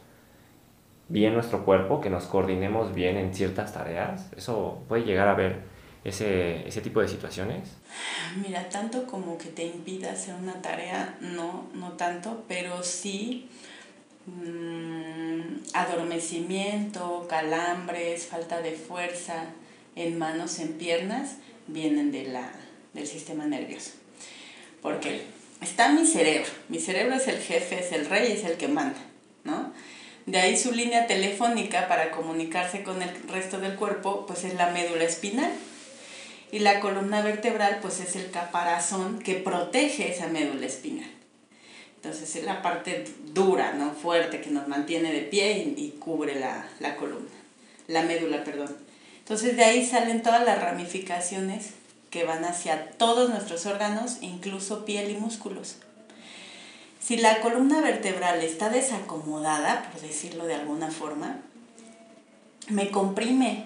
bien 1.11 1.33
nuestro 1.33 1.65
cuerpo, 1.65 2.01
que 2.01 2.09
nos 2.09 2.25
coordinemos 2.25 2.93
bien 2.93 3.17
en 3.17 3.33
ciertas 3.33 3.73
tareas? 3.73 4.27
¿Eso 4.35 4.83
puede 4.87 5.03
llegar 5.03 5.27
a 5.27 5.35
ver 5.35 5.61
ese, 6.03 6.67
ese 6.67 6.81
tipo 6.81 7.01
de 7.01 7.07
situaciones? 7.07 7.69
Mira, 8.41 8.69
tanto 8.69 9.05
como 9.05 9.37
que 9.37 9.49
te 9.49 9.65
impida 9.65 10.11
hacer 10.11 10.35
una 10.35 10.61
tarea, 10.61 11.17
no, 11.19 11.67
no 11.73 11.91
tanto, 11.93 12.45
pero 12.47 12.81
sí 12.81 13.49
mmm, 14.25 15.41
adormecimiento, 15.73 17.27
calambres, 17.29 18.25
falta 18.27 18.61
de 18.61 18.71
fuerza 18.71 19.45
en 19.95 20.17
manos, 20.17 20.59
en 20.59 20.73
piernas, 20.73 21.37
vienen 21.67 22.11
de 22.11 22.23
la, 22.23 22.51
del 22.93 23.07
sistema 23.07 23.45
nervioso. 23.45 23.91
Porque 24.81 25.23
está 25.61 25.91
mi 25.91 26.05
cerebro, 26.05 26.49
mi 26.69 26.79
cerebro 26.79 27.15
es 27.15 27.27
el 27.27 27.37
jefe, 27.37 27.79
es 27.79 27.91
el 27.91 28.05
rey, 28.05 28.31
es 28.31 28.43
el 28.45 28.57
que 28.57 28.67
manda, 28.67 28.99
¿no? 29.43 29.73
De 30.25 30.39
ahí 30.39 30.57
su 30.57 30.71
línea 30.71 31.07
telefónica 31.07 31.87
para 31.87 32.11
comunicarse 32.11 32.83
con 32.83 33.01
el 33.01 33.09
resto 33.27 33.59
del 33.59 33.75
cuerpo, 33.75 34.25
pues 34.25 34.43
es 34.43 34.53
la 34.53 34.69
médula 34.69 35.03
espinal. 35.03 35.51
Y 36.51 36.59
la 36.59 36.79
columna 36.79 37.21
vertebral, 37.21 37.79
pues 37.81 37.99
es 37.99 38.15
el 38.15 38.29
caparazón 38.29 39.19
que 39.19 39.35
protege 39.35 40.11
esa 40.11 40.27
médula 40.27 40.65
espinal. 40.65 41.09
Entonces 41.95 42.35
es 42.35 42.43
la 42.43 42.61
parte 42.61 43.05
dura, 43.33 43.73
¿no? 43.73 43.93
Fuerte, 43.93 44.41
que 44.41 44.49
nos 44.49 44.67
mantiene 44.67 45.13
de 45.13 45.21
pie 45.21 45.73
y, 45.77 45.95
cubre 45.99 46.39
la, 46.39 46.67
la 46.79 46.95
columna, 46.95 47.29
la 47.87 48.01
médula, 48.01 48.43
perdón. 48.43 48.75
Entonces 49.19 49.55
de 49.55 49.63
ahí 49.63 49.85
salen 49.85 50.23
todas 50.23 50.43
las 50.43 50.59
ramificaciones 50.59 51.71
que 52.09 52.25
van 52.25 52.43
hacia 52.43 52.91
todos 52.91 53.29
nuestros 53.29 53.65
órganos, 53.65 54.17
incluso 54.21 54.83
piel 54.83 55.11
y 55.11 55.15
músculos. 55.15 55.77
Si 57.01 57.17
la 57.17 57.41
columna 57.41 57.81
vertebral 57.81 58.43
está 58.43 58.69
desacomodada, 58.69 59.89
por 59.91 60.01
decirlo 60.01 60.45
de 60.45 60.53
alguna 60.53 60.91
forma, 60.91 61.39
me 62.69 62.91
comprime 62.91 63.65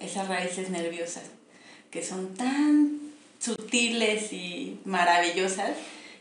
esas 0.00 0.26
raíces 0.26 0.70
nerviosas 0.70 1.22
que 1.90 2.02
son 2.02 2.34
tan 2.34 2.98
sutiles 3.38 4.32
y 4.32 4.80
maravillosas 4.84 5.70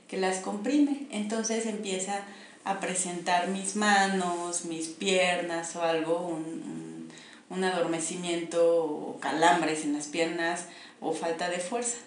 que 0.08 0.18
las 0.18 0.38
comprime. 0.38 1.08
Entonces 1.10 1.66
empieza 1.66 2.22
a 2.64 2.80
presentar 2.80 3.48
mis 3.48 3.76
manos, 3.76 4.66
mis 4.66 4.90
piernas 4.90 5.76
o 5.76 5.82
algo, 5.82 6.20
un, 6.20 7.10
un 7.50 7.64
adormecimiento 7.64 8.86
o 8.86 9.20
calambres 9.20 9.84
en 9.84 9.94
las 9.94 10.06
piernas 10.06 10.66
o 11.02 11.14
falta 11.14 11.50
de 11.50 11.58
fuerza. 11.58 11.98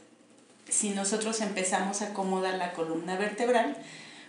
Si 0.68 0.90
nosotros 0.90 1.40
empezamos 1.40 2.01
a 2.03 2.09
acomodar 2.09 2.55
la 2.55 2.72
columna 2.72 3.16
vertebral, 3.16 3.76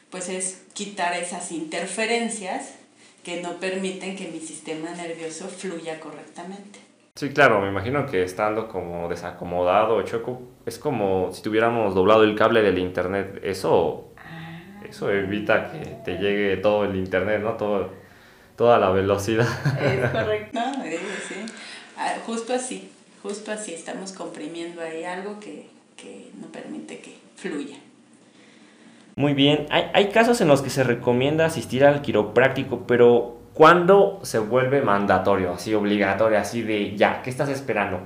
pues 0.10 0.30
es 0.30 0.66
quitar 0.74 1.14
esas 1.14 1.52
interferencias 1.52 2.76
que 3.24 3.42
no 3.42 3.54
permiten 3.58 4.16
que 4.16 4.30
mi 4.30 4.40
sistema 4.40 4.92
nervioso 4.92 5.48
fluya 5.48 6.00
correctamente. 6.00 6.80
Sí, 7.16 7.30
claro, 7.30 7.60
me 7.60 7.70
imagino 7.70 8.06
que 8.06 8.24
estando 8.24 8.68
como 8.68 9.10
desacomodado 9.10 10.02
choco, 10.04 10.42
es 10.66 10.78
como 10.78 11.34
si 11.34 11.42
tuviéramos 11.42 11.96
doblado 11.96 12.24
el 12.24 12.36
cable 12.36 12.62
del 12.62 12.78
internet. 12.78 13.42
Eso, 13.44 14.14
ah. 14.18 14.60
eso 14.88 15.12
evita 15.12 15.72
que 15.72 15.80
te 16.06 16.18
llegue 16.20 16.58
todo 16.58 16.86
el 16.86 16.96
internet, 16.96 17.42
¿no? 17.42 17.54
Todo, 17.54 17.92
toda 18.56 18.78
la 18.78 18.92
velocidad. 18.92 19.48
Es 19.82 20.10
correcto, 20.12 20.60
sí. 21.28 21.36
Ah, 21.98 22.14
justo 22.26 22.54
así, 22.54 22.92
justo 23.24 23.52
así, 23.52 23.74
estamos 23.74 24.14
comprimiendo 24.14 24.82
ahí 24.82 25.04
algo 25.04 25.40
que, 25.40 25.68
que 25.96 26.30
no 26.40 26.48
permite 26.48 27.00
que 27.00 27.16
fluya. 27.36 27.78
Muy 29.18 29.34
bien, 29.34 29.66
hay, 29.72 29.90
hay 29.96 30.10
casos 30.10 30.42
en 30.42 30.48
los 30.48 30.62
que 30.62 30.70
se 30.70 30.84
recomienda 30.84 31.44
asistir 31.44 31.84
al 31.84 32.04
quiropráctico, 32.04 32.86
pero 32.86 33.40
¿cuándo 33.56 34.20
se 34.22 34.38
vuelve 34.38 34.84
mandatorio, 34.84 35.54
así 35.54 35.74
obligatorio, 35.74 36.38
así 36.38 36.62
de 36.62 36.96
ya, 36.96 37.24
¿qué 37.24 37.32
estás 37.32 37.50
esperando? 37.50 38.02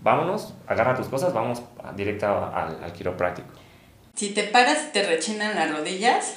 Vámonos, 0.00 0.54
agarra 0.68 0.94
tus 0.94 1.08
cosas, 1.08 1.34
vamos 1.34 1.60
directo 1.96 2.26
al, 2.26 2.92
quiropráctico. 2.92 3.48
Si 4.14 4.28
te 4.28 4.44
paras 4.44 4.78
y 4.90 4.92
te 4.92 5.02
rechinan 5.02 5.56
las 5.56 5.72
rodillas 5.76 6.36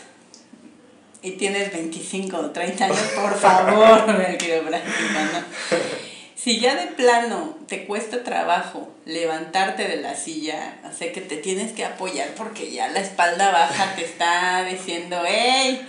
y 1.22 1.34
tienes 1.34 1.72
25 1.72 2.38
o 2.38 2.50
30 2.50 2.86
años, 2.86 3.14
por 3.22 3.36
favor, 3.36 4.10
al 4.10 4.36
quiropráctico, 4.40 5.20
¿no? 5.32 6.07
Si 6.48 6.62
ya 6.62 6.78
de 6.78 6.88
plano 6.94 7.58
te 7.68 7.86
cuesta 7.86 8.24
trabajo 8.24 8.90
levantarte 9.04 9.86
de 9.86 9.98
la 9.98 10.16
silla, 10.16 10.80
o 10.90 10.96
sea 10.96 11.12
que 11.12 11.20
te 11.20 11.36
tienes 11.36 11.74
que 11.74 11.84
apoyar 11.84 12.36
porque 12.36 12.72
ya 12.72 12.88
la 12.88 13.02
espalda 13.02 13.52
baja 13.52 13.96
te 13.98 14.06
está 14.06 14.64
diciendo, 14.64 15.18
hey, 15.28 15.86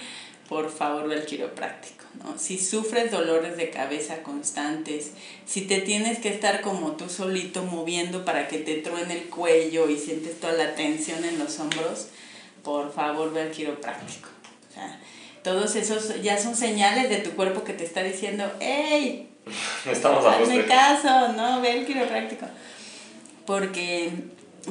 por 0.49 0.73
favor 0.73 1.07
ve 1.07 1.15
al 1.15 1.27
quiropráctico. 1.27 2.07
¿no? 2.25 2.37
Si 2.41 2.59
sufres 2.59 3.13
dolores 3.13 3.57
de 3.57 3.71
cabeza 3.71 4.25
constantes, 4.25 5.13
si 5.47 5.61
te 5.61 5.81
tienes 5.81 6.19
que 6.19 6.31
estar 6.31 6.61
como 6.61 6.97
tú 6.97 7.09
solito 7.09 7.63
moviendo 7.63 8.25
para 8.25 8.49
que 8.49 8.59
te 8.59 8.79
truene 8.79 9.15
el 9.15 9.29
cuello 9.29 9.89
y 9.89 9.97
sientes 9.97 10.41
toda 10.41 10.55
la 10.55 10.75
tensión 10.75 11.25
en 11.25 11.39
los 11.39 11.61
hombros, 11.61 12.09
por 12.65 12.93
favor 12.93 13.33
ve 13.33 13.43
al 13.43 13.53
quiropráctico. 13.53 14.29
O 14.69 14.75
sea, 14.75 14.99
todos 15.45 15.77
esos 15.77 16.21
ya 16.21 16.37
son 16.37 16.57
señales 16.57 17.11
de 17.11 17.19
tu 17.19 17.37
cuerpo 17.37 17.63
que 17.63 17.75
te 17.75 17.85
está 17.85 18.03
diciendo, 18.03 18.51
hey, 18.59 19.29
Estamos 19.91 20.25
a 20.25 20.39
Hazme 20.39 20.65
caso, 20.67 21.33
¿no? 21.33 21.61
Ve 21.61 21.79
el 21.79 21.87
quiropráctico. 21.87 22.47
Porque, 23.47 24.13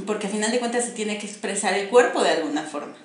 porque 0.05 0.27
a 0.27 0.29
final 0.29 0.51
de 0.51 0.59
cuentas 0.59 0.85
se 0.85 0.91
tiene 0.91 1.17
que 1.17 1.25
expresar 1.25 1.73
el 1.73 1.89
cuerpo 1.89 2.23
de 2.23 2.29
alguna 2.29 2.63
forma. 2.63 2.95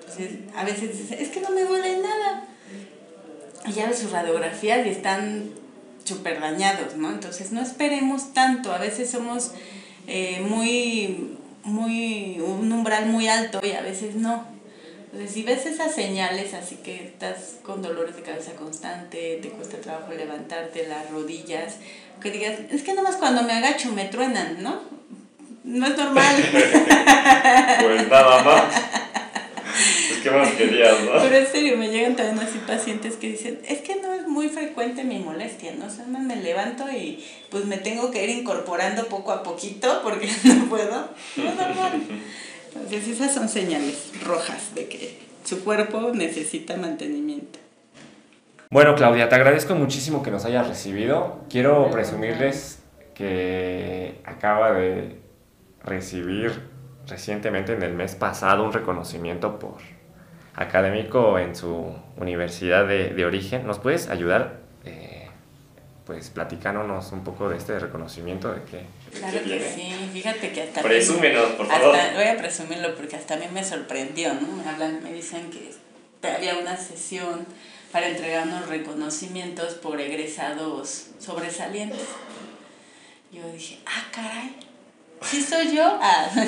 Entonces, 0.00 0.38
a 0.56 0.64
veces 0.64 0.98
dices, 0.98 1.20
es 1.20 1.28
que 1.28 1.40
no 1.40 1.50
me 1.50 1.62
duele 1.62 1.98
nada. 1.98 2.44
Y 3.66 3.72
ya 3.72 3.86
ves 3.86 3.98
sus 3.98 4.10
radiografías 4.10 4.86
y 4.86 4.90
están 4.90 5.50
súper 6.04 6.40
dañados, 6.40 6.96
¿no? 6.96 7.10
Entonces, 7.10 7.52
no 7.52 7.60
esperemos 7.60 8.32
tanto. 8.32 8.72
A 8.72 8.78
veces 8.78 9.10
somos 9.10 9.52
eh, 10.06 10.44
muy, 10.48 11.36
muy, 11.62 12.40
un 12.40 12.72
umbral 12.72 13.06
muy 13.06 13.28
alto 13.28 13.60
y 13.62 13.72
a 13.72 13.82
veces 13.82 14.14
no. 14.14 14.59
Entonces, 15.12 15.34
si 15.34 15.42
ves 15.42 15.66
esas 15.66 15.92
señales, 15.92 16.54
así 16.54 16.76
que 16.76 16.94
estás 17.04 17.56
con 17.64 17.82
dolores 17.82 18.14
de 18.14 18.22
cabeza 18.22 18.52
constante, 18.52 19.40
te 19.42 19.48
cuesta 19.48 19.78
trabajo 19.78 20.12
levantarte, 20.12 20.86
las 20.86 21.10
rodillas, 21.10 21.78
que 22.20 22.30
digas, 22.30 22.60
es 22.70 22.82
que 22.82 22.94
nomás 22.94 23.16
cuando 23.16 23.42
me 23.42 23.54
agacho 23.54 23.90
me 23.90 24.04
truenan, 24.04 24.62
¿no? 24.62 24.80
No 25.64 25.86
es 25.86 25.96
normal. 25.96 26.36
pues 26.52 28.08
nada 28.08 28.42
más. 28.44 28.64
pues 30.08 30.20
qué 30.22 30.30
más 30.30 30.48
querías, 30.52 31.00
¿no? 31.02 31.20
Pero 31.20 31.36
en 31.36 31.46
serio, 31.46 31.76
me 31.76 31.88
llegan 31.88 32.14
también 32.14 32.46
así 32.46 32.58
pacientes 32.58 33.16
que 33.16 33.30
dicen, 33.30 33.60
es 33.66 33.80
que 33.80 33.96
no 33.96 34.12
es 34.12 34.28
muy 34.28 34.48
frecuente 34.48 35.02
mi 35.02 35.18
molestia, 35.18 35.72
¿no? 35.76 35.86
O 35.86 35.90
sea, 35.90 36.06
me 36.06 36.36
levanto 36.36 36.88
y 36.88 37.24
pues 37.50 37.64
me 37.64 37.78
tengo 37.78 38.12
que 38.12 38.22
ir 38.22 38.30
incorporando 38.30 39.06
poco 39.08 39.32
a 39.32 39.42
poquito 39.42 40.02
porque 40.04 40.30
no 40.44 40.66
puedo. 40.66 41.08
No 41.36 41.48
es 41.48 41.56
normal. 41.56 42.00
Entonces 42.74 43.08
esas 43.08 43.34
son 43.34 43.48
señales 43.48 44.12
rojas 44.24 44.74
de 44.74 44.88
que 44.88 45.18
su 45.44 45.64
cuerpo 45.64 46.12
necesita 46.14 46.76
mantenimiento. 46.76 47.58
Bueno, 48.70 48.94
Claudia, 48.94 49.28
te 49.28 49.34
agradezco 49.34 49.74
muchísimo 49.74 50.22
que 50.22 50.30
nos 50.30 50.44
hayas 50.44 50.68
recibido. 50.68 51.40
Quiero 51.48 51.90
presumirles 51.90 52.82
que 53.14 54.20
acaba 54.24 54.72
de 54.72 55.18
recibir 55.84 56.52
recientemente 57.08 57.72
en 57.72 57.82
el 57.82 57.94
mes 57.94 58.14
pasado 58.14 58.64
un 58.64 58.72
reconocimiento 58.72 59.58
por 59.58 59.78
académico 60.54 61.38
en 61.38 61.56
su 61.56 61.94
universidad 62.16 62.86
de, 62.86 63.24
origen. 63.24 63.66
¿Nos 63.66 63.78
puedes 63.78 64.08
ayudar? 64.08 64.60
Eh, 64.84 65.19
pues 66.10 66.28
platicándonos 66.28 67.12
un 67.12 67.22
poco 67.22 67.48
de 67.48 67.56
este 67.56 67.78
reconocimiento 67.78 68.52
de 68.52 68.64
que 68.64 68.80
claro 69.16 69.44
que 69.44 69.72
sí 69.72 69.94
fíjate 70.12 70.50
que 70.50 70.62
hasta 70.62 70.82
presúmenos 70.82 71.50
por 71.52 71.68
favor. 71.68 71.96
voy 72.16 72.24
a 72.24 72.36
presumirlo 72.36 72.96
porque 72.96 73.14
hasta 73.14 73.34
a 73.34 73.36
mí 73.36 73.44
me 73.52 73.62
sorprendió 73.62 74.34
no 74.34 74.48
me 74.48 74.68
hablan 74.68 75.04
me 75.04 75.12
dicen 75.12 75.50
que 75.50 75.70
había 76.28 76.58
una 76.58 76.76
sesión 76.76 77.46
para 77.92 78.08
entregar 78.08 78.48
unos 78.48 78.68
reconocimientos 78.68 79.74
por 79.74 80.00
egresados 80.00 81.10
sobresalientes. 81.20 82.00
Yo 83.30 83.48
dije 83.52 83.78
ah 83.86 84.08
caray 84.10 84.56
¿Sí 85.22 85.40
soy 85.40 85.76
yo? 85.76 85.96
Ah, 86.02 86.28
no 86.34 86.42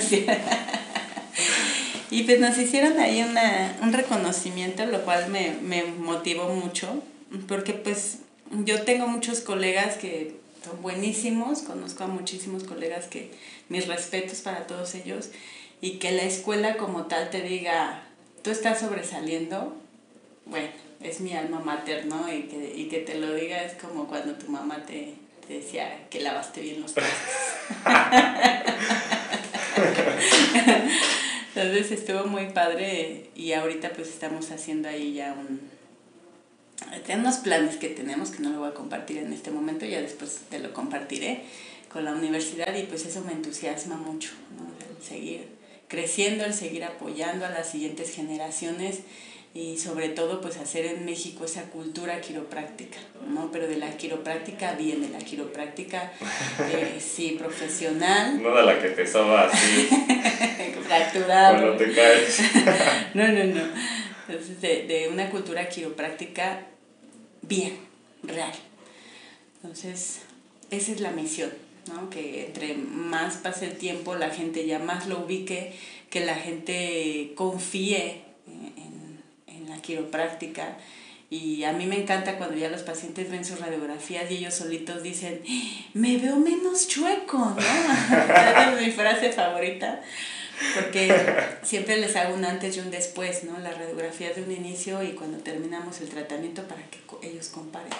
Y 2.10 2.24
pues 2.24 2.40
nos 2.40 2.58
hicieron 2.58 2.98
ahí 2.98 3.22
una, 3.22 3.76
un 3.80 3.92
reconocimiento, 3.92 4.84
lo 4.86 5.02
cual 5.02 5.28
me, 5.28 5.56
me 5.62 5.84
motivó 5.84 6.48
mucho, 6.48 7.00
porque 7.46 7.74
pues 7.74 8.21
yo 8.64 8.82
tengo 8.82 9.07
muchos 9.07 9.40
colegas 9.40 9.96
que 9.96 10.36
son 10.64 10.80
buenísimos, 10.82 11.62
conozco 11.62 12.05
a 12.05 12.07
muchísimos 12.07 12.64
colegas 12.64 13.07
que 13.07 13.30
mis 13.68 13.88
respetos 13.88 14.40
para 14.40 14.66
todos 14.66 14.94
ellos, 14.94 15.30
y 15.80 15.98
que 15.98 16.12
la 16.12 16.22
escuela 16.22 16.76
como 16.76 17.07
tal 17.07 17.30
te 17.30 17.42
diga, 17.42 18.05
tú 18.42 18.50
estás 18.50 18.80
sobresaliendo, 18.80 19.76
bueno, 20.46 20.68
es 21.00 21.20
mi 21.20 21.34
alma 21.34 21.61
mater, 21.61 22.07
¿no? 22.07 22.32
Y 22.32 22.44
que, 22.44 22.72
y 22.76 22.88
que 22.88 22.98
te 22.98 23.16
lo 23.16 23.34
diga 23.34 23.62
es 23.64 23.74
como 23.74 24.07
cuando 24.07 24.34
tu 24.34 24.48
mamá 24.48 24.84
te, 24.86 25.14
te 25.46 25.55
decía 25.55 26.07
que 26.09 26.20
lavaste 26.20 26.61
bien 26.61 26.80
los 26.80 26.94
trastes. 26.94 27.18
Entonces 31.55 31.92
estuvo 31.92 32.24
muy 32.24 32.46
padre 32.46 33.28
y 33.34 33.53
ahorita 33.53 33.90
pues 33.90 34.09
estamos 34.09 34.50
haciendo 34.50 34.88
ahí 34.88 35.14
ya 35.14 35.32
un... 35.32 35.61
unos 37.16 37.36
planes 37.36 37.76
que 37.76 37.88
tenemos 37.88 38.30
que 38.30 38.43
no 38.43 38.51
lo 38.51 38.61
voy 38.61 38.68
a 38.68 38.74
compartir 38.74 39.18
en 39.18 39.32
este 39.32 39.51
momento, 39.51 39.84
ya 39.86 40.01
después 40.01 40.40
te 40.51 40.59
lo 40.59 40.72
compartiré 40.72 41.43
con 41.93 42.05
la 42.05 42.12
universidad 42.12 42.74
y 42.74 42.84
pues 42.84 43.05
eso 43.07 43.22
me 43.22 43.32
entusiasma 43.32 43.97
mucho, 43.97 44.30
¿no? 44.57 44.97
el 44.97 45.03
seguir 45.03 45.49
creciendo, 45.88 46.45
el 46.45 46.55
seguir 46.55 46.84
apoyando 46.84 47.45
a 47.45 47.51
las 47.51 47.70
siguientes 47.70 48.14
generaciones 48.14 49.01
y 49.55 49.76
sobre 49.76 50.09
todo 50.09 50.40
pues 50.40 50.57
hacer 50.57 50.86
en 50.86 51.05
México 51.05 51.45
esa 51.45 51.64
cultura 51.64 52.22
quiropráctica, 52.22 52.97
¿no? 53.28 53.53
Pero 53.53 53.68
de 53.68 53.76
la 53.76 53.90
quiropráctica 53.99 54.72
bien, 54.72 55.03
de 55.03 55.11
la 55.11 55.18
quiropráctica 55.18 56.11
eh, 56.72 56.99
sí, 56.99 57.36
profesional. 57.38 58.43
No 58.43 58.55
de 58.55 58.62
la 58.62 58.80
que 58.80 58.88
te 58.88 59.07
soba 59.07 59.49
así. 59.49 59.90
Fracturado. 60.86 61.66
no 61.66 61.76
te 61.76 61.93
caes. 61.93 62.40
no, 63.14 63.28
no, 63.28 63.45
no. 63.45 63.62
Entonces 64.28 64.61
de, 64.62 64.86
de 64.86 65.09
una 65.12 65.28
cultura 65.28 65.68
quiropráctica 65.68 66.66
bien, 67.43 67.76
real. 68.22 68.53
Entonces, 69.57 70.20
esa 70.70 70.93
es 70.93 71.01
la 71.01 71.11
misión, 71.11 71.51
¿no? 71.93 72.11
Que 72.11 72.47
entre 72.47 72.74
más 72.74 73.36
pase 73.36 73.66
el 73.66 73.76
tiempo, 73.76 74.14
la 74.14 74.30
gente 74.30 74.66
ya 74.66 74.78
más 74.78 75.07
lo 75.07 75.24
ubique, 75.24 75.74
que 76.11 76.24
la 76.24 76.34
gente 76.34 77.32
confíe 77.36 78.22
la 79.68 79.80
quiropráctica. 79.80 80.76
Y 81.30 81.64
a 81.64 81.72
mí 81.72 81.86
me 81.86 81.97
encanta 81.97 82.36
cuando 82.36 82.57
ya 82.57 82.68
los 82.68 82.82
pacientes 82.82 83.30
ven 83.30 83.45
sus 83.45 83.59
radiografías 83.59 84.30
y 84.30 84.36
ellos 84.36 84.55
solitos 84.55 85.03
dicen, 85.03 85.40
me 85.95 86.18
veo 86.18 86.36
menos 86.36 86.88
chueco, 86.88 87.38
¿no? 87.38 87.57
es 88.76 88.86
mi 88.86 88.93
frase 88.93 89.32
favorita, 89.32 90.03
porque 90.74 91.14
siempre 91.62 91.98
les 91.98 92.14
hago 92.16 92.34
un 92.34 92.44
antes 92.44 92.76
y 92.76 92.80
un 92.80 92.90
después, 92.90 93.44
¿no? 93.44 93.59
Las 93.59 93.78
radiografías 93.78 94.36
de 94.36 94.42
un 94.42 94.53
inicio 94.53 95.03
y 95.03 95.12
cuando 95.12 95.38
terminamos 95.38 96.00
el 96.00 96.09
tratamiento 96.09 96.62
para 96.64 96.82
que 96.82 96.98
ellos 97.26 97.48
comparen. 97.48 97.92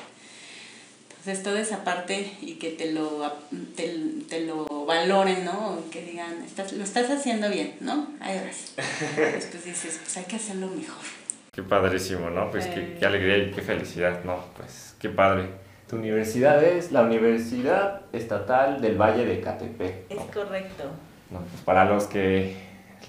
Entonces, 1.25 1.45
toda 1.45 1.61
esa 1.61 1.85
parte 1.85 2.33
y 2.41 2.55
que 2.55 2.71
te 2.71 2.91
lo, 2.91 3.33
te, 3.77 3.97
te 4.29 4.41
lo 4.41 4.67
valoren, 4.87 5.45
¿no? 5.45 5.79
Que 5.93 6.03
digan, 6.03 6.43
estás, 6.43 6.73
lo 6.73 6.83
estás 6.83 7.11
haciendo 7.11 7.49
bien, 7.49 7.77
¿no? 7.79 8.09
Ahí 8.19 8.41
vas. 8.45 8.75
Después 9.17 9.65
dices, 9.65 10.01
pues 10.03 10.17
hay 10.17 10.25
que 10.25 10.35
hacerlo 10.35 10.67
mejor. 10.67 11.05
Qué 11.53 11.63
padrísimo, 11.63 12.29
¿no? 12.31 12.51
Pues 12.51 12.67
qué, 12.67 12.97
qué, 12.99 13.07
alegría 13.07 13.39
y 13.39 13.53
qué 13.53 13.63
felicidad, 13.63 14.25
¿no? 14.25 14.47
Pues 14.57 14.97
qué 14.99 15.11
padre. 15.11 15.51
Tu 15.87 15.95
universidad 15.95 16.65
es 16.65 16.91
la 16.91 17.03
Universidad 17.03 18.01
Estatal 18.13 18.81
del 18.81 19.01
Valle 19.01 19.25
de 19.25 19.41
Catepec. 19.41 20.11
Es 20.11 20.23
correcto. 20.35 20.91
No, 21.33 21.41
pues 21.41 21.63
para 21.65 21.85
los 21.85 22.05
que 22.05 22.57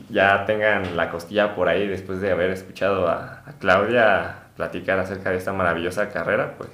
ya 0.10 0.46
tengan 0.46 0.96
la 0.96 1.10
costilla 1.10 1.56
por 1.56 1.70
ahí 1.70 1.88
después 1.88 2.22
de 2.22 2.32
haber 2.32 2.52
escuchado 2.52 3.08
a, 3.08 3.44
a 3.46 3.54
Claudia 3.60 4.36
platicar 4.56 5.00
acerca 5.00 5.32
de 5.32 5.38
esta 5.38 5.54
maravillosa 5.54 6.10
carrera, 6.10 6.56
pues 6.58 6.70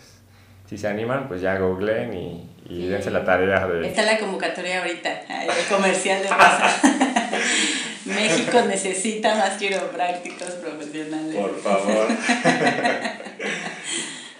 si 0.67 0.77
se 0.77 0.87
animan, 0.87 1.27
pues 1.27 1.41
ya 1.41 1.57
googleen 1.57 2.13
y, 2.13 2.49
y 2.69 2.87
dense 2.87 3.09
la 3.09 3.23
tarea 3.23 3.65
de... 3.67 3.87
Está 3.87 4.03
la 4.03 4.19
convocatoria 4.19 4.79
ahorita, 4.79 5.09
el 5.41 5.75
comercial 5.75 6.21
de 6.21 6.29
WhatsApp. 6.29 6.83
México 8.05 8.61
necesita 8.67 9.35
más 9.35 9.57
quiroprácticos 9.57 10.51
profesionales. 10.51 11.35
Por 11.35 11.59
favor. 11.59 12.07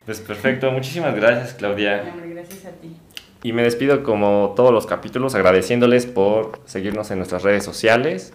pues 0.05 0.19
perfecto, 0.21 0.71
muchísimas 0.71 1.15
gracias 1.15 1.53
Claudia. 1.53 2.03
gracias 2.25 2.65
a 2.65 2.71
ti. 2.71 2.95
Y 3.43 3.53
me 3.53 3.63
despido 3.63 4.03
como 4.03 4.53
todos 4.55 4.71
los 4.71 4.85
capítulos 4.85 5.35
agradeciéndoles 5.35 6.05
por 6.05 6.61
seguirnos 6.65 7.09
en 7.11 7.17
nuestras 7.19 7.43
redes 7.43 7.63
sociales, 7.63 8.33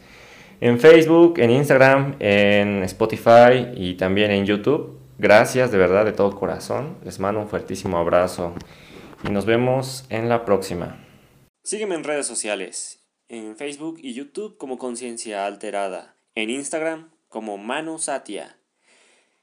en 0.60 0.80
Facebook, 0.80 1.38
en 1.38 1.50
Instagram, 1.50 2.16
en 2.20 2.82
Spotify 2.84 3.68
y 3.74 3.94
también 3.94 4.30
en 4.30 4.46
YouTube. 4.46 4.98
Gracias 5.18 5.70
de 5.70 5.78
verdad 5.78 6.04
de 6.04 6.12
todo 6.12 6.34
corazón. 6.34 6.96
Les 7.04 7.20
mando 7.20 7.40
un 7.40 7.48
fuertísimo 7.48 7.98
abrazo 7.98 8.54
y 9.22 9.30
nos 9.30 9.44
vemos 9.46 10.06
en 10.08 10.28
la 10.28 10.44
próxima. 10.44 10.98
Sígueme 11.62 11.94
en 11.94 12.04
redes 12.04 12.26
sociales 12.26 13.04
en 13.28 13.56
Facebook 13.56 13.98
y 14.02 14.12
YouTube 14.14 14.56
como 14.58 14.78
Conciencia 14.78 15.46
Alterada, 15.46 16.16
en 16.34 16.50
Instagram 16.50 17.10
como 17.28 17.58
Manu 17.58 17.98
Satia. 17.98 18.58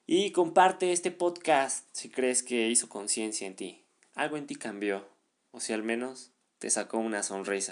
Y 0.06 0.32
comparte 0.32 0.92
este 0.92 1.12
podcast 1.12 1.88
si 1.92 2.10
crees 2.10 2.44
que 2.44 2.70
hizo 2.70 2.90
conciencia 2.90 3.48
en 3.48 3.56
ti. 3.56 3.86
Algo 4.14 4.38
en 4.38 4.46
ti 4.46 4.56
cambió, 4.56 5.08
o 5.52 5.60
si 5.60 5.74
al 5.74 5.84
menos 5.84 6.34
te 6.60 6.70
sacó 6.70 6.98
una 6.98 7.24
sonrisa. 7.24 7.70